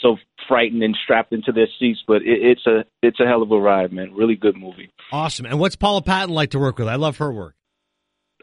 so 0.00 0.16
frightened 0.48 0.82
and 0.82 0.96
strapped 1.02 1.32
into 1.32 1.52
their 1.52 1.68
seats. 1.78 2.02
But 2.06 2.22
it, 2.22 2.42
it's 2.42 2.66
a 2.66 2.84
it's 3.02 3.20
a 3.20 3.26
hell 3.26 3.42
of 3.42 3.50
a 3.50 3.60
ride, 3.60 3.92
man. 3.92 4.14
Really 4.14 4.36
good 4.36 4.56
movie. 4.56 4.90
Awesome. 5.12 5.46
And 5.46 5.58
what's 5.58 5.76
Paula 5.76 6.02
Patton 6.02 6.34
like 6.34 6.50
to 6.50 6.58
work 6.58 6.78
with? 6.78 6.88
I 6.88 6.96
love 6.96 7.18
her 7.18 7.32
work. 7.32 7.54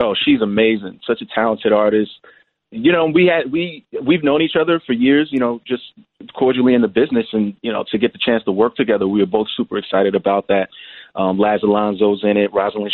Oh, 0.02 0.16
she's 0.26 0.42
amazing. 0.42 1.00
Such 1.06 1.22
a 1.22 1.26
talented 1.34 1.74
artist. 1.74 2.12
You 2.72 2.94
know, 2.94 3.06
we 3.06 3.26
had 3.26 3.52
we 3.52 3.86
we've 4.06 4.24
known 4.24 4.42
each 4.42 4.56
other 4.60 4.82
for 4.86 4.94
years. 4.94 5.28
You 5.32 5.40
know, 5.40 5.60
just 5.68 5.84
cordially 6.34 6.74
in 6.74 6.82
the 6.82 6.88
business, 6.88 7.28
and 7.34 7.54
you 7.62 7.72
know, 7.72 7.84
to 7.92 7.98
get 7.98 8.14
the 8.14 8.20
chance 8.20 8.44
to 8.46 8.52
work 8.52 8.76
together, 8.76 9.08
we 9.08 9.20
were 9.20 9.26
both 9.26 9.48
super 9.56 9.78
excited 9.78 10.16
about 10.16 10.48
that. 10.48 10.70
Um, 11.14 11.38
Laz 11.38 11.62
Alonso's 11.64 12.22
in 12.24 12.38
it. 12.38 12.52
Roselyn 12.54 12.90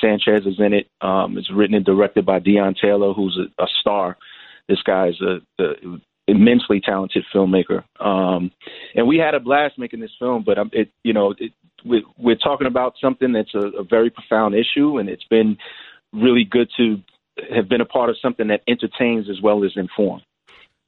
Sanchez 0.00 0.46
is 0.46 0.60
in 0.60 0.72
it. 0.72 0.88
Um, 1.00 1.36
it's 1.36 1.50
written 1.52 1.74
and 1.74 1.84
directed 1.84 2.24
by 2.24 2.38
Deon 2.38 2.76
Taylor, 2.80 3.12
who's 3.12 3.36
a, 3.36 3.62
a 3.62 3.66
star. 3.80 4.16
This 4.68 4.82
guy's 4.82 5.20
a, 5.20 5.40
a 5.62 5.74
immensely 6.28 6.80
talented 6.80 7.24
filmmaker. 7.34 7.84
Um, 8.00 8.50
and 8.94 9.06
we 9.06 9.18
had 9.18 9.34
a 9.34 9.40
blast 9.40 9.78
making 9.78 10.00
this 10.00 10.14
film, 10.18 10.42
but 10.44 10.58
um, 10.58 10.70
it, 10.72 10.90
you 11.02 11.12
know, 11.12 11.34
it, 11.38 11.52
we, 11.84 12.04
we're 12.18 12.36
talking 12.36 12.66
about 12.66 12.94
something 13.00 13.32
that's 13.32 13.54
a, 13.54 13.78
a 13.78 13.84
very 13.84 14.10
profound 14.10 14.54
issue, 14.54 14.98
and 14.98 15.08
it's 15.08 15.24
been 15.24 15.56
really 16.12 16.44
good 16.44 16.68
to 16.76 17.00
have 17.54 17.68
been 17.68 17.80
a 17.80 17.86
part 17.86 18.10
of 18.10 18.16
something 18.20 18.48
that 18.48 18.62
entertains 18.66 19.28
as 19.30 19.40
well 19.42 19.64
as 19.64 19.72
informs. 19.76 20.22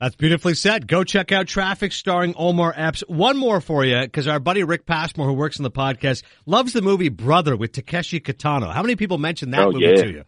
That's 0.00 0.14
beautifully 0.14 0.54
said. 0.54 0.86
Go 0.86 1.02
check 1.02 1.32
out 1.32 1.46
Traffik 1.46 1.92
starring 1.92 2.32
Omar 2.36 2.72
Epps. 2.76 3.02
One 3.08 3.36
more 3.36 3.60
for 3.60 3.84
you, 3.84 4.00
because 4.00 4.28
our 4.28 4.38
buddy 4.38 4.62
Rick 4.62 4.86
Passmore, 4.86 5.26
who 5.26 5.32
works 5.32 5.58
on 5.58 5.64
the 5.64 5.72
podcast, 5.72 6.22
loves 6.46 6.72
the 6.72 6.82
movie 6.82 7.08
Brother 7.08 7.56
with 7.56 7.72
Takeshi 7.72 8.20
Kitano. 8.20 8.72
How 8.72 8.82
many 8.82 8.94
people 8.94 9.18
mentioned 9.18 9.52
that 9.54 9.62
oh, 9.62 9.72
movie 9.72 9.86
yeah. 9.86 10.02
to 10.02 10.10
you? 10.10 10.24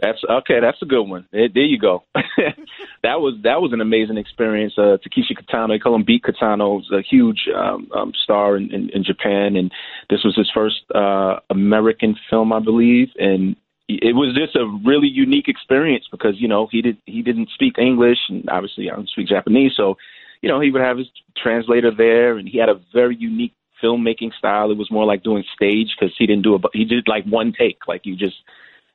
That's 0.00 0.18
okay. 0.24 0.60
That's 0.60 0.80
a 0.80 0.86
good 0.86 1.02
one. 1.02 1.26
There, 1.32 1.48
there 1.52 1.64
you 1.64 1.78
go. 1.78 2.04
that 2.14 3.20
was 3.20 3.34
that 3.42 3.60
was 3.60 3.72
an 3.72 3.80
amazing 3.80 4.16
experience. 4.16 4.72
Uh, 4.78 4.96
Takeshi 5.02 5.34
Kitano, 5.34 5.68
they 5.70 5.80
call 5.80 5.94
him 5.94 6.04
Beat 6.04 6.22
Kitano, 6.22 6.80
is 6.80 6.90
a 6.92 7.02
huge 7.02 7.48
um, 7.54 7.88
um, 7.94 8.12
star 8.22 8.56
in, 8.56 8.72
in, 8.72 8.90
in 8.90 9.04
Japan, 9.04 9.56
and 9.56 9.72
this 10.08 10.20
was 10.24 10.36
his 10.36 10.48
first 10.54 10.82
uh, 10.94 11.40
American 11.50 12.16
film, 12.30 12.52
I 12.52 12.60
believe, 12.60 13.08
and 13.18 13.56
it 13.88 14.14
was 14.14 14.34
just 14.34 14.54
a 14.54 14.66
really 14.84 15.08
unique 15.08 15.48
experience 15.48 16.04
because 16.10 16.34
you 16.38 16.46
know 16.46 16.68
he 16.70 16.82
did 16.82 16.98
he 17.06 17.22
didn't 17.22 17.48
speak 17.54 17.78
English, 17.78 18.18
and 18.28 18.48
obviously 18.50 18.90
I 18.90 18.94
don't 18.94 19.08
speak 19.08 19.28
Japanese, 19.28 19.72
so 19.76 19.96
you 20.42 20.48
know 20.48 20.60
he 20.60 20.70
would 20.70 20.82
have 20.82 20.98
his 20.98 21.08
translator 21.36 21.90
there, 21.90 22.36
and 22.36 22.48
he 22.48 22.58
had 22.58 22.68
a 22.68 22.80
very 22.92 23.16
unique 23.16 23.54
filmmaking 23.82 24.34
style. 24.36 24.70
It 24.70 24.76
was 24.76 24.90
more 24.90 25.06
like 25.06 25.22
doing 25.22 25.44
stage 25.54 25.88
because 25.98 26.14
he 26.18 26.26
didn't 26.26 26.42
do 26.42 26.54
a 26.54 26.58
he 26.72 26.84
did 26.84 27.08
like 27.08 27.24
one 27.24 27.52
take, 27.58 27.78
like 27.88 28.04
you 28.04 28.14
just 28.14 28.36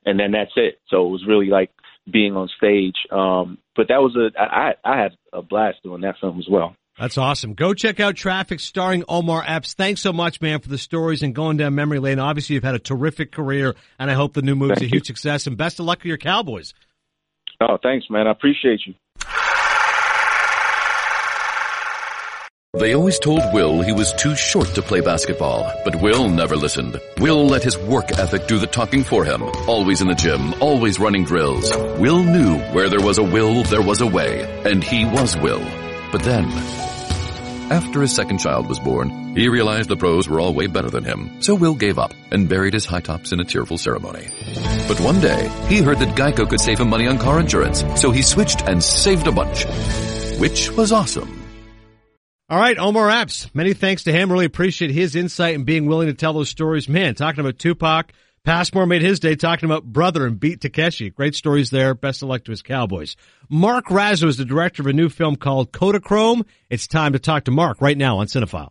and 0.06 0.18
then 0.18 0.32
that's 0.32 0.52
it. 0.56 0.78
So 0.88 1.06
it 1.06 1.10
was 1.10 1.26
really 1.26 1.48
like 1.48 1.70
being 2.10 2.36
on 2.36 2.48
stage. 2.56 2.96
Um, 3.10 3.58
but 3.74 3.88
that 3.88 4.00
was 4.00 4.16
a 4.16 4.30
I 4.40 4.74
I 4.84 4.96
had 5.00 5.16
a 5.32 5.42
blast 5.42 5.78
doing 5.82 6.02
that 6.02 6.16
film 6.20 6.38
as 6.38 6.46
well. 6.48 6.76
That's 6.98 7.18
awesome. 7.18 7.54
Go 7.54 7.74
check 7.74 7.98
out 7.98 8.14
Traffik 8.14 8.60
starring 8.60 9.04
Omar 9.08 9.42
Epps. 9.44 9.74
Thanks 9.74 10.00
so 10.00 10.12
much, 10.12 10.40
man, 10.40 10.60
for 10.60 10.68
the 10.68 10.78
stories 10.78 11.22
and 11.22 11.34
going 11.34 11.56
down 11.56 11.74
memory 11.74 11.98
lane. 11.98 12.20
Obviously, 12.20 12.54
you've 12.54 12.64
had 12.64 12.76
a 12.76 12.78
terrific 12.80 13.32
career, 13.32 13.74
and 13.98 14.10
I 14.10 14.14
hope 14.14 14.34
the 14.34 14.42
new 14.42 14.54
movie's 14.54 14.78
Thank 14.78 14.92
a 14.92 14.94
huge 14.94 15.08
you. 15.08 15.14
success. 15.14 15.46
And 15.48 15.56
best 15.56 15.80
of 15.80 15.86
luck 15.86 15.98
with 15.98 16.06
your 16.06 16.18
Cowboys. 16.18 16.72
Oh, 17.60 17.78
thanks, 17.82 18.06
man. 18.10 18.28
I 18.28 18.30
appreciate 18.30 18.80
you. 18.86 18.94
They 22.76 22.92
always 22.92 23.20
told 23.20 23.40
Will 23.52 23.82
he 23.82 23.92
was 23.92 24.12
too 24.14 24.34
short 24.34 24.66
to 24.74 24.82
play 24.82 25.00
basketball, 25.00 25.72
but 25.84 26.00
Will 26.02 26.28
never 26.28 26.56
listened. 26.56 27.00
Will 27.18 27.46
let 27.46 27.62
his 27.62 27.78
work 27.78 28.10
ethic 28.18 28.48
do 28.48 28.58
the 28.58 28.66
talking 28.66 29.04
for 29.04 29.24
him. 29.24 29.44
Always 29.68 30.00
in 30.00 30.08
the 30.08 30.14
gym, 30.14 30.54
always 30.60 30.98
running 30.98 31.24
drills. 31.24 31.70
Will 32.00 32.24
knew 32.24 32.58
where 32.72 32.88
there 32.88 33.00
was 33.00 33.18
a 33.18 33.22
will, 33.22 33.62
there 33.64 33.82
was 33.82 34.00
a 34.00 34.06
way, 34.06 34.42
and 34.64 34.82
he 34.82 35.04
was 35.04 35.36
Will. 35.36 35.62
But 36.10 36.22
then, 36.24 36.50
after 37.70 38.00
his 38.00 38.14
second 38.14 38.38
child 38.38 38.68
was 38.68 38.78
born, 38.78 39.34
he 39.36 39.48
realized 39.48 39.88
the 39.88 39.96
pros 39.96 40.28
were 40.28 40.40
all 40.40 40.54
way 40.54 40.66
better 40.66 40.90
than 40.90 41.04
him, 41.04 41.42
so 41.42 41.54
Will 41.54 41.74
gave 41.74 41.98
up 41.98 42.12
and 42.30 42.48
buried 42.48 42.74
his 42.74 42.86
high 42.86 43.00
tops 43.00 43.32
in 43.32 43.40
a 43.40 43.44
tearful 43.44 43.78
ceremony. 43.78 44.28
But 44.86 45.00
one 45.00 45.20
day, 45.20 45.48
he 45.68 45.80
heard 45.80 45.98
that 45.98 46.16
Geico 46.16 46.48
could 46.48 46.60
save 46.60 46.80
him 46.80 46.88
money 46.90 47.06
on 47.06 47.18
car 47.18 47.40
insurance, 47.40 47.84
so 48.00 48.10
he 48.10 48.22
switched 48.22 48.62
and 48.62 48.82
saved 48.82 49.26
a 49.26 49.32
bunch. 49.32 49.64
Which 50.38 50.70
was 50.70 50.92
awesome. 50.92 51.42
All 52.50 52.58
right, 52.58 52.78
Omar 52.78 53.08
Epps. 53.10 53.48
Many 53.54 53.72
thanks 53.72 54.04
to 54.04 54.12
him. 54.12 54.30
Really 54.30 54.44
appreciate 54.44 54.90
his 54.90 55.16
insight 55.16 55.54
and 55.54 55.64
being 55.64 55.86
willing 55.86 56.08
to 56.08 56.14
tell 56.14 56.34
those 56.34 56.50
stories. 56.50 56.88
Man, 56.88 57.14
talking 57.14 57.40
about 57.40 57.58
Tupac, 57.58 58.12
Passmore 58.44 58.84
made 58.84 59.00
his 59.00 59.20
day 59.20 59.36
talking 59.36 59.70
about 59.70 59.84
brother 59.84 60.26
and 60.26 60.38
beat 60.38 60.60
Takeshi. 60.60 61.08
Great 61.08 61.34
stories 61.34 61.70
there. 61.70 61.94
Best 61.94 62.22
of 62.22 62.28
luck 62.28 62.44
to 62.44 62.50
his 62.50 62.60
Cowboys. 62.60 63.16
Mark 63.48 63.86
Raso 63.86 64.28
is 64.28 64.36
the 64.36 64.44
director 64.44 64.82
of 64.82 64.86
a 64.86 64.92
new 64.92 65.08
film 65.08 65.36
called 65.36 65.72
Kodachrome. 65.72 66.44
It's 66.68 66.86
time 66.86 67.14
to 67.14 67.18
talk 67.18 67.44
to 67.44 67.50
Mark 67.50 67.80
right 67.80 67.96
now 67.96 68.18
on 68.18 68.26
Cinephile. 68.26 68.68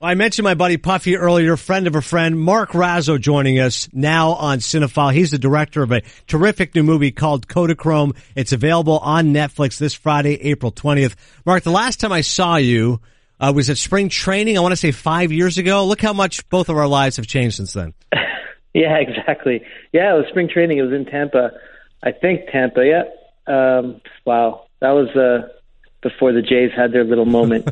I 0.00 0.14
mentioned 0.14 0.44
my 0.44 0.54
buddy 0.54 0.78
Puffy 0.78 1.16
earlier, 1.16 1.58
friend 1.58 1.86
of 1.86 1.96
a 1.96 2.00
friend, 2.00 2.40
Mark 2.40 2.70
Raso 2.70 3.20
joining 3.20 3.58
us 3.58 3.90
now 3.92 4.30
on 4.34 4.60
Cinephile. 4.60 5.12
He's 5.12 5.32
the 5.32 5.38
director 5.38 5.82
of 5.82 5.92
a 5.92 6.00
terrific 6.26 6.74
new 6.74 6.82
movie 6.84 7.10
called 7.10 7.46
Kodachrome. 7.46 8.16
It's 8.34 8.52
available 8.52 9.00
on 9.00 9.34
Netflix 9.34 9.76
this 9.76 9.92
Friday, 9.92 10.40
April 10.40 10.72
20th. 10.72 11.14
Mark, 11.44 11.62
the 11.62 11.72
last 11.72 12.00
time 12.00 12.12
I 12.12 12.22
saw 12.22 12.56
you 12.56 13.00
uh, 13.40 13.52
was 13.54 13.70
at 13.70 13.78
spring 13.78 14.08
training, 14.08 14.56
I 14.56 14.60
want 14.60 14.72
to 14.72 14.76
say 14.76 14.90
five 14.90 15.32
years 15.32 15.58
ago. 15.58 15.84
Look 15.84 16.00
how 16.00 16.12
much 16.12 16.48
both 16.48 16.68
of 16.68 16.76
our 16.76 16.86
lives 16.88 17.16
have 17.16 17.26
changed 17.26 17.56
since 17.56 17.72
then. 17.72 17.94
Yeah, 18.74 18.96
exactly. 18.98 19.62
Yeah, 19.92 20.14
it 20.14 20.18
was 20.18 20.26
spring 20.28 20.48
training. 20.48 20.78
It 20.78 20.82
was 20.82 20.92
in 20.92 21.06
Tampa. 21.06 21.50
I 22.04 22.12
think 22.12 22.50
Tampa, 22.52 22.84
yeah. 22.86 23.02
Um, 23.52 24.00
wow. 24.24 24.66
That 24.80 24.90
was 24.90 25.08
uh, 25.16 25.48
before 26.00 26.32
the 26.32 26.42
Jays 26.42 26.70
had 26.76 26.92
their 26.92 27.04
little 27.04 27.24
moment. 27.24 27.68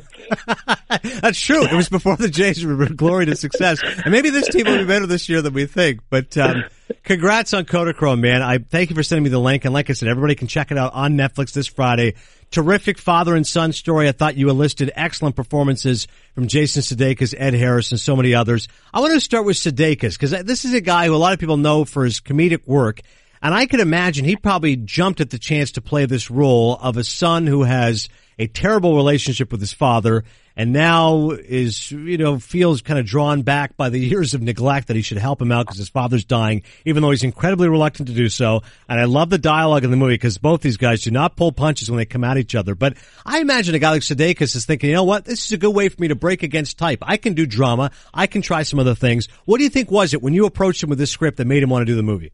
That's 1.21 1.39
true. 1.39 1.65
It 1.65 1.73
was 1.73 1.89
before 1.89 2.17
the 2.17 2.29
Jays 2.29 2.65
were 2.65 2.89
glory 2.89 3.27
to 3.27 3.37
success. 3.37 3.81
And 3.83 4.11
maybe 4.11 4.31
this 4.31 4.49
team 4.49 4.67
will 4.67 4.79
be 4.79 4.85
better 4.85 5.07
this 5.07 5.29
year 5.29 5.43
than 5.43 5.55
we 5.55 5.67
think. 5.67 6.01
But 6.11 6.37
um, 6.37 6.65
congrats 7.05 7.55
on 7.55 7.67
Kodachrome, 7.67 8.21
man. 8.21 8.43
I 8.43 8.59
thank 8.59 8.91
you 8.91 8.97
for 8.97 9.05
sending 9.05 9.23
me 9.23 9.31
the 9.31 9.39
link. 9.39 9.65
And 9.65 9.73
like 9.73 9.91
I 9.91 9.93
said, 9.93 10.09
everybody 10.09 10.35
can 10.35 10.49
check 10.49 10.73
it 10.73 10.79
out 10.79 10.93
on 10.93 11.15
Netflix 11.15 11.53
this 11.53 11.69
Friday. 11.69 12.15
Terrific 12.51 12.99
father 12.99 13.37
and 13.37 13.47
son 13.47 13.73
story. 13.73 14.09
I 14.09 14.13
thought 14.13 14.37
you 14.37 14.51
enlisted 14.51 14.91
excellent 14.97 15.37
performances 15.37 16.09
from 16.35 16.49
Jason 16.49 16.83
Sudeikis, 16.83 17.35
Ed 17.37 17.55
Harris, 17.55 17.93
and 17.93 18.01
so 18.01 18.17
many 18.17 18.35
others. 18.35 18.67
I 18.93 19.01
want 19.01 19.15
to 19.15 19.21
start 19.21 19.45
with 19.47 19.57
Sudeikis 19.57 20.19
because 20.19 20.31
this 20.45 20.65
is 20.65 20.75
a 20.75 20.81
guy 20.81 21.07
who 21.07 21.15
a 21.15 21.17
lot 21.17 21.33
of 21.33 21.39
people 21.39 21.57
know 21.57 21.85
for 21.85 22.05
his 22.05 22.21
comedic 22.21 22.67
work. 22.67 23.01
And 23.47 23.55
I 23.55 23.67
could 23.67 23.79
imagine 23.79 24.25
he 24.25 24.35
probably 24.35 24.75
jumped 24.75 25.21
at 25.21 25.31
the 25.31 25.39
chance 25.39 25.71
to 25.71 25.81
play 25.81 26.05
this 26.05 26.33
role 26.33 26.77
of 26.83 26.97
a 26.97 27.05
son 27.05 27.47
who 27.47 27.63
has 27.63 28.09
a 28.41 28.49
terrible 28.49 28.97
relationship 28.97 29.53
with 29.53 29.61
his 29.61 29.73
father 29.73 30.25
and 30.57 30.73
now 30.73 31.31
is, 31.31 31.93
you 31.93 32.19
know, 32.19 32.41
feels 32.41 32.83
kind 32.83 32.99
of 32.99 33.07
drawn 33.07 33.43
back 33.43 33.77
by 33.77 33.89
the 33.89 34.01
years 34.05 34.35
of 34.35 34.43
neglect 34.43 34.89
that 34.89 34.97
he 34.97 35.03
should 35.03 35.19
help 35.19 35.41
him 35.41 35.53
out 35.53 35.65
because 35.67 35.79
his 35.79 35.89
father's 35.89 36.25
dying, 36.25 36.65
even 36.85 37.05
though 37.05 37.13
he's 37.13 37.23
incredibly 37.23 37.69
reluctant 37.69 38.09
to 38.09 38.15
do 38.17 38.29
so. 38.29 38.65
And 38.89 38.99
I 38.99 39.05
love 39.05 39.31
the 39.31 39.39
dialogue 39.39 39.85
in 39.85 39.93
the 39.93 39.97
movie 39.97 40.15
because 40.15 40.39
both 40.39 40.61
these 40.61 40.77
guys 40.77 41.03
do 41.03 41.13
not 41.13 41.37
pull 41.37 41.53
punches 41.53 41.89
when 41.89 41.99
they 41.99 42.05
come 42.05 42.25
at 42.25 42.39
each 42.39 42.57
other. 42.57 42.75
But 42.75 42.97
I 43.25 43.39
imagine 43.39 43.77
a 43.77 43.79
guy 43.79 43.93
like 43.93 44.03
Sudeikis 44.03 44.57
is 44.57 44.67
thinking, 44.67 44.91
you 44.91 44.97
know 44.97 45.05
what? 45.05 45.25
This 45.25 45.47
is 45.47 45.53
a 45.53 45.57
good 45.57 45.71
way 45.71 45.89
for 45.89 46.03
me 46.03 46.09
to 46.09 46.17
break 46.17 46.43
against 46.43 46.79
type. 46.79 46.99
I 47.03 47.17
can 47.17 47.35
do 47.35 47.47
drama. 47.47 47.93
I 48.13 48.27
can 48.27 48.43
try 48.43 48.65
some 48.65 48.81
other 48.81 48.97
things. 48.97 49.29
What 49.45 49.59
do 49.59 49.63
you 49.63 49.71
think 49.71 49.89
was 49.89 50.15
it 50.15 50.21
when 50.21 50.35
you 50.35 50.47
approached 50.47 50.83
him 50.83 50.91
with 50.91 50.99
this 50.99 51.13
script 51.13 51.37
that 51.37 51.47
made 51.47 51.63
him 51.63 51.71
want 51.71 51.83
to 51.83 51.87
do 51.87 51.95
the 51.95 52.03
movie? 52.03 52.33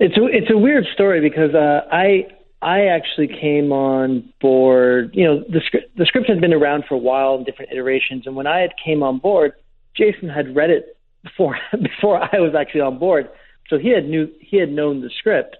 It's 0.00 0.16
a, 0.16 0.24
it's 0.26 0.50
a 0.50 0.56
weird 0.56 0.84
story 0.94 1.20
because 1.20 1.54
uh, 1.54 1.80
I 1.90 2.28
I 2.62 2.86
actually 2.86 3.28
came 3.28 3.72
on 3.72 4.32
board. 4.40 5.10
You 5.12 5.24
know, 5.24 5.44
the 5.48 5.60
script 5.64 5.96
the 5.96 6.06
script 6.06 6.28
had 6.28 6.40
been 6.40 6.52
around 6.52 6.84
for 6.88 6.94
a 6.94 6.98
while 6.98 7.36
in 7.36 7.44
different 7.44 7.72
iterations, 7.72 8.26
and 8.26 8.36
when 8.36 8.46
I 8.46 8.60
had 8.60 8.70
came 8.82 9.02
on 9.02 9.18
board, 9.18 9.52
Jason 9.96 10.28
had 10.28 10.54
read 10.54 10.70
it 10.70 10.96
before 11.22 11.58
before 11.82 12.22
I 12.22 12.38
was 12.38 12.54
actually 12.58 12.82
on 12.82 12.98
board. 12.98 13.28
So 13.68 13.78
he 13.78 13.90
had 13.90 14.08
knew 14.08 14.28
he 14.40 14.58
had 14.58 14.70
known 14.70 15.02
the 15.02 15.10
script. 15.18 15.56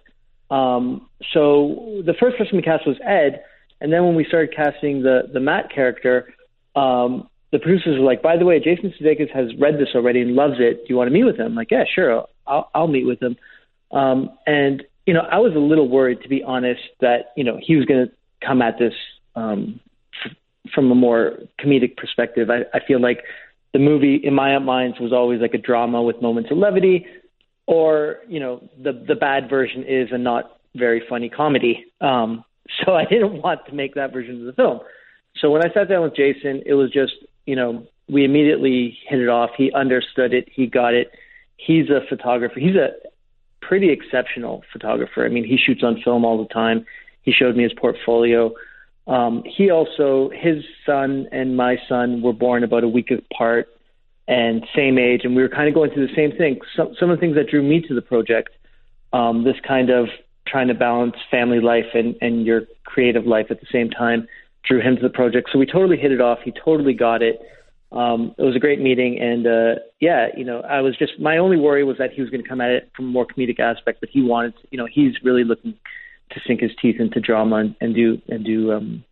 Um, 0.51 1.09
so 1.32 2.03
the 2.07 2.14
first 2.18 2.39
person 2.39 2.57
we 2.57 2.62
cast 2.62 2.86
was 2.86 2.97
Ed, 3.05 3.43
and 3.80 3.93
then 3.93 4.05
when 4.05 4.14
we 4.14 4.24
started 4.24 4.55
casting 4.55 5.03
the 5.03 5.22
the 5.32 5.41
Matt 5.41 5.70
character, 5.72 6.32
um, 6.74 7.28
the 7.53 7.59
producers 7.59 7.99
were 7.99 8.07
like, 8.07 8.22
"By 8.22 8.36
the 8.36 8.45
way, 8.45 8.59
Jason 8.61 8.93
Sudeikis 8.99 9.30
has 9.30 9.51
read 9.59 9.78
this 9.78 9.89
already 9.95 10.20
and 10.20 10.34
loves 10.34 10.57
it. 10.59 10.78
Do 10.78 10.86
you 10.89 10.97
want 10.97 11.09
to 11.09 11.12
meet 11.12 11.24
with 11.24 11.36
him?" 11.36 11.47
I'm 11.47 11.55
like, 11.55 11.70
yeah, 11.70 11.84
sure, 11.93 12.24
I'll, 12.47 12.70
I'll 12.74 12.89
meet 12.89 13.07
with 13.07 13.22
him. 13.22 13.36
Um, 13.91 14.30
and 14.47 14.82
you 15.07 15.14
know, 15.14 15.20
I 15.20 15.39
was 15.39 15.55
a 15.55 15.59
little 15.59 15.89
worried, 15.89 16.20
to 16.22 16.28
be 16.28 16.43
honest, 16.43 16.82
that 17.01 17.32
you 17.36 17.45
know 17.45 17.59
he 17.61 17.76
was 17.76 17.86
going 17.86 18.07
to 18.07 18.12
come 18.47 18.61
at 18.61 18.78
this 18.78 18.93
um, 19.34 19.80
f- 20.24 20.36
from 20.74 20.91
a 20.91 20.95
more 20.95 21.39
comedic 21.59 21.97
perspective. 21.97 22.51
I, 22.51 22.76
I 22.76 22.80
feel 22.86 23.01
like 23.01 23.22
the 23.72 23.78
movie, 23.78 24.20
in 24.22 24.34
my 24.34 24.59
minds, 24.59 24.99
was 25.01 25.12
always 25.12 25.41
like 25.41 25.55
a 25.55 25.59
drama 25.59 26.03
with 26.03 26.20
moments 26.20 26.51
of 26.51 26.59
levity, 26.59 27.07
or 27.66 28.18
you 28.28 28.41
know, 28.41 28.68
the 28.82 28.93
the 28.93 29.14
bad 29.14 29.49
version 29.49 29.84
is 29.84 30.09
a 30.12 30.18
not 30.18 30.59
very 30.74 31.03
funny 31.09 31.28
comedy. 31.28 31.86
Um, 32.01 32.45
so 32.84 32.95
I 32.95 33.05
didn't 33.05 33.43
want 33.43 33.66
to 33.66 33.74
make 33.74 33.95
that 33.95 34.12
version 34.12 34.41
of 34.41 34.47
the 34.47 34.53
film. 34.53 34.80
So 35.41 35.51
when 35.51 35.64
I 35.64 35.72
sat 35.72 35.89
down 35.89 36.03
with 36.03 36.16
Jason, 36.16 36.62
it 36.66 36.74
was 36.74 36.91
just 36.91 37.14
you 37.47 37.57
know 37.57 37.86
we 38.11 38.24
immediately 38.24 38.99
hit 39.09 39.20
it 39.20 39.28
off. 39.28 39.51
He 39.57 39.72
understood 39.72 40.34
it. 40.34 40.49
He 40.53 40.66
got 40.66 40.95
it. 40.95 41.12
He's 41.57 41.89
a 41.91 42.01
photographer. 42.09 42.61
He's 42.61 42.76
a 42.76 42.91
pretty 43.69 43.91
exceptional 43.91 44.64
photographer. 44.73 45.27
I 45.27 45.29
mean, 45.29 45.45
he 45.45 45.59
shoots 45.64 45.83
on 45.85 46.01
film 46.03 46.25
all 46.25 46.39
the 46.43 46.53
time. 46.53 46.87
He 47.23 47.33
showed 47.33 47.55
me 47.55 47.62
his 47.62 47.75
portfolio. 47.75 48.53
Um, 49.07 49.43
he 49.45 49.71
also, 49.71 50.31
his 50.35 50.64
son 50.87 51.29
and 51.33 51.57
my 51.57 51.77
son 51.89 52.23
were 52.23 52.33
born 52.33 52.64
about 52.64 52.83
a 52.85 52.89
week 52.89 53.11
apart 53.11 53.69
and 54.27 54.66
same 54.75 54.99
age, 54.99 55.23
and 55.25 55.37
we 55.37 55.43
were 55.43 55.49
kind 55.49 55.69
of 55.69 55.75
going 55.75 55.91
through 55.91 56.07
the 56.07 56.14
same 56.14 56.33
thing. 56.37 56.59
Some, 56.77 56.95
some 56.99 57.11
of 57.11 57.16
the 57.16 57.21
things 57.21 57.37
that 57.37 57.49
drew 57.49 57.62
me 57.62 57.81
to 57.89 57.95
the 57.95 58.03
project, 58.03 58.51
um, 59.12 59.45
this 59.45 59.57
kind 59.66 59.91
of 59.91 60.09
trying 60.47 60.69
to 60.69 60.75
balance 60.75 61.16
family 61.31 61.61
life 61.61 61.91
and, 61.95 62.14
and 62.21 62.47
your 62.47 62.62
creative 62.85 63.27
life 63.27 63.47
at 63.51 63.61
the 63.61 63.66
same 63.73 63.91
time, 63.91 64.27
drew 64.66 64.81
him 64.81 64.97
to 64.97 65.03
the 65.03 65.14
project. 65.21 65.51
So 65.53 65.59
we 65.59 65.66
totally 65.66 65.97
hit 65.97 66.12
it 66.12 66.21
off. 66.21 66.39
He 66.45 66.53
totally 66.53 66.95
got 66.95 67.23
it 67.23 67.41
um, 67.91 68.34
it 68.36 68.43
was 68.43 68.55
a 68.55 68.59
great 68.59 68.80
meeting, 68.80 69.18
and 69.18 69.47
uh, 69.47 69.80
yeah, 70.01 70.26
you 70.36 70.45
know, 70.45 70.61
I 70.61 70.80
was 70.80 70.97
just 70.99 71.18
my 71.18 71.39
only 71.39 71.57
worry 71.57 71.84
was 71.84 71.97
that 71.99 72.12
he 72.12 72.20
was 72.20 72.30
going 72.30 72.43
to 72.43 72.49
come 72.49 72.61
at 72.61 72.70
it 72.70 72.91
from 72.95 73.07
a 73.07 73.09
more 73.09 73.26
comedic 73.26 73.61
aspect, 73.61 74.01
but 74.01 74.11
he 74.12 74.22
wanted, 74.22 74.55
to, 74.57 74.68
you 74.70 74.78
know, 74.78 74.86
he's 74.91 75.14
really 75.24 75.45
looking 75.45 75.74
to 76.32 76.41
sink 76.47 76.61
his 76.61 76.72
teeth 76.82 76.97
into 77.01 77.20
drama 77.20 77.57
and, 77.57 77.74
and 77.80 77.95
do 77.95 78.20
and 78.28 78.45
do, 78.45 78.72
um, 78.72 79.05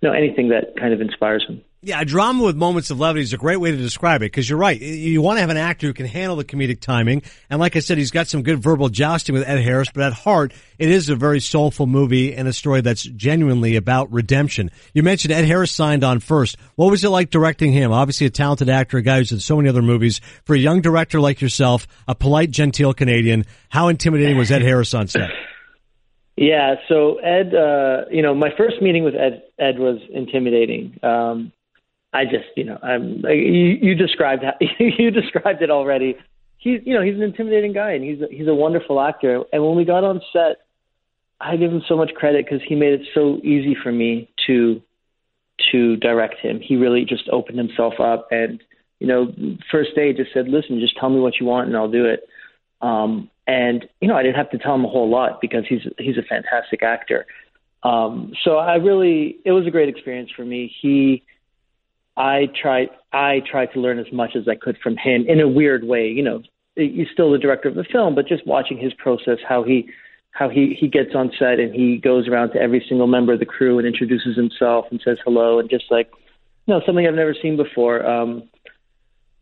you 0.00 0.08
know, 0.08 0.12
anything 0.12 0.48
that 0.48 0.74
kind 0.78 0.92
of 0.92 1.00
inspires 1.00 1.44
him. 1.48 1.62
Yeah, 1.82 2.04
drama 2.04 2.44
with 2.44 2.56
moments 2.56 2.90
of 2.90 3.00
levity 3.00 3.22
is 3.22 3.32
a 3.32 3.38
great 3.38 3.56
way 3.56 3.70
to 3.70 3.76
describe 3.78 4.20
it 4.20 4.26
because 4.26 4.46
you're 4.46 4.58
right. 4.58 4.78
You 4.78 5.22
want 5.22 5.38
to 5.38 5.40
have 5.40 5.48
an 5.48 5.56
actor 5.56 5.86
who 5.86 5.94
can 5.94 6.04
handle 6.04 6.36
the 6.36 6.44
comedic 6.44 6.80
timing. 6.80 7.22
And 7.48 7.58
like 7.58 7.74
I 7.74 7.78
said, 7.78 7.96
he's 7.96 8.10
got 8.10 8.28
some 8.28 8.42
good 8.42 8.62
verbal 8.62 8.90
jousting 8.90 9.34
with 9.34 9.48
Ed 9.48 9.62
Harris, 9.62 9.88
but 9.90 10.02
at 10.02 10.12
heart, 10.12 10.52
it 10.78 10.90
is 10.90 11.08
a 11.08 11.16
very 11.16 11.40
soulful 11.40 11.86
movie 11.86 12.34
and 12.34 12.46
a 12.46 12.52
story 12.52 12.82
that's 12.82 13.04
genuinely 13.04 13.76
about 13.76 14.12
redemption. 14.12 14.70
You 14.92 15.02
mentioned 15.02 15.32
Ed 15.32 15.46
Harris 15.46 15.72
signed 15.72 16.04
on 16.04 16.20
first. 16.20 16.58
What 16.74 16.90
was 16.90 17.02
it 17.02 17.08
like 17.08 17.30
directing 17.30 17.72
him? 17.72 17.92
Obviously 17.92 18.26
a 18.26 18.30
talented 18.30 18.68
actor, 18.68 18.98
a 18.98 19.02
guy 19.02 19.16
who's 19.16 19.32
in 19.32 19.40
so 19.40 19.56
many 19.56 19.70
other 19.70 19.80
movies. 19.80 20.20
For 20.44 20.54
a 20.54 20.58
young 20.58 20.82
director 20.82 21.18
like 21.18 21.40
yourself, 21.40 21.86
a 22.06 22.14
polite, 22.14 22.50
genteel 22.50 22.92
Canadian, 22.92 23.46
how 23.70 23.88
intimidating 23.88 24.36
was 24.36 24.50
Ed 24.50 24.60
Harris 24.60 24.92
on 24.92 25.08
set? 25.08 25.30
Yeah, 26.36 26.74
so 26.90 27.16
Ed, 27.20 27.54
uh, 27.54 28.04
you 28.10 28.20
know, 28.20 28.34
my 28.34 28.50
first 28.58 28.82
meeting 28.82 29.02
with 29.02 29.14
Ed, 29.14 29.44
Ed 29.58 29.78
was 29.78 29.98
intimidating. 30.12 30.98
Um, 31.02 31.52
I 32.12 32.24
just, 32.24 32.46
you 32.56 32.64
know, 32.64 32.78
I'm 32.82 33.24
you, 33.26 33.78
you 33.80 33.94
described 33.94 34.44
you 34.78 35.10
described 35.10 35.62
it 35.62 35.70
already. 35.70 36.16
He's, 36.58 36.80
you 36.84 36.94
know, 36.94 37.02
he's 37.02 37.14
an 37.14 37.22
intimidating 37.22 37.72
guy, 37.72 37.92
and 37.92 38.04
he's 38.04 38.20
a, 38.20 38.26
he's 38.30 38.48
a 38.48 38.54
wonderful 38.54 39.00
actor. 39.00 39.44
And 39.52 39.64
when 39.64 39.76
we 39.76 39.84
got 39.84 40.04
on 40.04 40.20
set, 40.32 40.58
I 41.40 41.56
give 41.56 41.72
him 41.72 41.82
so 41.88 41.96
much 41.96 42.10
credit 42.14 42.44
because 42.44 42.60
he 42.66 42.74
made 42.74 42.92
it 42.92 43.06
so 43.14 43.38
easy 43.42 43.76
for 43.80 43.92
me 43.92 44.28
to 44.46 44.82
to 45.72 45.96
direct 45.96 46.40
him. 46.40 46.60
He 46.60 46.76
really 46.76 47.04
just 47.04 47.28
opened 47.30 47.58
himself 47.58 47.94
up, 48.00 48.28
and 48.30 48.62
you 48.98 49.06
know, 49.06 49.32
first 49.70 49.94
day 49.94 50.12
just 50.12 50.32
said, 50.34 50.48
"Listen, 50.48 50.80
just 50.80 50.96
tell 50.98 51.10
me 51.10 51.20
what 51.20 51.38
you 51.40 51.46
want, 51.46 51.68
and 51.68 51.76
I'll 51.76 51.90
do 51.90 52.06
it." 52.06 52.28
Um, 52.82 53.30
and 53.46 53.86
you 54.00 54.08
know, 54.08 54.16
I 54.16 54.22
didn't 54.22 54.36
have 54.36 54.50
to 54.50 54.58
tell 54.58 54.74
him 54.74 54.84
a 54.84 54.88
whole 54.88 55.08
lot 55.08 55.40
because 55.40 55.64
he's 55.68 55.82
he's 55.98 56.18
a 56.18 56.22
fantastic 56.22 56.82
actor. 56.82 57.26
Um, 57.82 58.32
so 58.44 58.56
I 58.56 58.74
really, 58.74 59.38
it 59.44 59.52
was 59.52 59.66
a 59.66 59.70
great 59.70 59.88
experience 59.88 60.30
for 60.36 60.44
me. 60.44 60.74
He 60.82 61.22
I 62.20 62.48
tried 62.60 62.90
I 63.12 63.40
tried 63.50 63.72
to 63.72 63.80
learn 63.80 63.98
as 63.98 64.12
much 64.12 64.36
as 64.36 64.46
I 64.46 64.54
could 64.54 64.76
from 64.82 64.96
him 64.98 65.24
in 65.26 65.40
a 65.40 65.48
weird 65.48 65.84
way. 65.84 66.06
You 66.08 66.22
know, 66.22 66.42
he's 66.76 67.06
still 67.10 67.32
the 67.32 67.38
director 67.38 67.68
of 67.68 67.74
the 67.76 67.84
film, 67.90 68.14
but 68.14 68.28
just 68.28 68.46
watching 68.46 68.76
his 68.76 68.92
process, 68.92 69.38
how 69.48 69.62
he 69.62 69.88
how 70.32 70.50
he 70.50 70.76
he 70.78 70.86
gets 70.86 71.14
on 71.14 71.32
set 71.38 71.58
and 71.58 71.74
he 71.74 71.96
goes 71.96 72.28
around 72.28 72.50
to 72.50 72.60
every 72.60 72.84
single 72.86 73.06
member 73.06 73.32
of 73.32 73.38
the 73.38 73.46
crew 73.46 73.78
and 73.78 73.88
introduces 73.88 74.36
himself 74.36 74.84
and 74.90 75.00
says 75.02 75.16
hello 75.24 75.58
and 75.58 75.70
just 75.70 75.84
like 75.90 76.10
you 76.66 76.74
know 76.74 76.82
something 76.84 77.06
I've 77.06 77.14
never 77.14 77.34
seen 77.40 77.56
before. 77.56 78.06
Um, 78.06 78.50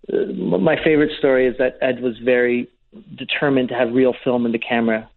my 0.08 0.76
favorite 0.84 1.10
story 1.18 1.48
is 1.48 1.56
that 1.58 1.78
Ed 1.82 2.00
was 2.00 2.16
very 2.24 2.68
determined 3.16 3.70
to 3.70 3.74
have 3.74 3.92
real 3.92 4.14
film 4.22 4.46
in 4.46 4.52
the 4.52 4.58
camera 4.58 5.10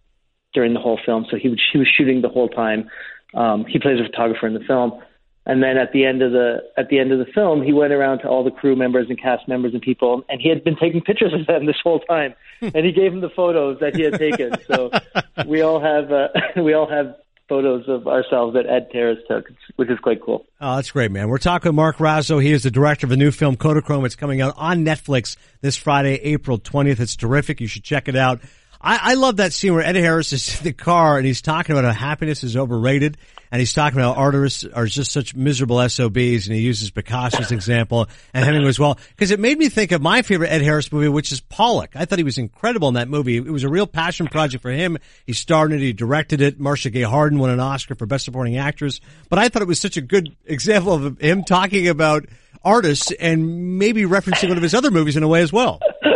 during 0.52 0.74
the 0.74 0.80
whole 0.80 1.00
film, 1.06 1.28
so 1.30 1.38
he 1.38 1.48
was 1.48 1.62
he 1.72 1.78
was 1.78 1.88
shooting 1.96 2.24
the 2.24 2.30
whole 2.30 2.50
time. 2.50 2.90
Um, 3.36 3.66
he 3.66 3.78
plays 3.78 4.00
a 4.00 4.04
photographer 4.04 4.48
in 4.48 4.56
the 4.56 4.66
film 4.66 5.00
and 5.46 5.64
then 5.64 5.78
at 5.78 5.92
the 5.92 6.06
end 6.06 6.22
of 6.22 6.32
the 6.32 6.58
at 6.78 6.90
the 6.90 7.00
end 7.00 7.12
of 7.12 7.20
the 7.20 7.26
film, 7.34 7.64
he 7.64 7.74
went 7.74 7.94
around 7.94 8.20
to 8.20 8.28
all 8.28 8.44
the 8.44 8.52
crew 8.52 8.76
members 8.76 9.08
and 9.10 9.20
cast 9.20 9.48
members 9.48 9.74
and 9.74 9.82
people, 9.82 10.24
and 10.30 10.40
he 10.40 10.50
had 10.50 10.64
been 10.64 10.76
taking 10.76 11.02
pictures 11.02 11.34
of 11.34 11.48
them 11.48 11.66
this 11.68 11.80
whole 11.84 12.00
time, 12.00 12.34
and 12.62 12.86
he 12.86 12.92
gave 12.92 13.12
them 13.12 13.22
the 13.22 13.30
photos 13.30 13.80
that 13.80 13.96
he 13.96 14.04
had 14.04 14.20
taken. 14.20 14.54
So 14.68 14.92
we 15.48 15.62
all 15.62 15.82
have 15.82 16.12
uh, 16.12 16.28
we 16.62 16.74
all 16.74 16.90
have 16.90 17.16
photos 17.50 17.84
of 17.90 18.08
ourselves 18.08 18.54
that 18.54 18.66
Ed 18.66 18.88
Harris 18.94 19.18
took, 19.28 19.50
which 19.76 19.90
is 19.90 20.00
quite 20.00 20.22
cool. 20.22 20.46
Oh, 20.62 20.76
that's 20.76 20.92
great, 20.92 21.12
man. 21.12 21.28
We're 21.28 21.38
talking 21.38 21.70
with 21.70 21.76
Mark 21.76 21.98
Raso. 21.98 22.42
He 22.42 22.54
is 22.54 22.64
the 22.64 22.72
director 22.72 23.06
of 23.06 23.12
a 23.12 23.18
new 23.18 23.32
film, 23.32 23.58
Kodachrome. 23.58 24.06
It's 24.06 24.16
coming 24.16 24.40
out 24.40 24.54
on 24.56 24.86
Netflix 24.86 25.36
this 25.60 25.76
Friday, 25.76 26.16
April 26.22 26.60
20th. 26.60 27.02
It's 27.02 27.18
terrific. 27.18 27.60
You 27.60 27.68
should 27.68 27.84
check 27.84 28.08
it 28.08 28.16
out. 28.16 28.40
I, 28.80 29.12
I 29.12 29.14
love 29.16 29.38
that 29.38 29.52
scene 29.52 29.74
where 29.74 29.84
Ed 29.84 29.96
Harris 29.96 30.32
is 30.32 30.60
in 30.60 30.64
the 30.64 30.74
car 30.74 31.18
and 31.18 31.26
he's 31.26 31.42
talking 31.42 31.76
about 31.76 31.84
how 31.84 32.08
happiness 32.08 32.44
is 32.46 32.56
overrated. 32.56 33.18
And 33.52 33.60
he's 33.60 33.74
talking 33.74 34.00
about 34.00 34.18
artists 34.18 34.64
are 34.64 34.86
just 34.86 35.12
such 35.12 35.36
miserable 35.36 35.88
SOBs 35.88 36.48
and 36.48 36.56
he 36.56 36.62
uses 36.62 36.90
Picasso's 36.90 37.52
example 37.52 38.08
and 38.34 38.46
Hemingway 38.46 38.70
as 38.70 38.80
well. 38.80 38.98
Cause 39.18 39.32
it 39.32 39.42
made 39.42 39.58
me 39.58 39.68
think 39.68 39.92
of 39.92 40.02
my 40.02 40.22
favorite 40.22 40.48
Ed 40.50 40.62
Harris 40.62 40.90
movie, 40.92 41.10
which 41.10 41.34
is 41.34 41.42
Pollock. 41.42 41.92
I 41.96 42.06
thought 42.06 42.18
he 42.18 42.24
was 42.24 42.38
incredible 42.38 42.88
in 42.88 42.94
that 42.94 43.10
movie. 43.10 43.36
It 43.36 43.52
was 43.52 43.64
a 43.64 43.70
real 43.70 43.88
passion 43.88 44.28
project 44.28 44.62
for 44.62 44.72
him. 44.72 44.98
He 45.26 45.34
starred 45.34 45.74
in 45.74 45.80
it, 45.80 45.84
he 45.84 45.94
directed 45.94 46.40
it. 46.40 46.60
Marcia 46.60 46.90
Gay 46.90 47.02
Harden 47.02 47.40
won 47.40 47.50
an 47.50 47.60
Oscar 47.60 47.96
for 47.96 48.06
Best 48.06 48.24
Supporting 48.24 48.58
Actress. 48.58 49.02
But 49.30 49.40
I 49.40 49.50
thought 49.50 49.62
it 49.62 49.68
was 49.68 49.82
such 49.82 49.98
a 49.98 50.02
good 50.02 50.36
example 50.46 50.94
of 50.94 51.20
him 51.20 51.44
talking 51.44 51.90
about 51.90 52.26
artists 52.64 53.12
and 53.12 53.78
maybe 53.78 54.04
referencing 54.04 54.48
one 54.48 54.58
of 54.58 54.64
his 54.64 54.74
other 54.74 54.92
movies 54.92 55.18
in 55.18 55.24
a 55.24 55.28
way 55.28 55.42
as 55.42 55.52
well. 55.52 55.80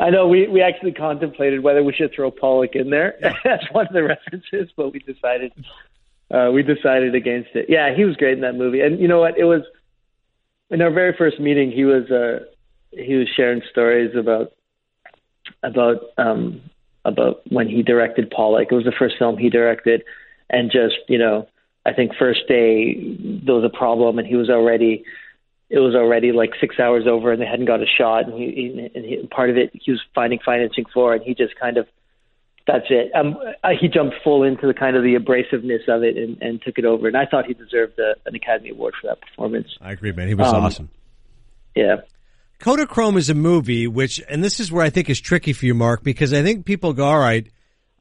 I 0.00 0.10
know 0.10 0.28
we 0.28 0.48
we 0.48 0.60
actually 0.60 0.92
contemplated 0.92 1.62
whether 1.62 1.82
we 1.82 1.92
should 1.94 2.12
throw 2.14 2.30
Pollock 2.30 2.74
in 2.74 2.90
there 2.90 3.14
as 3.46 3.60
one 3.72 3.86
of 3.86 3.92
the 3.92 4.02
references, 4.02 4.70
but 4.76 4.92
we 4.92 4.98
decided 4.98 5.52
uh, 6.30 6.50
we 6.52 6.62
decided 6.62 7.14
against 7.14 7.50
it. 7.54 7.66
Yeah, 7.68 7.94
he 7.94 8.04
was 8.04 8.16
great 8.16 8.34
in 8.34 8.40
that 8.40 8.54
movie, 8.54 8.80
and 8.80 9.00
you 9.00 9.08
know 9.08 9.20
what? 9.20 9.38
It 9.38 9.44
was 9.44 9.62
in 10.70 10.80
our 10.82 10.90
very 10.90 11.14
first 11.16 11.38
meeting. 11.40 11.70
He 11.70 11.84
was 11.84 12.10
uh, 12.10 12.44
he 12.90 13.14
was 13.14 13.28
sharing 13.36 13.62
stories 13.70 14.14
about 14.16 14.52
about 15.62 16.00
um, 16.18 16.62
about 17.04 17.42
when 17.50 17.68
he 17.68 17.82
directed 17.82 18.30
Pollock. 18.30 18.68
It 18.70 18.74
was 18.74 18.84
the 18.84 18.92
first 18.98 19.16
film 19.18 19.36
he 19.36 19.50
directed, 19.50 20.02
and 20.50 20.70
just 20.70 20.96
you 21.08 21.18
know, 21.18 21.48
I 21.84 21.92
think 21.92 22.12
first 22.18 22.48
day 22.48 23.16
there 23.44 23.54
was 23.54 23.64
a 23.64 23.76
problem, 23.76 24.18
and 24.18 24.26
he 24.26 24.36
was 24.36 24.50
already 24.50 25.04
it 25.70 25.78
was 25.78 25.94
already 25.94 26.32
like 26.32 26.52
six 26.60 26.78
hours 26.78 27.06
over 27.06 27.32
and 27.32 27.40
they 27.40 27.46
hadn't 27.46 27.64
got 27.64 27.80
a 27.80 27.86
shot 27.86 28.28
and 28.28 28.34
he, 28.34 28.90
and 28.94 29.04
he, 29.04 29.26
part 29.28 29.50
of 29.50 29.56
it 29.56 29.70
he 29.72 29.90
was 29.90 30.00
finding 30.14 30.38
financing 30.44 30.84
for 30.92 31.14
and 31.14 31.22
he 31.22 31.34
just 31.34 31.56
kind 31.56 31.78
of 31.78 31.88
that's 32.66 32.86
it 32.90 33.10
um 33.14 33.36
he 33.80 33.88
jumped 33.88 34.16
full 34.22 34.42
into 34.42 34.66
the 34.66 34.74
kind 34.74 34.96
of 34.96 35.02
the 35.02 35.14
abrasiveness 35.14 35.86
of 35.88 36.02
it 36.02 36.16
and, 36.16 36.40
and 36.40 36.62
took 36.62 36.78
it 36.78 36.84
over 36.84 37.06
and 37.08 37.16
I 37.16 37.26
thought 37.26 37.46
he 37.46 37.54
deserved 37.54 37.98
a, 37.98 38.14
an 38.26 38.34
Academy 38.34 38.70
Award 38.70 38.94
for 39.00 39.08
that 39.08 39.20
performance 39.20 39.68
I 39.80 39.92
agree 39.92 40.12
man 40.12 40.28
he 40.28 40.34
was 40.34 40.52
um, 40.52 40.64
awesome 40.64 40.90
yeah 41.74 41.96
Kodachrome 42.60 43.18
is 43.18 43.28
a 43.28 43.34
movie 43.34 43.86
which 43.86 44.20
and 44.28 44.42
this 44.42 44.60
is 44.60 44.72
where 44.72 44.84
I 44.84 44.90
think 44.90 45.10
is 45.10 45.20
tricky 45.20 45.52
for 45.52 45.66
you 45.66 45.74
Mark 45.74 46.02
because 46.02 46.32
I 46.32 46.42
think 46.42 46.64
people 46.64 46.92
go 46.92 47.06
all 47.06 47.18
right 47.18 47.48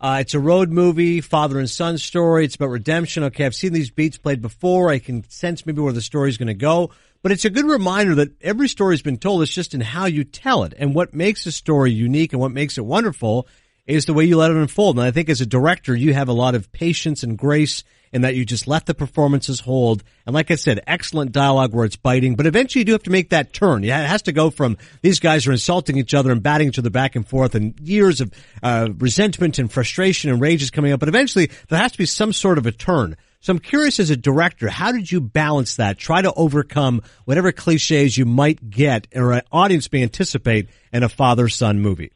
uh, 0.04 0.18
it's 0.20 0.34
a 0.34 0.40
road 0.40 0.70
movie, 0.70 1.22
father 1.22 1.58
and 1.58 1.70
son 1.70 1.98
story. 1.98 2.44
It's 2.44 2.56
about 2.56 2.72
redemption. 2.72 3.24
Okay, 3.24 3.46
I've 3.46 3.56
seen 3.56 3.72
these 3.72 3.90
beats 3.90 4.18
played 4.18 4.42
before. 4.42 4.90
I 4.90 5.00
can 5.00 5.24
sense 5.30 5.66
maybe 5.66 5.80
where 5.80 5.94
the 5.94 6.02
story's 6.02 6.36
going 6.36 6.50
to 6.50 6.54
go. 6.54 6.92
But 7.22 7.32
it's 7.32 7.46
a 7.46 7.50
good 7.50 7.64
reminder 7.64 8.16
that 8.16 8.32
every 8.42 8.68
story's 8.68 9.02
been 9.02 9.18
told. 9.18 9.44
It's 9.44 9.54
just 9.54 9.74
in 9.74 9.80
how 9.80 10.08
you 10.08 10.26
tell 10.26 10.66
it. 10.66 10.74
And 10.78 10.94
what 10.94 11.14
makes 11.14 11.46
a 11.46 11.54
story 11.54 11.92
unique 11.92 12.34
and 12.34 12.42
what 12.42 12.52
makes 12.52 12.78
it 12.78 12.84
wonderful 12.84 13.48
is 13.86 14.06
the 14.06 14.14
way 14.14 14.26
you 14.26 14.38
let 14.38 14.52
it 14.52 14.58
unfold. 14.58 14.98
And 14.98 15.06
I 15.06 15.12
think 15.12 15.30
as 15.30 15.42
a 15.42 15.46
director, 15.46 15.96
you 15.96 16.14
have 16.14 16.30
a 16.30 16.34
lot 16.34 16.56
of 16.56 16.72
patience 16.72 17.24
and 17.24 17.38
grace 17.38 17.84
in 18.14 18.22
that 18.22 18.36
you 18.36 18.46
just 18.46 18.68
let 18.68 18.86
the 18.86 18.94
performances 18.94 19.60
hold. 19.60 20.04
And 20.26 20.34
like 20.34 20.52
I 20.52 20.56
said, 20.56 20.82
excellent 20.86 21.32
dialogue 21.32 21.74
where 21.74 21.84
it's 21.84 21.96
biting, 21.96 22.36
but 22.36 22.46
eventually 22.46 22.82
you 22.82 22.86
do 22.86 22.92
have 22.92 23.04
to 23.04 23.10
make 23.10 23.32
that 23.32 23.54
turn. 23.54 23.84
Yeah, 23.84 24.04
it 24.04 24.08
has 24.08 24.22
to 24.24 24.32
go 24.32 24.52
from 24.52 24.78
these 25.02 25.20
guys 25.20 25.48
are 25.48 25.52
insulting 25.52 25.98
each 25.98 26.14
other 26.14 26.32
and 26.32 26.42
batting 26.42 26.68
each 26.68 26.80
other 26.80 26.92
back 26.92 27.16
and 27.16 27.28
forth 27.28 27.56
and 27.56 27.78
years 27.80 28.22
of 28.22 28.32
uh, 28.62 28.90
resentment 29.00 29.58
and 29.58 29.72
frustration 29.72 30.30
and 30.30 30.40
rage 30.40 30.62
is 30.62 30.70
coming 30.70 30.92
up. 30.94 31.00
But 31.00 31.10
eventually 31.10 31.50
there 31.70 31.80
has 31.80 31.92
to 31.94 31.98
be 31.98 32.06
some 32.06 32.34
sort 32.34 32.60
of 32.60 32.68
a 32.68 32.72
turn. 32.72 33.18
So 33.40 33.52
I'm 33.52 33.60
curious 33.60 34.00
as 34.00 34.10
a 34.10 34.16
director, 34.16 34.70
how 34.70 34.94
did 34.94 35.12
you 35.12 35.20
balance 35.20 35.76
that? 35.76 35.98
Try 35.98 36.22
to 36.22 36.32
overcome 36.34 37.02
whatever 37.26 37.52
cliches 37.52 38.18
you 38.18 38.26
might 38.26 38.70
get 38.70 39.08
or 39.14 39.34
an 39.34 39.42
audience 39.52 39.92
may 39.92 40.04
anticipate 40.04 40.70
in 40.94 41.04
a 41.04 41.10
father-son 41.10 41.82
movie. 41.82 42.14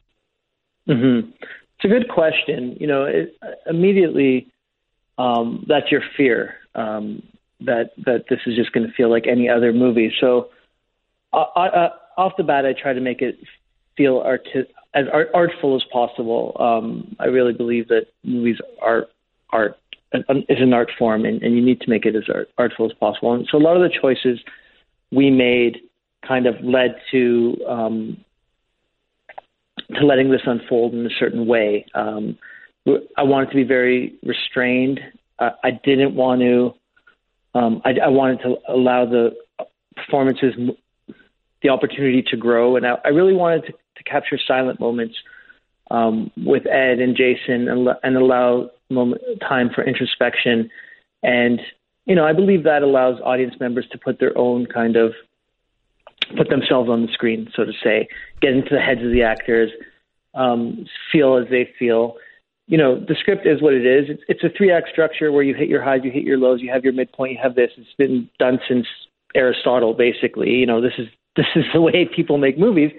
Mm-hmm. 0.88 1.30
It's 1.78 1.84
a 1.84 1.88
good 1.88 2.08
question. 2.08 2.76
You 2.80 2.86
know, 2.86 3.04
it, 3.04 3.36
immediately 3.66 4.48
um, 5.16 5.64
that's 5.68 5.90
your 5.90 6.02
fear 6.16 6.54
um, 6.74 7.22
that 7.60 7.90
that 8.04 8.24
this 8.28 8.40
is 8.46 8.56
just 8.56 8.72
going 8.72 8.86
to 8.86 8.92
feel 8.94 9.10
like 9.10 9.26
any 9.26 9.48
other 9.48 9.72
movie. 9.72 10.12
So 10.20 10.48
uh, 11.32 11.88
off 12.16 12.32
the 12.36 12.42
bat, 12.42 12.66
I 12.66 12.72
try 12.72 12.92
to 12.92 13.00
make 13.00 13.22
it 13.22 13.38
feel 13.96 14.18
arti- 14.18 14.66
as 14.94 15.06
art- 15.12 15.30
artful 15.34 15.76
as 15.76 15.82
possible. 15.92 16.56
Um, 16.58 17.16
I 17.20 17.26
really 17.26 17.52
believe 17.52 17.88
that 17.88 18.06
movies 18.24 18.56
are 18.82 19.06
art 19.50 19.76
is 20.12 20.24
an 20.60 20.72
art 20.72 20.90
form, 20.98 21.24
and, 21.24 21.42
and 21.42 21.54
you 21.54 21.62
need 21.62 21.80
to 21.82 21.90
make 21.90 22.06
it 22.06 22.16
as 22.16 22.24
art, 22.32 22.48
artful 22.56 22.86
as 22.86 22.92
possible. 22.94 23.34
And 23.34 23.46
so 23.50 23.58
a 23.58 23.60
lot 23.60 23.76
of 23.76 23.82
the 23.82 23.94
choices 24.00 24.40
we 25.12 25.30
made 25.30 25.78
kind 26.26 26.46
of 26.46 26.54
led 26.62 26.96
to 27.12 27.56
um, 27.68 28.24
to 29.94 30.04
letting 30.04 30.30
this 30.30 30.42
unfold 30.44 30.94
in 30.94 31.06
a 31.06 31.10
certain 31.18 31.46
way. 31.46 31.86
Um, 31.94 32.38
I 33.16 33.22
wanted 33.22 33.50
to 33.50 33.56
be 33.56 33.64
very 33.64 34.14
restrained. 34.22 35.00
Uh, 35.38 35.50
I 35.62 35.70
didn't 35.70 36.14
want 36.14 36.40
to. 36.40 36.74
Um, 37.54 37.82
I, 37.84 37.94
I 38.04 38.08
wanted 38.08 38.40
to 38.42 38.56
allow 38.68 39.04
the 39.04 39.36
performances 39.96 40.54
the 41.62 41.68
opportunity 41.68 42.22
to 42.30 42.36
grow, 42.36 42.76
and 42.76 42.86
I, 42.86 42.96
I 43.04 43.08
really 43.08 43.34
wanted 43.34 43.66
to, 43.66 43.72
to 43.72 44.04
capture 44.04 44.38
silent 44.46 44.78
moments 44.78 45.16
um, 45.90 46.30
with 46.36 46.66
Ed 46.66 47.00
and 47.00 47.16
Jason, 47.16 47.68
and, 47.68 47.88
and 48.02 48.16
allow 48.16 48.70
moment 48.90 49.22
time 49.40 49.70
for 49.74 49.84
introspection. 49.84 50.70
And 51.22 51.60
you 52.06 52.14
know, 52.14 52.24
I 52.24 52.32
believe 52.32 52.64
that 52.64 52.82
allows 52.82 53.20
audience 53.22 53.54
members 53.60 53.86
to 53.92 53.98
put 53.98 54.18
their 54.18 54.36
own 54.36 54.66
kind 54.66 54.96
of 54.96 55.12
put 56.36 56.48
themselves 56.48 56.88
on 56.90 57.02
the 57.02 57.12
screen, 57.12 57.50
so 57.54 57.64
to 57.64 57.72
say, 57.82 58.08
get 58.40 58.52
into 58.52 58.74
the 58.74 58.80
heads 58.80 59.02
of 59.02 59.12
the 59.12 59.22
actors, 59.22 59.70
um, 60.34 60.86
feel 61.12 61.36
as 61.36 61.48
they 61.50 61.68
feel 61.78 62.16
you 62.68 62.76
know, 62.76 63.00
the 63.00 63.16
script 63.18 63.46
is 63.46 63.62
what 63.62 63.72
it 63.72 63.86
is. 63.86 64.10
It's, 64.10 64.22
it's 64.28 64.44
a 64.44 64.56
three 64.56 64.70
act 64.70 64.90
structure 64.92 65.32
where 65.32 65.42
you 65.42 65.54
hit 65.54 65.68
your 65.68 65.82
highs, 65.82 66.00
you 66.04 66.10
hit 66.10 66.22
your 66.22 66.36
lows, 66.36 66.60
you 66.60 66.70
have 66.70 66.84
your 66.84 66.92
midpoint, 66.92 67.32
you 67.32 67.38
have 67.42 67.54
this. 67.54 67.70
It's 67.78 67.88
been 67.96 68.28
done 68.38 68.60
since 68.68 68.86
Aristotle, 69.34 69.94
basically. 69.94 70.50
You 70.50 70.66
know, 70.66 70.82
this 70.82 70.92
is 70.98 71.06
this 71.36 71.46
is 71.56 71.64
the 71.72 71.80
way 71.80 72.08
people 72.14 72.36
make 72.36 72.58
movies, 72.58 72.92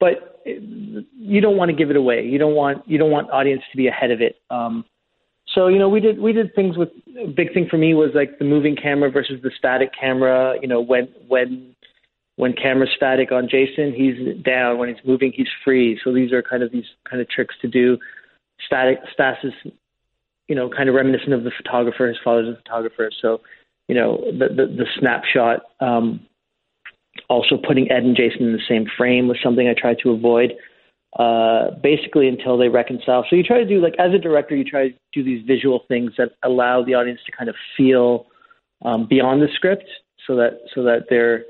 but 0.00 0.40
you 0.46 1.40
don't 1.40 1.56
want 1.56 1.70
to 1.70 1.76
give 1.76 1.90
it 1.90 1.96
away. 1.96 2.24
You 2.24 2.38
don't 2.38 2.54
want 2.54 2.88
you 2.88 2.96
don't 2.96 3.10
want 3.10 3.30
audience 3.30 3.62
to 3.70 3.76
be 3.76 3.88
ahead 3.88 4.10
of 4.10 4.22
it. 4.22 4.36
Um, 4.48 4.86
so 5.54 5.68
you 5.68 5.78
know, 5.78 5.88
we 5.88 6.00
did 6.00 6.18
we 6.18 6.32
did 6.32 6.54
things 6.54 6.78
with. 6.78 6.88
A 7.22 7.26
big 7.26 7.52
thing 7.52 7.66
for 7.68 7.76
me 7.76 7.92
was 7.92 8.10
like 8.14 8.38
the 8.38 8.44
moving 8.46 8.74
camera 8.74 9.10
versus 9.10 9.42
the 9.42 9.50
static 9.58 9.90
camera. 10.00 10.54
You 10.62 10.68
know, 10.68 10.80
when 10.80 11.08
when 11.28 11.74
when 12.40 12.54
camera's 12.54 12.88
static 12.96 13.32
on 13.32 13.50
Jason, 13.50 13.92
he's 13.92 14.42
down. 14.42 14.78
When 14.78 14.88
he's 14.88 15.04
moving, 15.04 15.30
he's 15.36 15.48
free. 15.62 16.00
So 16.02 16.10
these 16.10 16.32
are 16.32 16.42
kind 16.42 16.62
of 16.62 16.72
these 16.72 16.86
kind 17.08 17.20
of 17.20 17.28
tricks 17.28 17.54
to 17.60 17.68
do 17.68 17.98
static 18.64 18.98
stasis, 19.12 19.52
you 20.48 20.54
know, 20.54 20.70
kind 20.70 20.88
of 20.88 20.94
reminiscent 20.94 21.34
of 21.34 21.44
the 21.44 21.50
photographer. 21.54 22.08
His 22.08 22.16
father's 22.24 22.48
a 22.48 22.56
photographer, 22.56 23.10
so 23.20 23.42
you 23.88 23.94
know 23.94 24.24
the 24.32 24.48
the, 24.48 24.66
the 24.66 24.86
snapshot. 24.98 25.60
Um, 25.80 26.26
also, 27.28 27.58
putting 27.58 27.90
Ed 27.90 28.04
and 28.04 28.16
Jason 28.16 28.46
in 28.46 28.52
the 28.52 28.62
same 28.66 28.86
frame 28.96 29.28
was 29.28 29.36
something 29.42 29.68
I 29.68 29.74
tried 29.78 29.98
to 30.02 30.10
avoid. 30.10 30.54
Uh, 31.18 31.72
basically, 31.82 32.26
until 32.26 32.56
they 32.56 32.68
reconcile. 32.68 33.26
So 33.28 33.36
you 33.36 33.42
try 33.42 33.58
to 33.58 33.66
do 33.66 33.82
like 33.82 33.96
as 33.98 34.14
a 34.14 34.18
director, 34.18 34.56
you 34.56 34.64
try 34.64 34.88
to 34.88 34.94
do 35.12 35.22
these 35.22 35.44
visual 35.46 35.84
things 35.88 36.12
that 36.16 36.30
allow 36.42 36.82
the 36.82 36.94
audience 36.94 37.20
to 37.26 37.32
kind 37.36 37.50
of 37.50 37.56
feel 37.76 38.26
um, 38.82 39.06
beyond 39.06 39.42
the 39.42 39.48
script, 39.54 39.84
so 40.26 40.36
that 40.36 40.60
so 40.74 40.82
that 40.84 41.06
they're 41.10 41.44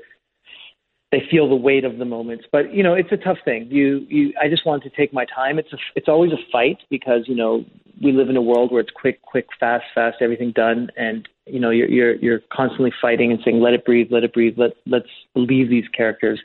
they 1.11 1.21
feel 1.29 1.49
the 1.49 1.55
weight 1.55 1.83
of 1.83 1.97
the 1.97 2.05
moments. 2.05 2.45
But 2.51 2.73
you 2.73 2.83
know, 2.83 2.93
it's 2.93 3.11
a 3.11 3.17
tough 3.17 3.37
thing. 3.43 3.67
You, 3.69 4.05
you, 4.09 4.33
I 4.41 4.47
just 4.47 4.65
wanted 4.65 4.89
to 4.89 4.95
take 4.95 5.13
my 5.13 5.25
time. 5.25 5.59
It's 5.59 5.71
a, 5.73 5.77
it's 5.95 6.07
always 6.07 6.31
a 6.31 6.37
fight 6.51 6.77
because 6.89 7.23
you 7.27 7.35
know 7.35 7.65
we 8.01 8.11
live 8.11 8.29
in 8.29 8.37
a 8.37 8.41
world 8.41 8.71
where 8.71 8.81
it's 8.81 8.91
quick, 8.91 9.21
quick, 9.21 9.47
fast, 9.59 9.85
fast, 9.93 10.17
everything 10.21 10.51
done, 10.51 10.89
and 10.95 11.27
you 11.45 11.59
know 11.59 11.69
you're 11.69 11.89
you're 11.89 12.15
you're 12.15 12.41
constantly 12.51 12.93
fighting 13.01 13.31
and 13.31 13.41
saying, 13.43 13.59
let 13.59 13.73
it 13.73 13.85
breathe, 13.85 14.07
let 14.09 14.23
it 14.23 14.33
breathe, 14.33 14.55
let 14.57 14.71
let's 14.87 15.09
leave 15.35 15.69
these 15.69 15.87
characters. 15.95 16.39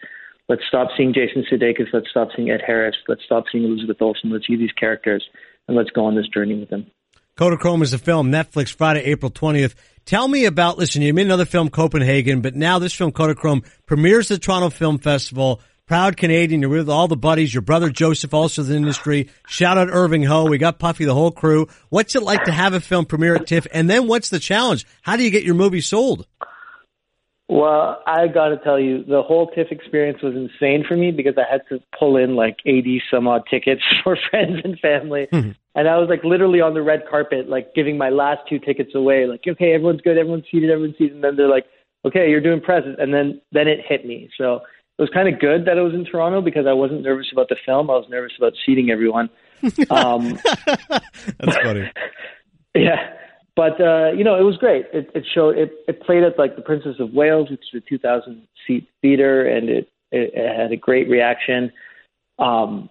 Let's 0.48 0.62
stop 0.68 0.88
seeing 0.96 1.12
Jason 1.12 1.44
Sudeikis. 1.50 1.92
Let's 1.92 2.08
stop 2.08 2.28
seeing 2.34 2.50
Ed 2.50 2.60
Harris. 2.64 2.96
Let's 3.08 3.24
stop 3.24 3.44
seeing 3.50 3.64
Elizabeth 3.64 4.00
Olsen. 4.00 4.30
Let's 4.30 4.46
see 4.46 4.56
these 4.56 4.72
characters 4.72 5.24
and 5.66 5.76
let's 5.76 5.90
go 5.90 6.04
on 6.04 6.14
this 6.14 6.28
journey 6.28 6.58
with 6.58 6.70
them. 6.70 6.86
Kodachrome 7.36 7.82
is 7.82 7.92
a 7.92 7.98
film, 7.98 8.32
Netflix, 8.32 8.74
Friday, 8.74 9.02
April 9.02 9.30
20th. 9.30 9.74
Tell 10.06 10.26
me 10.26 10.46
about, 10.46 10.78
listen, 10.78 11.02
you 11.02 11.12
made 11.12 11.26
another 11.26 11.44
film, 11.44 11.68
Copenhagen, 11.68 12.40
but 12.40 12.54
now 12.54 12.78
this 12.78 12.94
film, 12.94 13.12
Kodachrome, 13.12 13.62
premieres 13.84 14.30
at 14.30 14.40
the 14.40 14.46
Toronto 14.46 14.70
Film 14.70 14.96
Festival. 14.96 15.60
Proud 15.86 16.16
Canadian, 16.16 16.62
you're 16.62 16.70
with 16.70 16.88
all 16.88 17.08
the 17.08 17.16
buddies, 17.16 17.52
your 17.52 17.60
brother 17.60 17.90
Joseph 17.90 18.32
also 18.32 18.62
in 18.62 18.68
the 18.68 18.76
industry. 18.76 19.28
Shout 19.46 19.76
out 19.76 19.88
Irving 19.90 20.22
Ho. 20.22 20.46
We 20.46 20.56
got 20.56 20.78
Puffy, 20.78 21.04
the 21.04 21.12
whole 21.12 21.30
crew. 21.30 21.68
What's 21.90 22.16
it 22.16 22.22
like 22.22 22.44
to 22.44 22.52
have 22.52 22.72
a 22.72 22.80
film 22.80 23.04
premiere 23.04 23.36
at 23.36 23.46
TIFF? 23.46 23.66
And 23.70 23.88
then 23.88 24.08
what's 24.08 24.30
the 24.30 24.38
challenge? 24.38 24.86
How 25.02 25.16
do 25.16 25.22
you 25.22 25.30
get 25.30 25.44
your 25.44 25.54
movie 25.54 25.82
sold? 25.82 26.26
Well, 27.48 28.02
I 28.06 28.26
got 28.28 28.48
to 28.48 28.56
tell 28.56 28.80
you, 28.80 29.04
the 29.04 29.22
whole 29.22 29.48
TIFF 29.48 29.70
experience 29.70 30.22
was 30.22 30.34
insane 30.34 30.84
for 30.88 30.96
me 30.96 31.12
because 31.12 31.34
I 31.36 31.44
had 31.48 31.60
to 31.68 31.80
pull 31.96 32.16
in 32.16 32.34
like 32.34 32.56
80 32.64 33.02
some 33.10 33.28
odd 33.28 33.42
tickets 33.48 33.82
for 34.02 34.16
friends 34.30 34.60
and 34.64 34.78
family. 34.80 35.28
Mm-hmm. 35.32 35.50
And 35.76 35.88
I 35.88 35.98
was 35.98 36.08
like 36.08 36.24
literally 36.24 36.60
on 36.60 36.74
the 36.74 36.82
red 36.82 37.02
carpet, 37.08 37.48
like 37.48 37.74
giving 37.74 37.96
my 37.96 38.08
last 38.08 38.40
two 38.48 38.58
tickets 38.58 38.94
away. 38.94 39.26
Like, 39.26 39.42
okay, 39.46 39.74
everyone's 39.74 40.00
good, 40.00 40.18
everyone's 40.18 40.46
seated, 40.50 40.70
everyone's 40.70 40.96
seated. 40.98 41.14
And 41.14 41.24
then 41.24 41.36
they're 41.36 41.48
like, 41.48 41.66
okay, 42.04 42.28
you're 42.30 42.40
doing 42.40 42.60
presents. 42.60 42.98
And 43.00 43.12
then, 43.12 43.40
then 43.52 43.68
it 43.68 43.80
hit 43.86 44.04
me. 44.06 44.28
So 44.38 44.62
it 44.98 45.02
was 45.02 45.10
kind 45.12 45.32
of 45.32 45.38
good 45.38 45.66
that 45.66 45.76
it 45.76 45.82
was 45.82 45.94
in 45.94 46.04
Toronto 46.04 46.40
because 46.40 46.66
I 46.66 46.72
wasn't 46.72 47.02
nervous 47.02 47.28
about 47.30 47.48
the 47.48 47.56
film. 47.64 47.90
I 47.90 47.94
was 47.94 48.06
nervous 48.08 48.32
about 48.36 48.54
seating 48.64 48.90
everyone. 48.90 49.30
Um, 49.90 50.38
That's 51.38 51.56
funny. 51.62 51.90
yeah 52.74 53.16
but 53.56 53.80
uh, 53.80 54.12
you 54.12 54.22
know, 54.22 54.38
it 54.38 54.42
was 54.42 54.58
great. 54.58 54.84
It, 54.92 55.10
it 55.14 55.24
showed 55.34 55.56
it, 55.56 55.72
it 55.88 56.02
played 56.02 56.22
at 56.22 56.38
like 56.38 56.56
the 56.56 56.62
Princess 56.62 56.96
of 57.00 57.14
Wales, 57.14 57.50
which 57.50 57.62
is 57.72 57.82
a 57.82 57.88
2,000 57.88 58.46
seat 58.66 58.86
theater, 59.00 59.48
and 59.48 59.70
it, 59.70 59.88
it, 60.12 60.32
it 60.34 60.56
had 60.56 60.70
a 60.70 60.76
great 60.76 61.08
reaction. 61.08 61.72
Um, 62.38 62.90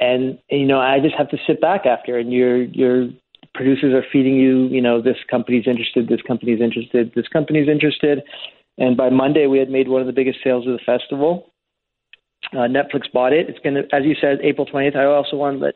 and 0.00 0.38
you 0.50 0.66
know, 0.66 0.80
I 0.80 1.00
just 1.00 1.14
have 1.16 1.30
to 1.30 1.38
sit 1.46 1.60
back 1.60 1.86
after, 1.86 2.18
and 2.18 2.32
your 2.32 2.62
your 2.62 3.08
producers 3.54 3.94
are 3.94 4.04
feeding 4.12 4.36
you, 4.36 4.68
you 4.68 4.80
know, 4.80 5.02
this 5.02 5.16
company's 5.30 5.66
interested, 5.66 6.08
this 6.08 6.22
company's 6.22 6.60
interested, 6.60 7.12
this 7.14 7.26
company's 7.28 7.68
interested, 7.68 8.22
and 8.78 8.96
by 8.96 9.10
Monday 9.10 9.46
we 9.46 9.58
had 9.58 9.70
made 9.70 9.88
one 9.88 10.00
of 10.00 10.06
the 10.06 10.12
biggest 10.12 10.38
sales 10.44 10.66
of 10.66 10.72
the 10.72 10.84
festival. 10.84 11.52
Uh, 12.52 12.68
Netflix 12.68 13.10
bought 13.12 13.32
it. 13.32 13.48
It's 13.48 13.58
going 13.58 13.74
to, 13.74 13.82
as 13.94 14.04
you 14.04 14.14
said, 14.20 14.38
April 14.42 14.66
20th. 14.66 14.96
I 14.96 15.04
also 15.04 15.36
want 15.36 15.58
to 15.58 15.64
let 15.66 15.74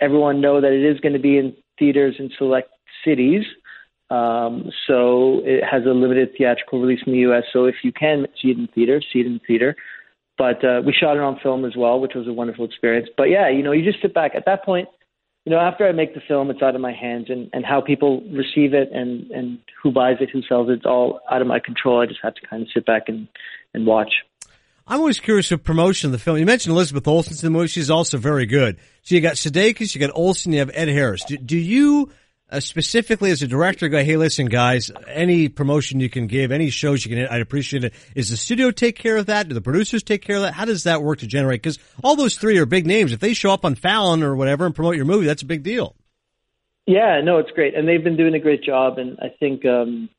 everyone 0.00 0.40
know 0.40 0.60
that 0.60 0.72
it 0.72 0.84
is 0.84 1.00
going 1.00 1.12
to 1.12 1.18
be 1.18 1.38
in 1.38 1.54
theaters 1.78 2.16
in 2.18 2.30
select 2.38 2.70
cities. 3.04 3.44
Um, 4.10 4.70
so 4.86 5.40
it 5.44 5.64
has 5.64 5.84
a 5.84 5.90
limited 5.90 6.30
theatrical 6.38 6.80
release 6.80 7.00
in 7.06 7.12
the 7.12 7.18
U.S. 7.20 7.44
So 7.52 7.64
if 7.64 7.76
you 7.82 7.92
can 7.92 8.26
see 8.40 8.50
it 8.50 8.58
in 8.58 8.68
theater, 8.68 9.02
see 9.12 9.20
it 9.20 9.26
in 9.26 9.40
theater. 9.46 9.76
But 10.36 10.64
uh, 10.64 10.82
we 10.84 10.92
shot 10.92 11.16
it 11.16 11.22
on 11.22 11.38
film 11.42 11.64
as 11.64 11.76
well, 11.76 12.00
which 12.00 12.14
was 12.14 12.26
a 12.26 12.32
wonderful 12.32 12.64
experience. 12.64 13.08
But 13.16 13.24
yeah, 13.24 13.48
you 13.48 13.62
know, 13.62 13.72
you 13.72 13.84
just 13.84 14.02
sit 14.02 14.14
back 14.14 14.32
at 14.34 14.46
that 14.46 14.64
point. 14.64 14.88
You 15.44 15.52
know, 15.52 15.58
after 15.60 15.86
I 15.86 15.92
make 15.92 16.14
the 16.14 16.22
film, 16.26 16.50
it's 16.50 16.62
out 16.62 16.74
of 16.74 16.80
my 16.80 16.92
hands, 16.92 17.26
and, 17.28 17.50
and 17.52 17.64
how 17.64 17.80
people 17.80 18.22
receive 18.32 18.72
it, 18.74 18.90
and 18.92 19.30
and 19.30 19.58
who 19.82 19.92
buys 19.92 20.16
it, 20.20 20.30
who 20.30 20.42
sells 20.48 20.70
it, 20.70 20.74
it's 20.74 20.86
all 20.86 21.20
out 21.30 21.42
of 21.42 21.46
my 21.46 21.60
control. 21.60 22.00
I 22.00 22.06
just 22.06 22.20
have 22.22 22.34
to 22.34 22.46
kind 22.46 22.62
of 22.62 22.68
sit 22.72 22.86
back 22.86 23.08
and 23.08 23.28
and 23.74 23.86
watch. 23.86 24.12
I'm 24.86 25.00
always 25.00 25.20
curious 25.20 25.50
of 25.50 25.64
promotion 25.64 26.08
of 26.08 26.12
the 26.12 26.18
film. 26.18 26.36
You 26.36 26.44
mentioned 26.44 26.74
Elizabeth 26.74 27.06
Olsen's 27.06 27.42
in 27.42 27.52
the 27.52 27.58
movie; 27.58 27.68
she's 27.68 27.90
also 27.90 28.18
very 28.18 28.46
good. 28.46 28.78
So 29.02 29.14
you 29.14 29.20
got 29.20 29.34
Sudeikis, 29.34 29.94
you 29.94 30.00
got 30.00 30.10
Olsen, 30.14 30.52
you 30.52 30.58
have 30.58 30.70
Ed 30.74 30.88
Harris. 30.88 31.24
Do, 31.24 31.36
do 31.36 31.58
you 31.58 32.10
uh, 32.50 32.60
specifically 32.60 33.30
as 33.30 33.42
a 33.42 33.46
director 33.46 33.88
go, 33.88 34.02
hey, 34.02 34.16
listen, 34.16 34.46
guys, 34.46 34.90
any 35.08 35.48
promotion 35.48 36.00
you 36.00 36.10
can 36.10 36.26
give, 36.26 36.52
any 36.52 36.70
shows 36.70 37.04
you 37.04 37.14
can, 37.14 37.26
I'd 37.26 37.40
appreciate 37.40 37.84
it. 37.84 37.94
Is 38.14 38.30
the 38.30 38.36
studio 38.36 38.70
take 38.70 38.96
care 38.96 39.16
of 39.16 39.26
that? 39.26 39.48
Do 39.48 39.54
the 39.54 39.60
producers 39.60 40.02
take 40.02 40.22
care 40.22 40.36
of 40.36 40.42
that? 40.42 40.54
How 40.54 40.64
does 40.64 40.84
that 40.84 41.02
work 41.02 41.20
to 41.20 41.26
generate? 41.26 41.62
Because 41.62 41.78
all 42.02 42.16
those 42.16 42.36
three 42.36 42.58
are 42.58 42.66
big 42.66 42.86
names. 42.86 43.12
If 43.12 43.20
they 43.20 43.34
show 43.34 43.52
up 43.52 43.64
on 43.64 43.74
Fallon 43.74 44.22
or 44.22 44.36
whatever 44.36 44.66
and 44.66 44.74
promote 44.74 44.96
your 44.96 45.06
movie, 45.06 45.26
that's 45.26 45.42
a 45.42 45.46
big 45.46 45.62
deal. 45.62 45.96
Yeah, 46.86 47.22
no, 47.24 47.38
it's 47.38 47.50
great, 47.50 47.74
and 47.74 47.88
they've 47.88 48.04
been 48.04 48.16
doing 48.16 48.34
a 48.34 48.38
great 48.38 48.62
job. 48.62 48.98
And 48.98 49.18
I 49.18 49.28
think 49.40 49.64
um, 49.64 50.10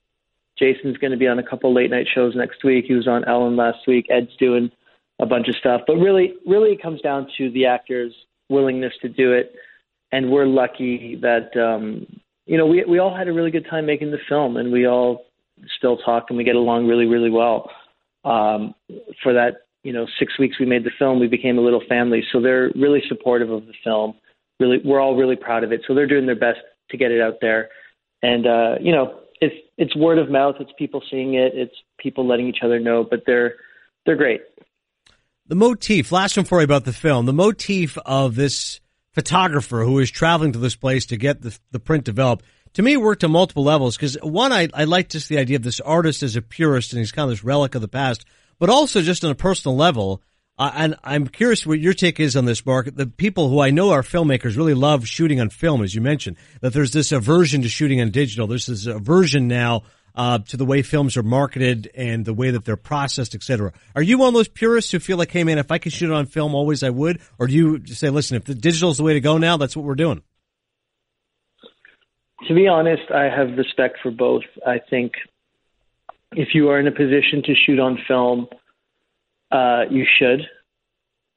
Jason's 0.58 0.98
going 0.98 1.12
to 1.12 1.18
be 1.18 1.28
on 1.28 1.38
a 1.38 1.44
couple 1.44 1.74
late 1.74 1.92
night 1.92 2.08
shows 2.14 2.36
next 2.36 2.64
week. 2.64 2.86
He 2.88 2.96
was 2.96 3.08
on 3.08 3.24
Ellen 3.26 3.56
last 3.56 3.88
week. 3.88 4.08
Ed's 4.10 4.36
doing 4.40 4.72
a 5.20 5.28
bunch 5.28 5.48
of 5.48 5.56
stuff, 5.56 5.82
but 5.86 5.98
really, 5.98 6.34
really, 6.46 6.72
it 6.72 6.82
comes 6.82 7.02
down 7.02 7.28
to 7.38 7.52
the 7.52 7.68
actors' 7.68 8.14
willingness 8.50 8.94
to 9.02 9.10
do 9.10 9.32
it 9.32 9.54
and 10.16 10.32
we're 10.32 10.46
lucky 10.46 11.20
that 11.22 11.56
um, 11.58 12.08
you 12.46 12.58
know, 12.58 12.66
we 12.66 12.84
we 12.86 13.00
all 13.00 13.16
had 13.16 13.28
a 13.28 13.34
really 13.34 13.52
good 13.52 13.66
time 13.70 13.86
making 13.86 14.12
the 14.12 14.20
film, 14.30 14.58
and 14.58 14.72
we 14.72 14.88
all 14.88 15.26
still 15.78 15.98
talk 15.98 16.26
and 16.30 16.38
we 16.38 16.44
get 16.44 16.56
along 16.56 16.88
really, 16.88 17.06
really 17.06 17.30
well. 17.30 17.70
Um, 18.24 18.74
for 19.22 19.34
that, 19.34 19.68
you 19.84 19.94
know, 19.94 20.06
six 20.20 20.38
weeks 20.40 20.60
we 20.60 20.66
made 20.66 20.84
the 20.84 20.92
film, 20.98 21.20
we 21.20 21.28
became 21.28 21.58
a 21.58 21.62
little 21.62 21.82
family. 21.88 22.24
So 22.32 22.42
they're 22.42 22.72
really 22.76 23.02
supportive 23.08 23.50
of 23.50 23.66
the 23.68 23.74
film. 23.84 24.16
Really, 24.60 24.78
we're 24.84 25.02
all 25.02 25.16
really 25.16 25.36
proud 25.36 25.64
of 25.64 25.72
it. 25.72 25.82
So 25.88 25.94
they're 25.94 26.08
doing 26.08 26.26
their 26.26 26.40
best 26.40 26.60
to 26.92 26.98
get 26.98 27.12
it 27.12 27.20
out 27.20 27.36
there, 27.42 27.70
and 28.22 28.48
uh, 28.48 28.76
you 28.80 28.94
know, 28.94 29.20
it's 29.42 29.56
it's 29.78 29.96
word 29.96 30.18
of 30.18 30.30
mouth. 30.30 30.56
It's 30.60 30.72
people 30.78 31.02
seeing 31.12 31.34
it. 31.34 31.52
It's 31.56 31.76
people 32.00 32.26
letting 32.26 32.48
each 32.48 32.60
other 32.64 32.80
know. 32.80 33.04
But 33.04 33.24
they're 33.26 33.56
they're 34.06 34.16
great. 34.16 34.42
The 35.48 35.56
motif. 35.56 36.12
Last 36.12 36.38
one 36.38 36.46
for 36.46 36.60
you 36.60 36.64
about 36.64 36.86
the 36.86 36.94
film. 36.94 37.26
The 37.26 37.34
motif 37.34 37.98
of 38.06 38.36
this 38.36 38.80
photographer 39.16 39.84
who 39.84 39.98
is 40.00 40.12
traveling 40.12 40.52
to 40.52 40.60
this 40.60 40.76
place 40.76 41.08
to 41.08 41.18
get 41.18 41.42
the, 41.42 41.58
the 41.72 41.80
print 41.80 42.04
developed 42.04 42.46
to 42.76 42.84
me 42.84 42.98
worked 42.98 43.24
on 43.24 43.32
multiple 43.32 43.64
levels 43.64 43.98
because 43.98 44.18
one, 44.22 44.52
I, 44.52 44.68
I 44.74 44.84
like 44.84 45.10
just 45.10 45.30
the 45.30 45.40
idea 45.40 45.56
of 45.56 45.64
this 45.64 45.80
artist 45.80 46.24
as 46.24 46.36
a 46.36 46.42
purist 46.42 46.92
and 46.92 47.00
he's 47.00 47.12
kind 47.12 47.24
of 47.24 47.30
this 47.32 47.44
relic 47.44 47.74
of 47.74 47.82
the 47.82 47.88
past, 47.88 48.26
but 48.60 48.70
also 48.70 49.02
just 49.02 49.24
on 49.24 49.32
a 49.32 49.36
personal 49.36 49.76
level. 49.76 50.22
Uh, 50.58 50.72
and 50.76 50.96
I'm 51.04 51.28
curious 51.28 51.66
what 51.66 51.80
your 51.80 51.94
take 51.94 52.20
is 52.20 52.36
on 52.36 52.46
this, 52.46 52.66
Mark. 52.66 52.94
The 52.94 53.08
people 53.08 53.50
who 53.50 53.62
I 53.62 53.72
know 53.72 53.92
are 53.92 54.04
filmmakers 54.04 54.58
really 54.58 54.74
love 54.74 55.08
shooting 55.08 55.40
on 55.40 55.50
film, 55.50 55.84
as 55.84 55.96
you 55.96 56.02
mentioned, 56.02 56.38
that 56.62 56.74
there's 56.74 56.92
this 56.92 57.12
aversion 57.12 57.62
to 57.62 57.70
shooting 57.70 58.02
on 58.02 58.12
digital. 58.12 58.48
There's 58.48 58.68
this 58.68 58.86
aversion 58.86 59.48
now 59.48 59.84
uh, 60.16 60.40
to 60.40 60.58
the 60.58 60.66
way 60.66 60.82
films 60.82 61.18
are 61.18 61.24
marketed 61.24 61.92
and 61.96 62.26
the 62.26 62.34
way 62.34 62.52
that 62.52 62.66
they're 62.66 62.78
processed, 62.78 63.36
et 63.36 63.44
cetera. 63.44 63.74
Are 63.96 64.02
you 64.02 64.18
one 64.18 64.30
of 64.30 64.34
those 64.34 64.48
purists 64.48 64.92
who 64.92 65.00
feel 65.00 65.18
like, 65.18 65.32
hey 65.32 65.44
man, 65.44 65.58
if 65.58 65.72
I 65.72 65.78
could 65.78 65.92
shoot 65.92 66.10
it 66.10 66.14
on 66.14 66.26
film, 66.26 66.56
always 66.56 66.84
I 66.84 66.90
would? 66.90 67.20
Or 67.38 67.48
do 67.48 67.54
you 67.54 67.86
say, 67.86 68.10
listen, 68.10 68.38
if 68.38 68.46
the 68.46 68.56
digital 68.56 68.92
is 68.92 68.98
the 68.98 69.04
way 69.04 69.14
to 69.14 69.22
go 69.22 69.38
now, 69.38 69.58
that's 69.58 69.76
what 69.76 69.86
we're 69.86 69.96
doing? 69.96 70.22
To 72.48 72.54
be 72.54 72.68
honest, 72.68 73.12
I 73.14 73.24
have 73.24 73.58
respect 73.58 73.98
for 74.02 74.12
both. 74.12 74.44
I 74.66 74.80
think 74.90 75.14
if 76.32 76.50
you 76.54 76.70
are 76.70 76.80
in 76.80 76.88
a 76.88 76.92
position 76.92 77.42
to 77.46 77.54
shoot 77.56 77.80
on 77.80 77.98
film, 78.08 78.48
uh, 79.52 79.84
you 79.90 80.06
should. 80.20 80.42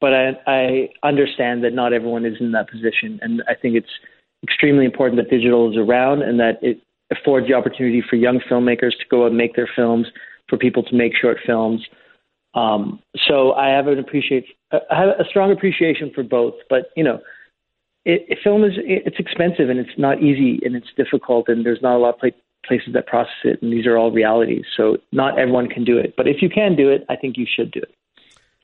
But 0.00 0.12
I, 0.14 0.30
I 0.46 0.88
understand 1.02 1.64
that 1.64 1.72
not 1.72 1.92
everyone 1.92 2.24
is 2.24 2.36
in 2.40 2.52
that 2.52 2.70
position, 2.70 3.18
and 3.20 3.42
I 3.48 3.54
think 3.54 3.74
it's 3.74 3.90
extremely 4.44 4.84
important 4.84 5.20
that 5.20 5.30
digital 5.30 5.70
is 5.70 5.76
around 5.76 6.22
and 6.22 6.38
that 6.38 6.58
it 6.62 6.80
affords 7.10 7.46
the 7.46 7.54
opportunity 7.54 8.02
for 8.08 8.16
young 8.16 8.40
filmmakers 8.50 8.92
to 8.92 9.04
go 9.10 9.26
and 9.26 9.36
make 9.36 9.56
their 9.56 9.68
films, 9.74 10.06
for 10.48 10.56
people 10.56 10.82
to 10.82 10.94
make 10.94 11.12
short 11.14 11.38
films. 11.46 11.86
Um, 12.54 13.00
so 13.28 13.52
I 13.52 13.68
have 13.68 13.86
an 13.86 13.98
appreciate, 13.98 14.46
I 14.72 15.00
have 15.00 15.08
a 15.18 15.24
strong 15.28 15.52
appreciation 15.52 16.10
for 16.14 16.22
both. 16.22 16.54
But 16.68 16.90
you 16.96 17.04
know, 17.04 17.20
it, 18.04 18.24
it, 18.28 18.38
film 18.42 18.64
is 18.64 18.72
it's 18.76 19.18
expensive 19.18 19.68
and 19.68 19.78
it's 19.78 19.98
not 19.98 20.22
easy 20.22 20.60
and 20.64 20.74
it's 20.74 20.88
difficult 20.96 21.48
and 21.48 21.64
there's 21.64 21.82
not 21.82 21.96
a 21.96 21.98
lot 21.98 22.14
of 22.14 22.32
places 22.66 22.88
that 22.94 23.06
process 23.06 23.32
it 23.44 23.62
and 23.62 23.72
these 23.72 23.86
are 23.86 23.96
all 23.96 24.10
realities. 24.10 24.64
So 24.76 24.96
not 25.12 25.38
everyone 25.38 25.68
can 25.68 25.84
do 25.84 25.98
it, 25.98 26.14
but 26.16 26.26
if 26.26 26.42
you 26.42 26.48
can 26.48 26.74
do 26.74 26.90
it, 26.90 27.04
I 27.08 27.16
think 27.16 27.36
you 27.36 27.46
should 27.46 27.70
do 27.70 27.80
it. 27.80 27.94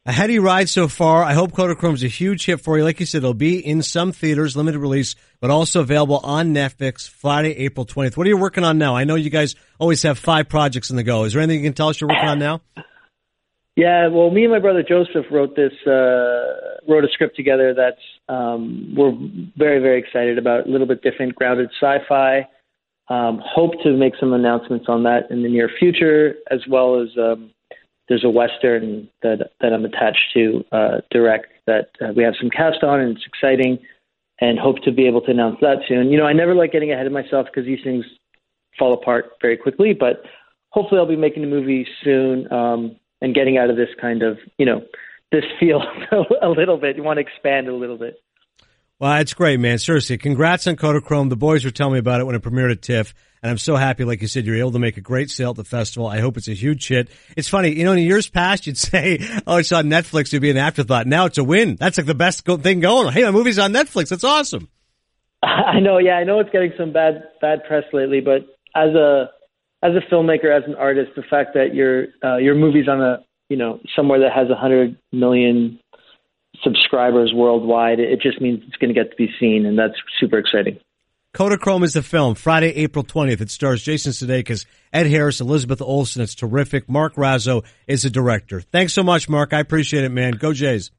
A 0.06 0.12
heady 0.12 0.38
ride 0.38 0.68
so 0.68 0.86
far. 0.86 1.22
I 1.22 1.32
hope 1.32 1.52
Kodachrome 1.52 1.94
is 1.94 2.04
a 2.04 2.08
huge 2.08 2.44
hit 2.44 2.60
for 2.60 2.76
you. 2.76 2.84
Like 2.84 3.00
you 3.00 3.06
said, 3.06 3.18
it'll 3.18 3.32
be 3.32 3.58
in 3.58 3.80
some 3.80 4.12
theaters, 4.12 4.54
limited 4.54 4.78
release, 4.78 5.14
but 5.40 5.48
also 5.48 5.80
available 5.80 6.20
on 6.22 6.52
Netflix 6.52 7.08
Friday, 7.08 7.56
April 7.56 7.86
20th. 7.86 8.14
What 8.14 8.26
are 8.26 8.28
you 8.28 8.36
working 8.36 8.64
on 8.64 8.76
now? 8.76 8.94
I 8.94 9.04
know 9.04 9.14
you 9.14 9.30
guys 9.30 9.54
always 9.78 10.02
have 10.02 10.18
five 10.18 10.50
projects 10.50 10.90
in 10.90 10.96
the 10.96 11.04
go. 11.04 11.24
Is 11.24 11.32
there 11.32 11.40
anything 11.40 11.64
you 11.64 11.70
can 11.70 11.72
tell 11.72 11.88
us 11.88 12.02
you're 12.02 12.10
working 12.10 12.28
on 12.28 12.38
now? 12.38 12.60
Yeah, 13.76 14.08
well, 14.08 14.30
me 14.30 14.42
and 14.44 14.52
my 14.52 14.58
brother 14.58 14.82
Joseph 14.86 15.24
wrote 15.30 15.56
this, 15.56 15.72
uh, 15.86 16.82
wrote 16.86 17.04
a 17.04 17.08
script 17.14 17.34
together 17.34 17.72
that's 17.72 17.96
um, 18.28 18.94
we're 18.94 19.16
very, 19.56 19.80
very 19.80 19.98
excited 19.98 20.36
about. 20.36 20.66
A 20.66 20.68
little 20.68 20.86
bit 20.86 21.02
different, 21.02 21.34
grounded 21.34 21.70
sci-fi. 21.80 22.46
Um, 23.08 23.40
hope 23.42 23.72
to 23.82 23.96
make 23.96 24.12
some 24.20 24.34
announcements 24.34 24.84
on 24.86 25.04
that 25.04 25.30
in 25.30 25.42
the 25.42 25.48
near 25.48 25.70
future, 25.78 26.34
as 26.50 26.60
well 26.68 27.00
as 27.00 27.08
um, 27.16 27.53
there's 28.08 28.24
a 28.24 28.30
western 28.30 29.08
that 29.22 29.50
that 29.60 29.72
I'm 29.72 29.84
attached 29.84 30.32
to 30.34 30.64
uh, 30.72 31.00
direct 31.10 31.46
that 31.66 31.90
uh, 32.00 32.12
we 32.14 32.22
have 32.22 32.34
some 32.40 32.50
cast 32.50 32.82
on, 32.82 33.00
and 33.00 33.16
it's 33.16 33.26
exciting, 33.26 33.78
and 34.40 34.58
hope 34.58 34.82
to 34.84 34.92
be 34.92 35.06
able 35.06 35.22
to 35.22 35.30
announce 35.30 35.58
that 35.60 35.78
soon. 35.88 36.10
You 36.10 36.18
know, 36.18 36.26
I 36.26 36.32
never 36.32 36.54
like 36.54 36.72
getting 36.72 36.92
ahead 36.92 37.06
of 37.06 37.12
myself 37.12 37.46
because 37.46 37.66
these 37.66 37.82
things 37.82 38.04
fall 38.78 38.92
apart 38.92 39.32
very 39.40 39.56
quickly, 39.56 39.94
but 39.94 40.22
hopefully 40.70 40.98
I'll 40.98 41.06
be 41.06 41.16
making 41.16 41.44
a 41.44 41.46
movie 41.46 41.86
soon 42.02 42.52
um, 42.52 42.96
and 43.20 43.34
getting 43.34 43.56
out 43.56 43.70
of 43.70 43.76
this 43.76 43.88
kind 44.00 44.22
of 44.22 44.38
you 44.58 44.66
know 44.66 44.82
this 45.32 45.44
field 45.58 45.82
a 46.42 46.48
little 46.48 46.76
bit. 46.76 46.96
You 46.96 47.02
want 47.02 47.18
to 47.18 47.22
expand 47.22 47.68
a 47.68 47.74
little 47.74 47.98
bit. 47.98 48.20
Well, 49.00 49.20
it's 49.20 49.34
great, 49.34 49.58
man. 49.58 49.78
Seriously, 49.78 50.18
congrats 50.18 50.66
on 50.66 50.76
Kodachrome. 50.76 51.28
The 51.28 51.36
boys 51.36 51.64
were 51.64 51.72
telling 51.72 51.94
me 51.94 51.98
about 51.98 52.20
it 52.20 52.24
when 52.24 52.36
it 52.36 52.42
premiered 52.42 52.70
at 52.70 52.82
TIFF. 52.82 53.12
And 53.44 53.50
I'm 53.50 53.58
so 53.58 53.76
happy, 53.76 54.04
like 54.04 54.22
you 54.22 54.26
said, 54.26 54.46
you're 54.46 54.56
able 54.56 54.72
to 54.72 54.78
make 54.78 54.96
a 54.96 55.02
great 55.02 55.30
sale 55.30 55.50
at 55.50 55.56
the 55.56 55.64
festival. 55.64 56.08
I 56.08 56.20
hope 56.20 56.38
it's 56.38 56.48
a 56.48 56.54
huge 56.54 56.88
hit. 56.88 57.10
It's 57.36 57.46
funny, 57.46 57.74
you 57.74 57.84
know, 57.84 57.92
in 57.92 57.98
years 57.98 58.26
past, 58.26 58.66
you'd 58.66 58.78
say, 58.78 59.18
oh, 59.46 59.58
it's 59.58 59.70
on 59.70 59.84
Netflix. 59.90 60.28
It'd 60.28 60.40
be 60.40 60.50
an 60.50 60.56
afterthought. 60.56 61.06
Now 61.06 61.26
it's 61.26 61.36
a 61.36 61.44
win. 61.44 61.76
That's 61.76 61.98
like 61.98 62.06
the 62.06 62.14
best 62.14 62.46
thing 62.46 62.80
going. 62.80 63.12
Hey, 63.12 63.22
my 63.22 63.32
movie's 63.32 63.58
on 63.58 63.74
Netflix. 63.74 64.08
That's 64.08 64.24
awesome. 64.24 64.70
I 65.42 65.78
know. 65.80 65.98
Yeah, 65.98 66.14
I 66.14 66.24
know 66.24 66.40
it's 66.40 66.48
getting 66.48 66.72
some 66.78 66.94
bad, 66.94 67.22
bad 67.42 67.64
press 67.64 67.84
lately, 67.92 68.22
but 68.22 68.46
as 68.74 68.94
a, 68.94 69.28
as 69.82 69.92
a 69.92 70.10
filmmaker, 70.10 70.46
as 70.46 70.66
an 70.66 70.74
artist, 70.76 71.10
the 71.14 71.22
fact 71.28 71.52
that 71.52 71.74
your, 71.74 72.06
uh, 72.24 72.38
your 72.38 72.54
movie's 72.54 72.88
on 72.88 73.02
a, 73.02 73.26
you 73.50 73.58
know, 73.58 73.78
somewhere 73.94 74.20
that 74.20 74.32
has 74.32 74.48
a 74.48 74.56
hundred 74.56 74.96
million 75.12 75.78
subscribers 76.62 77.34
worldwide, 77.34 78.00
it 78.00 78.22
just 78.22 78.40
means 78.40 78.62
it's 78.66 78.76
going 78.78 78.88
to 78.88 78.98
get 78.98 79.10
to 79.10 79.16
be 79.16 79.28
seen, 79.38 79.66
and 79.66 79.78
that's 79.78 80.00
super 80.18 80.38
exciting. 80.38 80.78
Kodachrome 81.34 81.82
is 81.82 81.94
the 81.94 82.02
film. 82.02 82.36
Friday, 82.36 82.68
April 82.76 83.04
20th. 83.04 83.40
It 83.40 83.50
stars 83.50 83.82
Jason 83.82 84.12
Sudeikis, 84.12 84.66
Ed 84.92 85.08
Harris, 85.08 85.40
Elizabeth 85.40 85.82
Olsen. 85.82 86.22
It's 86.22 86.36
terrific. 86.36 86.88
Mark 86.88 87.16
Raso 87.16 87.64
is 87.88 88.04
the 88.04 88.10
director. 88.10 88.60
Thanks 88.60 88.92
so 88.92 89.02
much, 89.02 89.28
Mark. 89.28 89.52
I 89.52 89.58
appreciate 89.58 90.04
it, 90.04 90.10
man. 90.10 90.34
Go 90.34 90.52
Jays. 90.52 90.92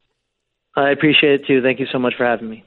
I 0.75 0.91
appreciate 0.91 1.39
it 1.39 1.47
too. 1.47 1.61
Thank 1.61 1.79
you 1.79 1.85
so 1.89 1.99
much 1.99 2.15
for 2.17 2.25
having 2.25 2.49
me. 2.49 2.65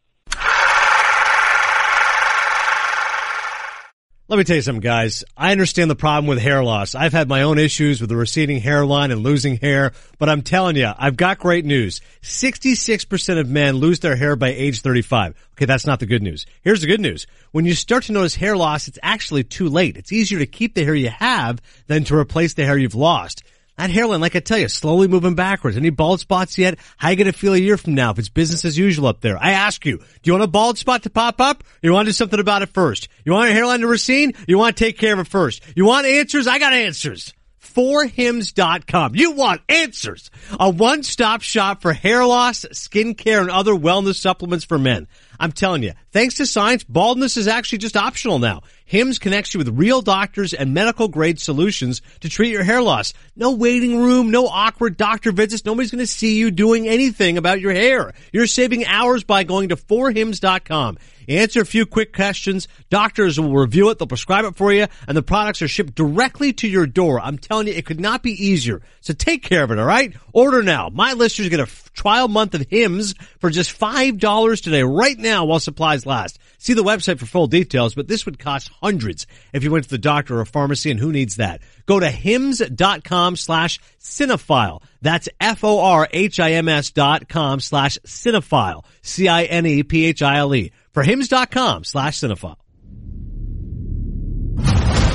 Let 4.31 4.37
me 4.37 4.45
tell 4.45 4.57
you 4.57 4.63
something, 4.63 4.83
guys. 4.83 5.25
I 5.39 5.53
understand 5.53 5.91
the 5.91 5.97
problem 5.97 6.27
with 6.27 6.39
hair 6.39 6.63
loss. 6.63 6.95
I've 6.95 7.15
had 7.15 7.31
my 7.31 7.41
own 7.41 7.59
issues 7.59 7.99
with 7.99 8.11
the 8.11 8.17
receding 8.17 8.61
hairline 8.61 9.11
and 9.11 9.23
losing 9.23 9.57
hair, 9.57 9.93
but 10.19 10.29
I'm 10.29 10.43
telling 10.43 10.77
you, 10.77 10.93
I've 10.99 11.17
got 11.17 11.39
great 11.39 11.65
news. 11.65 12.03
66% 12.21 13.41
of 13.41 13.49
men 13.49 13.77
lose 13.77 14.01
their 14.01 14.17
hair 14.17 14.37
by 14.37 14.49
age 14.49 14.83
35. 14.83 15.35
Okay, 15.53 15.65
that's 15.65 15.87
not 15.87 15.99
the 16.01 16.05
good 16.05 16.23
news. 16.23 16.45
Here's 16.61 16.83
the 16.83 16.87
good 16.87 17.01
news. 17.01 17.27
When 17.53 17.65
you 17.65 17.73
start 17.73 18.05
to 18.05 18.13
notice 18.13 18.35
hair 18.35 18.55
loss, 18.55 18.87
it's 18.87 18.99
actually 19.03 19.45
too 19.45 19.71
late. 19.71 19.97
It's 19.97 20.13
easier 20.13 20.41
to 20.41 20.47
keep 20.47 20.75
the 20.75 20.85
hair 20.85 20.95
you 20.95 21.09
have 21.09 21.63
than 21.87 22.05
to 22.05 22.15
replace 22.15 22.53
the 22.53 22.67
hair 22.67 22.77
you've 22.77 22.95
lost. 22.95 23.43
That 23.79 23.91
hairline, 23.91 24.21
like 24.21 24.35
I 24.35 24.41
tell 24.41 24.59
you, 24.59 24.67
slowly 24.69 25.07
moving 25.07 25.37
backwards. 25.37 25.77
Any 25.77 25.91
bald 25.91 26.19
spots 26.19 26.59
yet? 26.59 26.81
How 26.97 27.11
you 27.11 27.17
gonna 27.17 27.33
feel 27.33 27.55
a 27.55 27.59
year 27.59 27.77
from 27.77 27.95
now 27.95 28.11
if 28.11 28.19
it's 28.19 28.29
business 28.29 28.65
as 28.65 28.77
usual 28.77 29.07
up 29.07 29.21
there? 29.21 29.39
I 29.41 29.53
ask 29.53 29.87
you, 29.87 29.99
do 29.99 30.05
you 30.25 30.33
want 30.33 30.43
a 30.43 30.49
bald 30.49 30.79
spot 30.79 31.05
to 31.05 31.11
pop 31.11 31.41
up? 31.41 31.63
you 31.81 31.93
want 31.93 32.07
to 32.07 32.09
do 32.09 32.15
something 32.15 32.41
about 32.41 32.63
it 32.63 32.71
first? 32.71 33.09
You 33.25 33.33
want 33.33 33.47
your 33.47 33.55
hairline 33.55 33.81
to 33.81 33.87
recede? 33.87 34.35
You 34.49 34.59
want 34.59 34.77
to 34.77 34.85
take 34.85 34.99
care 34.99 35.13
of 35.13 35.21
it 35.21 35.29
first? 35.29 35.63
You 35.77 35.85
want 35.85 36.07
answers? 36.07 36.49
I 36.49 36.59
got 36.59 36.73
answers. 36.73 37.33
Forhims.com. 37.63 39.15
You 39.15 39.31
want 39.31 39.61
answers. 39.69 40.33
A 40.59 40.69
one-stop 40.69 41.43
shop 41.43 41.81
for 41.81 41.93
hair 41.93 42.27
loss, 42.27 42.67
skin 42.73 43.15
care, 43.15 43.41
and 43.41 43.51
other 43.51 43.75
wellness 43.75 44.17
supplements 44.17 44.65
for 44.65 44.79
men. 44.79 45.07
I'm 45.39 45.53
telling 45.53 45.85
you, 45.85 45.93
thanks 46.11 46.35
to 46.37 46.47
science, 46.47 46.83
baldness 46.83 47.37
is 47.37 47.47
actually 47.47 47.79
just 47.79 47.97
optional 47.97 48.41
now. 48.41 48.63
Hims 48.89 49.19
connects 49.19 49.53
you 49.53 49.59
with 49.59 49.69
real 49.69 50.01
doctors 50.01 50.55
and 50.55 50.73
medical 50.73 51.09
grade 51.09 51.39
solutions 51.39 52.01
to 52.21 52.31
treat 52.31 52.51
your 52.51 52.65
hair 52.65 52.81
loss. 52.81 53.13
No 53.37 53.53
waiting 53.53 53.99
room, 53.99 54.31
no 54.31 54.47
awkward 54.47 54.97
doctor 54.97 55.31
visits. 55.31 55.67
Nobody's 55.67 55.91
going 55.91 55.99
to 55.99 56.07
see 56.07 56.39
you 56.39 56.51
doing 56.51 56.89
anything 56.89 57.37
about 57.37 57.61
your 57.61 57.73
hair. 57.73 58.15
You're 58.33 58.47
saving 58.47 58.87
hours 58.87 59.25
by 59.25 59.45
going 59.45 59.69
to 59.69 59.77
forhims.com. 59.77 60.97
answer 61.29 61.61
a 61.61 61.67
few 61.67 61.85
quick 61.85 62.15
questions. 62.15 62.67
Doctors 62.89 63.39
will 63.39 63.53
review 63.53 63.91
it. 63.91 63.99
They'll 63.99 64.09
prescribe 64.09 64.47
it 64.47 64.57
for 64.57 64.73
you 64.73 64.87
and 65.07 65.15
the 65.15 65.23
products 65.23 65.61
are 65.61 65.69
shipped 65.69 65.95
directly 65.95 66.55
to 66.55 66.67
your 66.67 66.87
door. 66.87 67.21
I'm 67.21 67.37
telling 67.37 67.67
you, 67.67 67.75
it 67.75 67.85
could 67.85 68.01
not 68.01 68.23
be 68.23 68.43
easier. 68.43 68.81
So 69.03 69.13
take 69.13 69.43
care 69.43 69.65
of 69.65 69.71
it. 69.71 69.79
All 69.79 69.85
right. 69.85 70.15
Order 70.33 70.63
now. 70.63 70.89
My 70.89 71.13
listeners 71.13 71.51
get 71.51 71.61
a 71.61 71.69
trial 71.93 72.29
month 72.29 72.55
of 72.55 72.67
Hims 72.71 73.15
for 73.39 73.51
just 73.51 73.79
$5 73.79 74.63
today, 74.63 74.83
right 74.83 75.19
now 75.19 75.45
while 75.45 75.61
supplies 75.61 76.07
last. 76.07 76.39
See 76.59 76.75
the 76.75 76.83
website 76.83 77.19
for 77.21 77.27
full 77.27 77.47
details, 77.47 77.95
but 77.95 78.09
this 78.09 78.27
would 78.27 78.39
cost 78.39 78.69
hundreds 78.81 79.27
if 79.53 79.63
you 79.63 79.71
went 79.71 79.85
to 79.85 79.91
the 79.91 79.97
doctor 79.97 80.41
or 80.41 80.45
pharmacy, 80.45 80.91
and 80.91 80.99
who 80.99 81.13
needs 81.13 81.37
that? 81.37 81.63
Go 81.87 82.01
to 82.01 82.11
hims.com 82.11 83.37
slash 83.37 83.79
cinephile. 84.01 84.83
That's 85.01 85.29
F-O-R-H-I-M-S 85.41 86.91
dot 86.91 87.29
com 87.29 87.61
slash 87.61 87.99
cinephile. 88.05 88.85
C-I-N-E-P-H-I-L-E. 89.03 90.73
For 90.93 91.03
hims.com 91.05 91.85
slash 91.85 92.19
cinephile. 92.19 92.57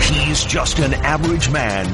He's 0.01 0.45
just 0.45 0.79
an 0.79 0.93
average 0.93 1.49
man 1.49 1.85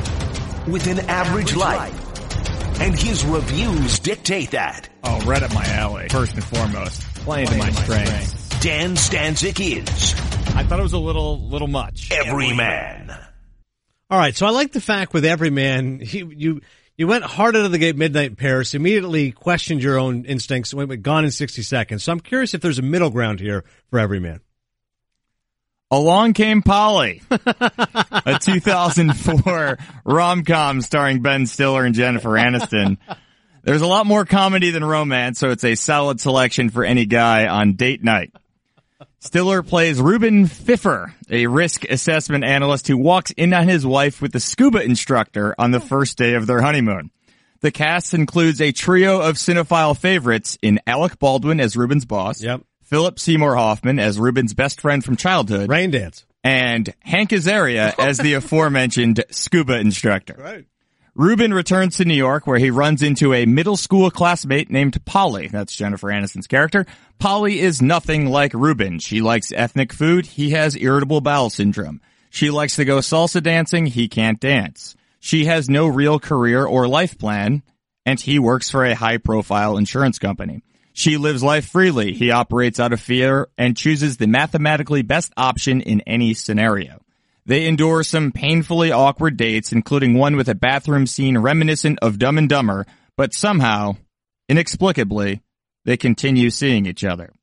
with 0.72 0.86
an 0.88 1.00
average 1.10 1.56
life. 1.56 2.80
And 2.80 2.98
his 2.98 3.26
reviews 3.26 4.00
dictate 4.00 4.52
that. 4.52 4.90
Oh, 5.04 5.20
right 5.22 5.42
up 5.42 5.54
my 5.54 5.66
alley. 5.66 6.08
First 6.10 6.36
and 6.36 6.44
foremost, 6.44 7.02
playing 7.16 7.48
to 7.48 7.58
my 7.58 7.72
strengths. 7.72 8.39
Dan 8.62 8.96
Stanzik 8.96 9.60
is 9.60 10.14
I 10.54 10.64
thought 10.64 10.80
it 10.80 10.84
was 10.84 10.92
a 10.92 10.98
little 10.98 11.40
little 11.40 11.68
much. 11.70 12.12
Every 12.12 12.54
man. 12.54 13.10
All 14.10 14.20
right, 14.20 14.36
so 14.36 14.46
I 14.46 14.50
like 14.50 14.74
the 14.74 14.82
fact 14.82 15.14
with 15.14 15.24
Everyman, 15.24 16.02
you 16.04 16.30
you 16.36 16.62
you 16.98 17.08
went 17.08 17.24
hard 17.24 17.56
out 17.56 17.64
of 17.64 17.72
the 17.72 17.78
gate 17.78 17.96
midnight 17.96 18.32
in 18.32 18.36
Paris, 18.36 18.74
immediately 18.74 19.32
questioned 19.32 19.82
your 19.82 19.98
own 19.98 20.26
instincts, 20.26 20.74
went, 20.74 20.90
went 20.90 21.04
gone 21.04 21.24
in 21.24 21.32
60 21.32 21.62
seconds. 21.62 22.04
So 22.04 22.12
I'm 22.12 22.20
curious 22.20 22.54
if 22.54 22.60
there's 22.60 22.80
a 22.80 22.82
middle 22.82 23.10
ground 23.10 23.40
here 23.40 23.64
for 23.90 24.00
every 24.00 24.20
man. 24.20 24.42
Along 25.90 26.34
Came 26.34 26.62
Polly, 26.62 27.22
a 27.32 28.38
2004 28.42 29.78
rom-com 30.06 30.82
starring 30.82 31.22
Ben 31.22 31.48
Stiller 31.48 31.86
and 31.86 31.96
Jennifer 31.96 32.32
Aniston. 32.32 32.98
There's 33.64 33.82
a 33.82 33.88
lot 33.88 34.06
more 34.06 34.26
comedy 34.26 34.72
than 34.72 34.84
romance, 34.84 35.40
so 35.40 35.52
it's 35.52 35.64
a 35.64 35.76
solid 35.76 36.20
selection 36.20 36.70
for 36.70 36.84
any 36.84 37.06
guy 37.06 37.48
on 37.48 37.74
date 37.74 38.04
night. 38.04 38.34
Stiller 39.22 39.64
plays 39.64 40.00
Ruben 40.00 40.46
Feffer, 40.46 41.12
a 41.30 41.48
risk 41.48 41.84
assessment 41.84 42.46
analyst 42.46 42.88
who 42.88 42.98
walks 42.98 43.32
in 43.32 43.54
on 43.54 43.68
his 43.68 43.86
wife 43.86 44.22
with 44.22 44.32
the 44.32 44.40
scuba 44.40 44.82
instructor 44.82 45.54
on 45.60 45.72
the 45.72 45.82
first 45.82 46.18
day 46.18 46.36
of 46.36 46.48
their 46.48 46.62
honeymoon. 46.62 47.12
The 47.60 47.72
cast 47.72 48.14
includes 48.14 48.62
a 48.62 48.72
trio 48.72 49.20
of 49.20 49.36
cinephile 49.36 49.98
favorites 49.98 50.58
in 50.62 50.80
Alec 50.88 51.20
Baldwin 51.20 51.60
as 51.60 51.76
Ruben's 51.76 52.06
boss. 52.06 52.42
Yep. 52.42 52.62
Philip 52.84 53.20
Seymour 53.20 53.58
Hoffman 53.58 54.00
as 54.00 54.18
Ruben's 54.18 54.54
best 54.54 54.80
friend 54.80 55.04
from 55.04 55.18
childhood. 55.18 55.70
Rain 55.70 55.92
Dance. 55.92 56.26
And 56.42 56.94
Hank 57.02 57.32
Azaria 57.32 57.94
as 58.00 58.20
the 58.20 58.34
aforementioned 58.36 59.26
scuba 59.32 59.78
instructor. 59.80 60.38
Right. 60.40 60.66
Ruben 61.20 61.54
returns 61.54 61.98
to 61.98 62.06
New 62.06 62.14
York 62.14 62.48
where 62.48 62.60
he 62.60 62.72
runs 62.72 63.02
into 63.02 63.34
a 63.34 63.46
middle 63.46 63.76
school 63.76 64.10
classmate 64.10 64.72
named 64.72 65.04
Polly. 65.04 65.50
That's 65.50 65.76
Jennifer 65.76 66.08
Aniston's 66.08 66.48
character. 66.48 66.86
Polly 67.18 67.60
is 67.60 67.82
nothing 67.82 68.28
like 68.28 68.54
Ruben. 68.54 69.00
She 69.00 69.20
likes 69.20 69.52
ethnic 69.52 69.92
food. 69.92 70.26
He 70.26 70.52
has 70.52 70.78
irritable 70.78 71.20
bowel 71.20 71.50
syndrome. 71.50 72.00
She 72.30 72.50
likes 72.52 72.78
to 72.78 72.86
go 72.86 73.00
salsa 73.00 73.44
dancing. 73.44 73.86
He 73.86 74.08
can't 74.08 74.40
dance. 74.40 74.96
She 75.20 75.44
has 75.44 75.70
no 75.70 75.88
real 75.88 76.22
career 76.22 76.66
or 76.66 76.88
life 76.88 77.20
plan, 77.20 77.64
and 78.06 78.18
he 78.18 78.40
works 78.40 78.70
for 78.70 78.86
a 78.86 78.96
high 78.96 79.18
profile 79.18 79.76
insurance 79.76 80.20
company. 80.20 80.64
She 80.94 81.18
lives 81.18 81.44
life 81.44 81.68
freely. 81.68 82.14
He 82.14 82.32
operates 82.32 82.80
out 82.80 82.94
of 82.94 83.02
fear 83.02 83.50
and 83.58 83.76
chooses 83.76 84.16
the 84.16 84.28
mathematically 84.28 85.02
best 85.02 85.34
option 85.36 85.82
in 85.82 86.00
any 86.08 86.34
scenario. 86.34 87.02
They 87.50 87.66
endure 87.66 88.04
some 88.04 88.32
painfully 88.32 88.92
awkward 88.92 89.36
dates, 89.36 89.72
including 89.72 90.14
one 90.14 90.36
with 90.36 90.48
a 90.50 90.54
bathroom 90.54 91.08
scene 91.08 91.36
reminiscent 91.36 91.98
of 92.00 92.20
Dumb 92.20 92.38
and 92.38 92.48
Dumber, 92.48 92.86
but 93.18 93.34
somehow, 93.34 93.96
inexplicably, 94.48 95.42
they 95.84 95.98
continue 95.98 96.52
seeing 96.52 96.86
each 96.86 97.04
other. 97.04 97.34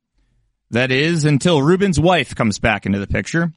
That 0.70 0.92
is, 0.92 1.24
until 1.24 1.61
Ruben's 1.61 1.98
wife 1.98 2.36
comes 2.36 2.61
back 2.61 2.86
into 2.86 3.00
the 3.00 3.09
picture. 3.09 3.50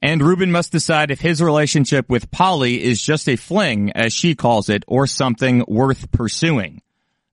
And 0.00 0.22
Ruben 0.22 0.50
must 0.50 0.72
decide 0.72 1.10
if 1.10 1.20
his 1.20 1.42
relationship 1.42 2.08
with 2.08 2.30
Polly 2.30 2.82
is 2.82 3.02
just 3.02 3.28
a 3.28 3.36
fling, 3.36 3.92
as 3.92 4.14
she 4.14 4.34
calls 4.34 4.70
it, 4.70 4.84
or 4.88 5.06
something 5.06 5.66
worth 5.68 6.10
pursuing. 6.10 6.80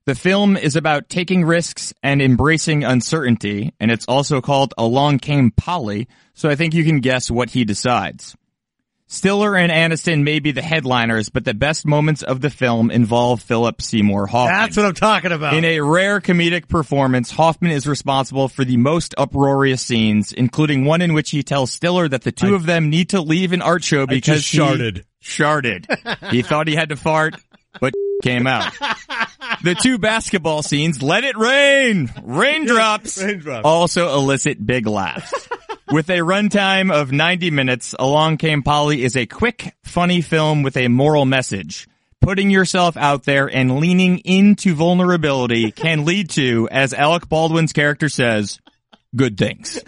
The 0.04 0.14
film 0.14 0.58
is 0.58 0.76
about 0.76 1.08
taking 1.08 1.46
risks 1.46 1.94
and 2.02 2.20
embracing 2.20 2.84
uncertainty, 2.84 3.72
and 3.80 3.90
it's 3.90 4.04
also 4.04 4.42
called 4.42 4.74
Along 4.76 5.20
Came 5.20 5.52
Polly, 5.52 6.06
so 6.34 6.50
I 6.50 6.54
think 6.54 6.74
you 6.74 6.84
can 6.84 7.00
guess 7.00 7.30
what 7.30 7.48
he 7.48 7.64
decides. 7.64 8.36
Stiller 9.12 9.54
and 9.54 9.70
Aniston 9.70 10.22
may 10.22 10.38
be 10.38 10.52
the 10.52 10.62
headliners, 10.62 11.28
but 11.28 11.44
the 11.44 11.52
best 11.52 11.84
moments 11.86 12.22
of 12.22 12.40
the 12.40 12.48
film 12.48 12.90
involve 12.90 13.42
Philip 13.42 13.82
Seymour 13.82 14.26
Hoffman. 14.26 14.56
That's 14.58 14.76
what 14.78 14.86
I'm 14.86 14.94
talking 14.94 15.32
about. 15.32 15.52
In 15.52 15.66
a 15.66 15.80
rare 15.80 16.18
comedic 16.20 16.66
performance, 16.66 17.30
Hoffman 17.30 17.72
is 17.72 17.86
responsible 17.86 18.48
for 18.48 18.64
the 18.64 18.78
most 18.78 19.14
uproarious 19.18 19.82
scenes, 19.82 20.32
including 20.32 20.86
one 20.86 21.02
in 21.02 21.12
which 21.12 21.28
he 21.30 21.42
tells 21.42 21.70
Stiller 21.70 22.08
that 22.08 22.22
the 22.22 22.32
two 22.32 22.54
I- 22.54 22.56
of 22.56 22.64
them 22.64 22.88
need 22.88 23.10
to 23.10 23.20
leave 23.20 23.52
an 23.52 23.60
art 23.60 23.84
show 23.84 24.06
because 24.06 24.46
he 24.46 24.56
sharted. 24.56 25.04
Sharted. 25.20 25.86
he 26.30 26.40
thought 26.40 26.66
he 26.66 26.74
had 26.74 26.88
to 26.88 26.96
fart, 26.96 27.34
but 27.80 27.92
came 28.22 28.46
out. 28.46 28.72
The 29.62 29.74
two 29.74 29.98
basketball 29.98 30.62
scenes, 30.62 31.02
let 31.02 31.22
it 31.24 31.36
rain, 31.36 32.10
raindrops, 32.22 33.22
Raindrops. 33.22 33.64
also 33.66 34.14
elicit 34.14 34.64
big 34.64 34.86
laughs. 34.86 35.48
With 35.90 36.08
a 36.10 36.18
runtime 36.18 36.92
of 36.92 37.12
90 37.12 37.50
minutes, 37.50 37.94
Along 37.98 38.36
Came 38.38 38.62
Polly 38.62 39.02
is 39.04 39.16
a 39.16 39.26
quick, 39.26 39.74
funny 39.82 40.20
film 40.20 40.62
with 40.62 40.76
a 40.76 40.88
moral 40.88 41.24
message. 41.24 41.88
Putting 42.20 42.50
yourself 42.50 42.96
out 42.96 43.24
there 43.24 43.46
and 43.48 43.80
leaning 43.80 44.18
into 44.18 44.74
vulnerability 44.74 45.72
can 45.72 46.04
lead 46.04 46.30
to, 46.30 46.68
as 46.70 46.94
Alec 46.94 47.28
Baldwin's 47.28 47.72
character 47.72 48.08
says, 48.08 48.60
good 49.14 49.36
things. 49.36 49.82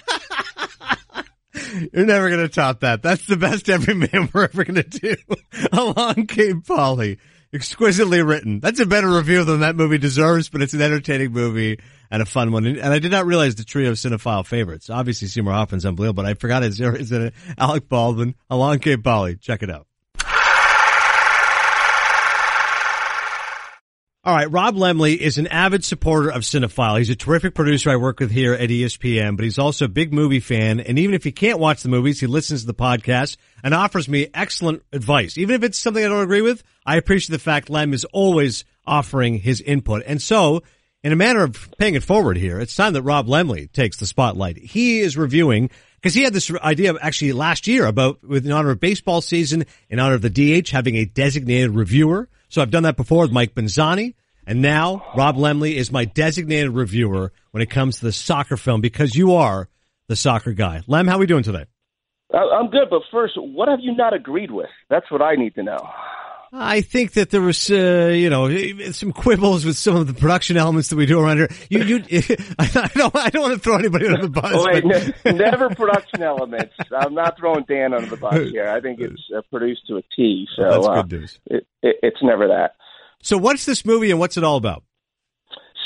You're 1.92 2.06
never 2.06 2.28
going 2.28 2.42
to 2.42 2.48
top 2.48 2.80
that. 2.80 3.02
That's 3.02 3.26
the 3.26 3.36
best 3.36 3.70
every 3.70 3.94
man 3.94 4.28
we're 4.32 4.44
ever 4.44 4.64
going 4.64 4.82
to 4.82 4.98
do. 4.98 5.16
Along 5.72 6.26
Came 6.26 6.60
Polly. 6.60 7.18
Exquisitely 7.52 8.20
written. 8.20 8.58
That's 8.58 8.80
a 8.80 8.86
better 8.86 9.08
review 9.08 9.44
than 9.44 9.60
that 9.60 9.76
movie 9.76 9.98
deserves, 9.98 10.48
but 10.48 10.60
it's 10.60 10.74
an 10.74 10.82
entertaining 10.82 11.32
movie 11.32 11.78
and 12.14 12.22
a 12.22 12.26
fun 12.26 12.52
one. 12.52 12.64
And 12.64 12.80
I 12.80 13.00
did 13.00 13.10
not 13.10 13.26
realize 13.26 13.56
the 13.56 13.64
trio 13.64 13.90
of 13.90 13.96
cinephile 13.96 14.46
favorites. 14.46 14.88
Obviously, 14.88 15.26
Seymour 15.26 15.52
Hoffman's 15.52 15.84
unbelievable, 15.84 16.22
but 16.22 16.26
I 16.26 16.34
forgot 16.34 16.62
it's, 16.62 16.78
is 16.78 17.10
it 17.10 17.34
Alec 17.58 17.88
Baldwin. 17.88 18.36
Along 18.48 18.78
Came 18.78 19.02
Polly. 19.02 19.34
Check 19.36 19.64
it 19.64 19.70
out. 19.70 19.88
All 24.26 24.34
right, 24.34 24.50
Rob 24.50 24.76
Lemley 24.76 25.18
is 25.18 25.36
an 25.36 25.48
avid 25.48 25.84
supporter 25.84 26.30
of 26.30 26.42
Cinephile. 26.42 26.96
He's 26.96 27.10
a 27.10 27.16
terrific 27.16 27.54
producer 27.54 27.90
I 27.90 27.96
work 27.96 28.20
with 28.20 28.30
here 28.30 28.54
at 28.54 28.70
ESPN, 28.70 29.36
but 29.36 29.44
he's 29.44 29.58
also 29.58 29.84
a 29.84 29.88
big 29.88 30.14
movie 30.14 30.40
fan. 30.40 30.80
And 30.80 30.98
even 30.98 31.14
if 31.14 31.24
he 31.24 31.32
can't 31.32 31.58
watch 31.58 31.82
the 31.82 31.90
movies, 31.90 32.20
he 32.20 32.26
listens 32.26 32.62
to 32.62 32.66
the 32.68 32.74
podcast 32.74 33.36
and 33.62 33.74
offers 33.74 34.08
me 34.08 34.28
excellent 34.32 34.82
advice. 34.92 35.36
Even 35.36 35.56
if 35.56 35.62
it's 35.62 35.78
something 35.78 36.02
I 36.02 36.08
don't 36.08 36.22
agree 36.22 36.40
with, 36.40 36.62
I 36.86 36.96
appreciate 36.96 37.34
the 37.34 37.38
fact 37.38 37.68
Lem 37.68 37.92
is 37.92 38.06
always 38.12 38.64
offering 38.86 39.40
his 39.40 39.60
input. 39.60 40.04
And 40.06 40.22
so, 40.22 40.62
in 41.04 41.12
a 41.12 41.16
manner 41.16 41.44
of 41.44 41.68
paying 41.78 41.94
it 41.94 42.02
forward 42.02 42.38
here, 42.38 42.58
it's 42.58 42.74
time 42.74 42.94
that 42.94 43.02
Rob 43.02 43.26
Lemley 43.26 43.70
takes 43.70 43.98
the 43.98 44.06
spotlight. 44.06 44.56
He 44.56 45.00
is 45.00 45.18
reviewing 45.18 45.68
because 45.96 46.14
he 46.14 46.22
had 46.22 46.32
this 46.32 46.50
idea 46.56 46.94
actually 46.98 47.34
last 47.34 47.66
year 47.66 47.84
about 47.84 48.24
with 48.24 48.46
in 48.46 48.52
honor 48.52 48.70
of 48.70 48.80
baseball 48.80 49.20
season, 49.20 49.66
in 49.90 50.00
honor 50.00 50.14
of 50.14 50.22
the 50.22 50.30
DH 50.30 50.70
having 50.70 50.96
a 50.96 51.04
designated 51.04 51.72
reviewer. 51.72 52.30
So 52.48 52.62
I've 52.62 52.70
done 52.70 52.84
that 52.84 52.96
before 52.96 53.22
with 53.22 53.32
Mike 53.32 53.54
Benzani. 53.54 54.14
And 54.46 54.62
now 54.62 55.04
Rob 55.14 55.36
Lemley 55.36 55.74
is 55.74 55.92
my 55.92 56.06
designated 56.06 56.70
reviewer 56.70 57.32
when 57.50 57.62
it 57.62 57.68
comes 57.68 57.98
to 57.98 58.06
the 58.06 58.12
soccer 58.12 58.56
film 58.56 58.80
because 58.80 59.14
you 59.14 59.34
are 59.34 59.68
the 60.08 60.16
soccer 60.16 60.52
guy. 60.52 60.82
Lem, 60.86 61.06
how 61.06 61.16
are 61.16 61.20
we 61.20 61.26
doing 61.26 61.42
today? 61.42 61.66
I- 62.32 62.58
I'm 62.58 62.70
good, 62.70 62.88
but 62.88 63.02
first, 63.12 63.34
what 63.36 63.68
have 63.68 63.80
you 63.80 63.94
not 63.94 64.14
agreed 64.14 64.50
with? 64.50 64.70
That's 64.88 65.10
what 65.10 65.20
I 65.20 65.34
need 65.34 65.54
to 65.56 65.62
know. 65.62 65.86
I 66.56 66.82
think 66.82 67.14
that 67.14 67.30
there 67.30 67.40
was, 67.40 67.68
uh, 67.68 68.12
you 68.14 68.30
know, 68.30 68.48
some 68.92 69.12
quibbles 69.12 69.64
with 69.64 69.76
some 69.76 69.96
of 69.96 70.06
the 70.06 70.14
production 70.14 70.56
elements 70.56 70.88
that 70.88 70.96
we 70.96 71.04
do 71.04 71.18
around 71.18 71.38
here. 71.38 71.48
You, 71.68 71.82
you, 71.82 71.96
I 72.60 72.88
don't, 72.94 73.16
I 73.16 73.30
don't 73.30 73.42
want 73.42 73.54
to 73.54 73.58
throw 73.58 73.76
anybody 73.76 74.06
under 74.06 74.22
the 74.22 74.28
bus. 74.28 74.52
Oh, 74.54 74.64
wait, 74.66 74.84
but- 74.84 75.32
ne- 75.32 75.38
never 75.38 75.68
production 75.74 76.22
elements. 76.22 76.74
I'm 76.96 77.14
not 77.14 77.36
throwing 77.38 77.64
Dan 77.64 77.92
under 77.92 78.08
the 78.08 78.16
bus 78.16 78.50
here. 78.50 78.68
I 78.68 78.80
think 78.80 79.00
it's 79.00 79.20
uh, 79.36 79.42
produced 79.50 79.86
to 79.88 79.96
a 79.96 80.02
T. 80.14 80.46
So 80.54 80.62
That's 80.62 80.86
uh, 80.86 81.02
good 81.02 81.20
news. 81.20 81.40
It, 81.46 81.66
it, 81.82 81.96
it's 82.04 82.22
never 82.22 82.46
that. 82.48 82.76
So 83.22 83.36
what's 83.36 83.64
this 83.64 83.84
movie 83.84 84.12
and 84.12 84.20
what's 84.20 84.36
it 84.36 84.44
all 84.44 84.56
about? 84.56 84.84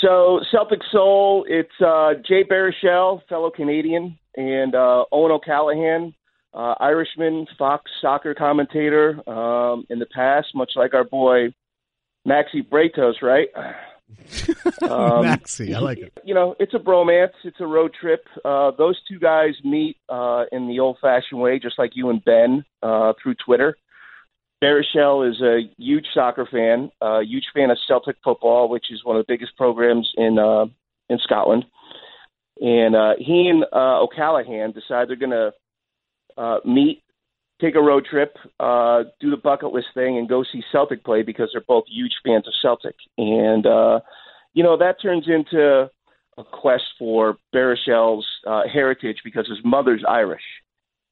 So 0.02 0.40
Celtic 0.52 0.80
Soul, 0.92 1.46
it's 1.48 1.72
uh, 1.80 2.14
Jay 2.28 2.44
Baruchel, 2.44 3.20
fellow 3.28 3.50
Canadian, 3.50 4.18
and 4.36 4.74
uh, 4.74 5.04
Eoin 5.12 5.30
O'Callaghan, 5.30 6.14
uh, 6.54 6.74
Irishman, 6.80 7.46
Fox 7.58 7.90
soccer 8.00 8.34
commentator 8.34 9.20
um, 9.28 9.86
in 9.90 9.98
the 9.98 10.06
past, 10.06 10.48
much 10.54 10.72
like 10.76 10.94
our 10.94 11.04
boy 11.04 11.52
Maxi 12.26 12.66
Bretos, 12.66 13.22
right? 13.22 13.48
Um, 14.82 15.22
Maxi, 15.22 15.74
I 15.74 15.80
like 15.80 15.98
it. 15.98 16.12
You 16.24 16.32
know, 16.32 16.56
it's 16.58 16.72
a 16.72 16.78
bromance. 16.78 17.34
It's 17.44 17.60
a 17.60 17.66
road 17.66 17.92
trip. 17.92 18.24
Uh, 18.42 18.70
those 18.70 18.98
two 19.06 19.18
guys 19.18 19.54
meet 19.64 19.98
uh, 20.08 20.44
in 20.50 20.66
the 20.66 20.80
old-fashioned 20.80 21.38
way, 21.38 21.58
just 21.58 21.78
like 21.78 21.90
you 21.94 22.08
and 22.08 22.24
Ben 22.24 22.64
uh, 22.82 23.12
through 23.22 23.34
Twitter. 23.34 23.76
Baruchel 24.62 25.30
is 25.30 25.40
a 25.40 25.70
huge 25.76 26.06
soccer 26.14 26.46
fan, 26.50 26.90
a 27.00 27.22
huge 27.22 27.46
fan 27.54 27.70
of 27.70 27.78
Celtic 27.86 28.16
football, 28.24 28.68
which 28.68 28.90
is 28.90 29.04
one 29.04 29.16
of 29.16 29.26
the 29.26 29.32
biggest 29.32 29.56
programs 29.56 30.10
in 30.16 30.38
uh, 30.38 30.66
in 31.08 31.18
Scotland. 31.18 31.64
And 32.60 32.96
uh, 32.96 33.14
he 33.18 33.48
and 33.48 33.64
uh, 33.72 34.02
O'Callaghan 34.02 34.72
decide 34.72 35.08
they're 35.08 35.16
going 35.16 35.30
to 35.30 35.52
uh, 36.38 36.58
meet, 36.64 37.02
take 37.60 37.74
a 37.74 37.82
road 37.82 38.06
trip, 38.08 38.36
uh, 38.60 39.02
do 39.20 39.30
the 39.30 39.36
bucket 39.36 39.72
list 39.72 39.88
thing, 39.94 40.16
and 40.16 40.28
go 40.28 40.44
see 40.44 40.62
Celtic 40.72 41.04
play 41.04 41.22
because 41.22 41.50
they're 41.52 41.62
both 41.66 41.84
huge 41.88 42.12
fans 42.24 42.46
of 42.46 42.54
Celtic. 42.62 42.94
And 43.18 43.66
uh, 43.66 44.00
you 44.54 44.62
know 44.62 44.76
that 44.78 45.02
turns 45.02 45.26
into 45.28 45.90
a 46.38 46.44
quest 46.44 46.84
for 46.98 47.36
Baruchel's 47.52 48.26
uh, 48.46 48.62
heritage 48.72 49.18
because 49.24 49.48
his 49.48 49.58
mother's 49.64 50.04
Irish 50.08 50.42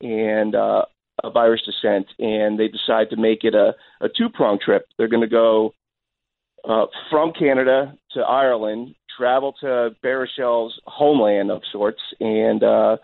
and 0.01 0.55
uh, 0.55 0.83
of 1.25 1.37
Irish 1.37 1.63
descent, 1.65 2.07
and 2.19 2.59
they 2.59 2.69
decide 2.69 3.11
to 3.11 3.17
make 3.17 3.43
it 3.43 3.55
a, 3.55 3.75
a 4.01 4.09
two 4.09 4.29
prong 4.33 4.59
trip. 4.65 4.87
They're 4.97 5.09
going 5.09 5.23
to 5.23 5.29
go 5.29 5.75
uh, 6.69 6.87
from 7.11 7.33
Canada 7.33 7.95
to 8.13 8.21
Ireland, 8.21 8.95
travel 9.17 9.55
to 9.61 9.91
Baruchel's 10.03 10.79
homeland 10.85 11.51
of 11.51 11.63
sorts, 11.73 12.01
and 12.21 12.63
uh, 12.63 12.97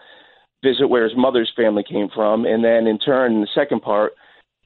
visit 0.63 0.89
where 0.89 1.05
his 1.05 1.17
mother's 1.17 1.53
family 1.57 1.85
came 1.89 2.09
from, 2.15 2.45
and 2.45 2.65
then 2.65 2.87
in 2.87 2.99
turn, 2.99 3.33
in 3.33 3.41
the 3.41 3.49
second 3.55 3.83
part, 3.83 4.13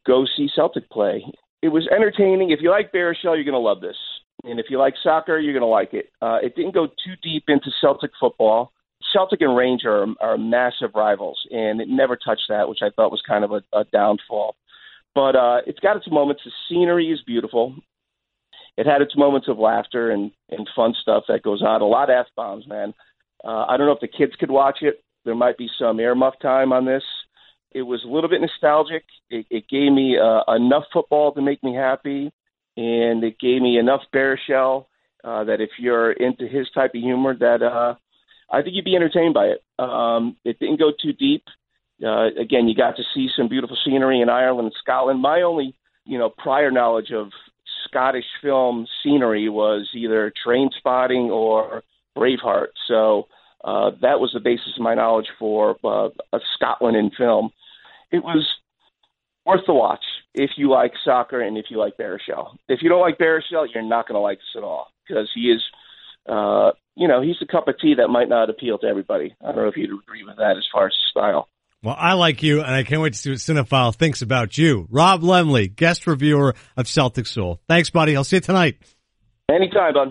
go 0.07 0.25
see 0.37 0.49
Celtic 0.55 0.89
play. 0.91 1.25
It 1.63 1.69
was 1.69 1.89
entertaining. 1.95 2.51
If 2.51 2.61
you 2.61 2.71
like 2.71 2.93
Baruchel, 2.93 3.35
you're 3.35 3.45
going 3.45 3.53
to 3.53 3.59
love 3.59 3.81
this. 3.81 3.97
And 4.45 4.61
if 4.61 4.67
you 4.69 4.79
like 4.79 4.95
soccer, 5.03 5.39
you're 5.39 5.55
going 5.55 5.63
to 5.63 5.67
like 5.67 5.95
it. 5.95 6.11
Uh, 6.21 6.39
it 6.43 6.55
didn't 6.55 6.75
go 6.75 6.87
too 6.87 7.15
deep 7.23 7.45
into 7.49 7.71
Celtic 7.81 8.11
football. 8.21 8.73
Celtic 9.13 9.41
and 9.41 9.57
Ranger 9.57 10.03
are, 10.03 10.07
are 10.21 10.39
massive 10.39 10.91
rivals, 10.95 11.39
and 11.51 11.81
it 11.81 11.89
never 11.89 12.17
touched 12.17 12.45
that, 12.49 12.69
which 12.69 12.81
I 12.83 12.91
thought 12.91 13.11
was 13.11 13.23
kind 13.27 13.45
of 13.45 13.53
a, 13.53 13.63
a 13.73 13.85
downfall. 13.93 14.57
But 15.15 15.35
uh, 15.35 15.61
it's 15.67 15.81
got 15.81 15.97
its 15.97 16.11
moments. 16.11 16.43
The 16.45 16.53
scenery 16.69 17.07
is 17.11 17.23
beautiful. 17.23 17.75
It 18.77 18.87
had 18.87 19.01
its 19.01 19.17
moments 19.17 19.49
of 19.49 19.59
laughter 19.59 20.11
and, 20.11 20.31
and 20.51 20.69
fun 20.77 20.95
stuff 21.01 21.25
that 21.29 21.43
goes 21.43 21.63
on. 21.63 21.81
A 21.81 21.87
lot 21.87 22.11
of 22.11 22.17
f 22.19 22.27
bombs, 22.37 22.67
man. 22.69 22.93
Uh, 23.43 23.65
I 23.67 23.77
don't 23.77 23.87
know 23.87 23.93
if 23.93 24.01
the 24.01 24.09
kids 24.09 24.33
could 24.39 24.51
watch 24.51 24.79
it. 24.83 25.03
There 25.27 25.35
might 25.35 25.59
be 25.59 25.69
some 25.79 25.99
earmuff 25.99 26.39
time 26.41 26.73
on 26.73 26.87
this. 26.87 27.03
It 27.73 27.83
was 27.83 28.03
a 28.05 28.09
little 28.09 28.31
bit 28.31 28.41
nostalgic. 28.41 29.05
It, 29.29 29.45
it 29.51 29.69
gave 29.69 29.93
me 29.93 30.17
uh, 30.17 30.51
enough 30.55 30.85
football 30.93 31.33
to 31.35 31.43
make 31.43 31.63
me 31.63 31.75
happy, 31.75 32.33
and 32.77 33.23
it 33.23 33.39
gave 33.39 33.61
me 33.61 33.77
enough 33.79 34.03
Baruchel 34.15 34.87
uh, 35.25 35.45
that 35.45 35.61
if 35.61 35.71
you're 35.79 36.13
into 36.13 36.47
his 36.47 36.69
type 36.73 36.93
of 36.95 37.03
humor, 37.03 37.37
that 37.37 37.61
uh, 37.61 37.97
I 38.51 38.63
think 38.63 38.77
you'd 38.77 38.85
be 38.85 38.95
entertained 38.97 39.35
by 39.35 39.47
it. 39.47 39.65
Um, 39.79 40.37
it 40.45 40.59
didn't 40.61 40.79
go 40.79 40.93
too 40.93 41.13
deep. 41.13 41.45
Uh, 42.03 42.29
again, 42.41 42.69
you 42.69 42.77
got 42.77 42.97
to 42.97 43.03
see 43.13 43.29
some 43.37 43.49
beautiful 43.49 43.77
scenery 43.85 44.21
in 44.21 44.29
Ireland 44.29 44.67
and 44.67 44.77
Scotland. 44.81 45.21
My 45.21 45.43
only, 45.43 45.75
you 46.05 46.19
know, 46.19 46.31
prior 46.31 46.71
knowledge 46.71 47.11
of 47.11 47.31
Scottish 47.89 48.27
film 48.43 48.87
scenery 49.03 49.49
was 49.49 49.89
either 49.95 50.33
Trainspotting 50.47 51.31
or 51.31 51.83
Braveheart. 52.17 52.69
So 52.87 53.27
uh, 53.65 53.91
that 54.03 54.21
was 54.21 54.31
the 54.33 54.41
basis 54.41 54.73
of 54.77 54.83
my 54.83 54.95
knowledge 54.95 55.27
for 55.39 55.77
uh, 55.85 56.09
Scotland 56.55 56.97
in 56.97 57.11
film. 57.11 57.51
It 58.13 58.23
was 58.23 58.47
worth 59.45 59.63
the 59.67 59.75
watch 59.75 60.05
if 60.35 60.51
you 60.57 60.71
like 60.71 60.93
soccer 61.05 61.41
and 61.41 61.57
if 61.57 61.67
you 61.71 61.79
like 61.79 61.97
Baruchel. 61.97 62.57
If 62.69 62.81
you 62.83 62.89
don't 62.89 63.01
like 63.01 63.19
Baruchel, 63.19 63.67
you're 63.73 63.83
not 63.83 64.07
going 64.07 64.17
to 64.17 64.21
like 64.21 64.39
this 64.39 64.57
at 64.57 64.63
all 64.63 64.89
because 65.07 65.31
he 65.35 65.51
is, 65.51 65.63
uh, 66.29 66.73
you 66.95 67.09
know, 67.09 67.23
he's 67.23 67.37
a 67.41 67.47
cup 67.47 67.69
of 67.69 67.79
tea 67.79 67.95
that 67.97 68.09
might 68.09 68.29
not 68.29 68.51
appeal 68.51 68.79
to 68.79 68.87
everybody. 68.87 69.35
I 69.41 69.47
don't 69.47 69.57
know 69.57 69.69
if 69.69 69.77
you'd 69.77 69.91
agree 69.91 70.25
with 70.25 70.37
that 70.37 70.57
as 70.57 70.67
far 70.73 70.87
as 70.87 70.93
style. 71.11 71.49
Well, 71.83 71.97
I 71.97 72.15
like 72.15 72.43
you, 72.43 72.63
and 72.63 72.75
I 72.75 72.83
can't 72.83 73.01
wait 73.01 73.13
to 73.13 73.19
see 73.19 73.31
what 73.31 73.39
Cinephile 73.39 73.95
thinks 73.95 74.23
about 74.23 74.59
you. 74.59 74.89
Rob 74.91 75.23
Lemley, 75.23 75.75
guest 75.75 76.07
reviewer 76.07 76.55
of 76.77 76.89
Celtic 76.89 77.27
Soul. 77.27 77.61
Thanks, 77.69 77.91
buddy. 77.91 78.17
I'll 78.17 78.25
see 78.25 78.37
you 78.37 78.41
tonight. 78.41 78.79
Anytime, 79.49 79.95
bud. 79.95 80.09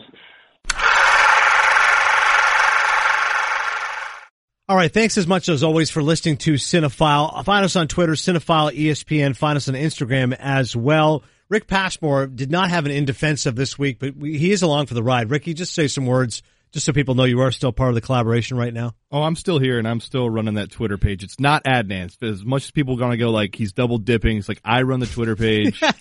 All 4.67 4.75
right. 4.75 4.91
Thanks 4.91 5.17
as 5.17 5.27
much 5.27 5.47
as 5.47 5.63
always 5.63 5.91
for 5.91 6.01
listening 6.01 6.37
to 6.37 6.53
Cinephile. 6.53 7.45
Find 7.45 7.63
us 7.63 7.75
on 7.75 7.87
Twitter, 7.87 8.13
Cinephile 8.13 8.75
ESPN. 8.75 9.35
Find 9.35 9.57
us 9.57 9.69
on 9.69 9.75
Instagram 9.75 10.35
as 10.39 10.75
well. 10.75 11.23
Rick 11.49 11.67
Passmore 11.67 12.25
did 12.25 12.49
not 12.49 12.71
have 12.71 12.87
an 12.87 12.91
in 12.91 13.05
defense 13.05 13.45
of 13.45 13.55
this 13.55 13.77
week, 13.77 13.99
but 13.99 14.15
we, 14.15 14.39
he 14.39 14.51
is 14.51 14.63
along 14.63 14.87
for 14.87 14.95
the 14.95 15.03
ride. 15.03 15.29
Ricky, 15.29 15.53
just 15.53 15.75
say 15.75 15.87
some 15.87 16.07
words 16.07 16.41
just 16.71 16.87
so 16.87 16.93
people 16.93 17.13
know 17.13 17.25
you 17.25 17.41
are 17.41 17.51
still 17.51 17.71
part 17.71 17.89
of 17.89 17.95
the 17.95 18.01
collaboration 18.01 18.57
right 18.57 18.73
now? 18.73 18.95
Oh, 19.11 19.21
I'm 19.21 19.35
still 19.35 19.59
here 19.59 19.77
and 19.77 19.87
I'm 19.87 19.99
still 19.99 20.27
running 20.27 20.55
that 20.55 20.71
Twitter 20.71 20.97
page. 20.97 21.23
It's 21.23 21.39
not 21.39 21.63
Adnan. 21.63 22.11
As 22.23 22.43
much 22.43 22.63
as 22.65 22.71
people 22.71 22.95
are 22.95 22.97
going 22.97 23.11
to 23.11 23.17
go 23.17 23.29
like 23.29 23.53
he's 23.55 23.71
double 23.71 23.99
dipping, 23.99 24.37
it's 24.37 24.49
like 24.49 24.61
I 24.65 24.81
run 24.81 24.99
the 24.99 25.05
Twitter 25.05 25.35
page. 25.35 25.81
uh, 25.83 25.93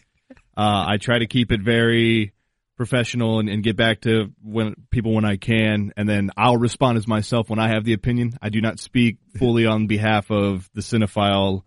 I 0.57 0.97
try 0.97 1.19
to 1.19 1.27
keep 1.27 1.53
it 1.53 1.61
very 1.61 2.33
professional 2.77 3.39
and, 3.39 3.49
and, 3.49 3.63
get 3.63 3.77
back 3.77 4.01
to 4.03 4.33
when 4.43 4.75
people 4.91 5.15
when 5.15 5.25
I 5.25 5.37
can, 5.37 5.93
and 5.97 6.09
then 6.09 6.31
I'll 6.37 6.57
respond 6.57 6.99
as 6.99 7.07
myself 7.07 7.49
when 7.49 7.59
I 7.59 7.69
have 7.69 7.85
the 7.85 7.93
opinion. 7.93 8.37
I 8.43 8.49
do 8.49 8.61
not 8.61 8.81
speak 8.81 9.19
fully 9.39 9.67
on 9.67 9.87
behalf 9.87 10.31
of 10.31 10.69
the 10.75 10.81
Cinephile 10.81 11.63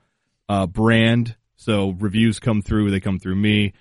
uh, 0.50 0.68
brand. 0.68 1.36
So 1.56 1.96
reviews 1.98 2.40
come 2.40 2.62
through, 2.62 2.92
they 2.92 3.00
come 3.00 3.20
through 3.20 3.36
me. 3.36 3.74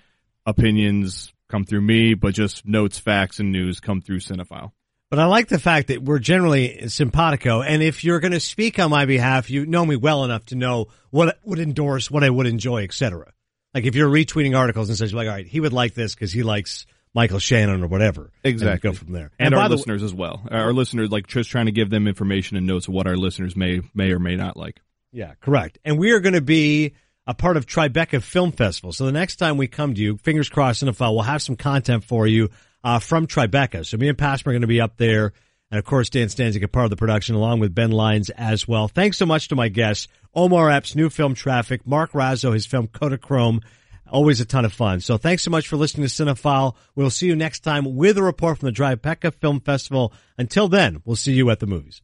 Opinions 0.45 1.33
come 1.49 1.65
through 1.65 1.81
me, 1.81 2.13
but 2.13 2.33
just 2.33 2.65
notes, 2.65 2.97
facts, 2.97 3.39
and 3.39 3.51
news 3.51 3.79
come 3.79 4.01
through 4.01 4.19
Cinephile. 4.19 4.71
But 5.09 5.19
I 5.19 5.25
like 5.25 5.47
the 5.47 5.59
fact 5.59 5.87
that 5.87 6.03
we're 6.03 6.19
generally 6.19 6.89
simpatico, 6.89 7.61
and 7.61 7.81
if 7.81 8.03
you're 8.03 8.19
going 8.19 8.33
to 8.33 8.41
speak 8.41 8.77
on 8.77 8.89
my 8.89 9.05
behalf, 9.05 9.49
you 9.49 9.65
know 9.65 9.85
me 9.85 9.95
well 9.95 10.25
enough 10.25 10.45
to 10.45 10.55
know 10.55 10.87
what 11.11 11.29
I 11.29 11.33
would 11.43 11.59
endorse, 11.59 12.11
what 12.11 12.25
I 12.25 12.29
would 12.29 12.45
enjoy, 12.45 12.83
etc. 12.83 13.31
Like 13.73 13.85
if 13.85 13.95
you're 13.95 14.09
retweeting 14.09 14.57
articles 14.57 14.89
and 14.89 14.97
says 14.97 15.13
like, 15.13 15.27
all 15.27 15.33
right, 15.33 15.47
he 15.47 15.61
would 15.61 15.71
like 15.71 15.93
this 15.93 16.13
because 16.13 16.33
he 16.33 16.43
likes 16.43 16.85
Michael 17.17 17.39
Shannon 17.39 17.83
or 17.83 17.87
whatever. 17.87 18.31
Exactly. 18.43 18.91
go 18.91 18.95
from 18.95 19.11
there. 19.11 19.31
And, 19.39 19.47
and 19.47 19.55
our 19.55 19.69
listeners 19.69 20.03
as 20.03 20.13
well. 20.13 20.43
Our 20.51 20.71
listeners, 20.71 21.09
like 21.09 21.25
just 21.25 21.49
trying 21.49 21.65
to 21.65 21.71
give 21.71 21.89
them 21.89 22.07
information 22.07 22.57
and 22.57 22.67
notes 22.67 22.87
of 22.87 22.93
what 22.93 23.07
our 23.07 23.17
listeners 23.17 23.55
may 23.55 23.81
may 23.95 24.11
or 24.11 24.19
may 24.19 24.35
not 24.35 24.55
like. 24.55 24.79
Yeah, 25.11 25.33
correct. 25.41 25.79
And 25.83 25.97
we 25.97 26.11
are 26.11 26.19
going 26.19 26.35
to 26.35 26.41
be 26.41 26.93
a 27.25 27.33
part 27.33 27.57
of 27.57 27.65
Tribeca 27.65 28.21
Film 28.21 28.51
Festival. 28.51 28.93
So 28.93 29.07
the 29.07 29.11
next 29.11 29.37
time 29.37 29.57
we 29.57 29.67
come 29.67 29.95
to 29.95 29.99
you, 29.99 30.17
fingers 30.17 30.47
crossed, 30.47 30.83
NFL, 30.83 31.15
we'll 31.15 31.23
have 31.23 31.41
some 31.41 31.55
content 31.55 32.03
for 32.03 32.27
you 32.27 32.51
uh, 32.83 32.99
from 32.99 33.25
Tribeca. 33.25 33.83
So 33.83 33.97
me 33.97 34.09
and 34.09 34.17
Passmore 34.17 34.51
are 34.51 34.53
going 34.53 34.61
to 34.61 34.67
be 34.67 34.79
up 34.79 34.97
there. 34.97 35.33
And 35.71 35.79
of 35.79 35.85
course, 35.85 36.11
Dan 36.11 36.27
Stanzik, 36.27 36.61
a 36.61 36.67
part 36.67 36.85
of 36.85 36.91
the 36.91 36.97
production, 36.97 37.33
along 37.33 37.61
with 37.61 37.73
Ben 37.73 37.89
Lyons 37.89 38.29
as 38.29 38.67
well. 38.67 38.87
Thanks 38.87 39.17
so 39.17 39.25
much 39.25 39.47
to 39.47 39.55
my 39.55 39.69
guests, 39.69 40.07
Omar 40.35 40.69
Epps, 40.69 40.95
new 40.95 41.09
film 41.09 41.33
Traffik, 41.33 41.79
Mark 41.83 42.11
Raso, 42.11 42.53
his 42.53 42.67
film 42.67 42.87
Kodachrome. 42.87 43.63
Always 44.09 44.39
a 44.41 44.45
ton 44.45 44.65
of 44.65 44.73
fun. 44.73 45.01
So 45.01 45.17
thanks 45.17 45.43
so 45.43 45.51
much 45.51 45.67
for 45.67 45.75
listening 45.75 46.07
to 46.07 46.13
Cinephile. 46.13 46.75
We'll 46.95 47.09
see 47.09 47.27
you 47.27 47.35
next 47.35 47.59
time 47.61 47.95
with 47.95 48.17
a 48.17 48.23
report 48.23 48.59
from 48.59 48.67
the 48.67 48.73
Tribeca 48.73 49.33
Film 49.33 49.59
Festival. 49.59 50.13
Until 50.37 50.67
then, 50.67 51.01
we'll 51.05 51.15
see 51.15 51.33
you 51.33 51.49
at 51.49 51.59
the 51.59 51.67
movies. 51.67 52.01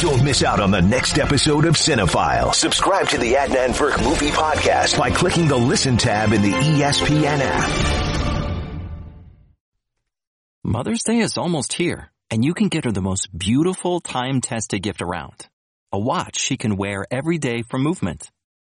Don't 0.00 0.24
miss 0.24 0.42
out 0.42 0.60
on 0.60 0.70
the 0.70 0.82
next 0.82 1.18
episode 1.18 1.64
of 1.64 1.74
Cinephile. 1.74 2.52
Subscribe 2.54 3.08
to 3.08 3.18
the 3.18 3.34
Adnan 3.34 3.68
Virk 3.68 4.02
Movie 4.02 4.30
Podcast 4.30 4.98
by 4.98 5.10
clicking 5.10 5.46
the 5.46 5.56
Listen 5.56 5.96
tab 5.96 6.32
in 6.32 6.42
the 6.42 6.50
ESPN 6.50 7.38
app. 7.40 8.80
Mother's 10.64 11.04
Day 11.04 11.20
is 11.20 11.38
almost 11.38 11.74
here, 11.74 12.10
and 12.30 12.44
you 12.44 12.54
can 12.54 12.68
get 12.68 12.84
her 12.84 12.92
the 12.92 13.00
most 13.00 13.28
beautiful 13.36 14.00
time-tested 14.00 14.82
gift 14.82 15.00
around. 15.00 15.48
A 15.92 15.98
watch 15.98 16.38
she 16.38 16.56
can 16.56 16.76
wear 16.76 17.06
every 17.10 17.38
day 17.38 17.62
for 17.62 17.78
movement. 17.78 18.30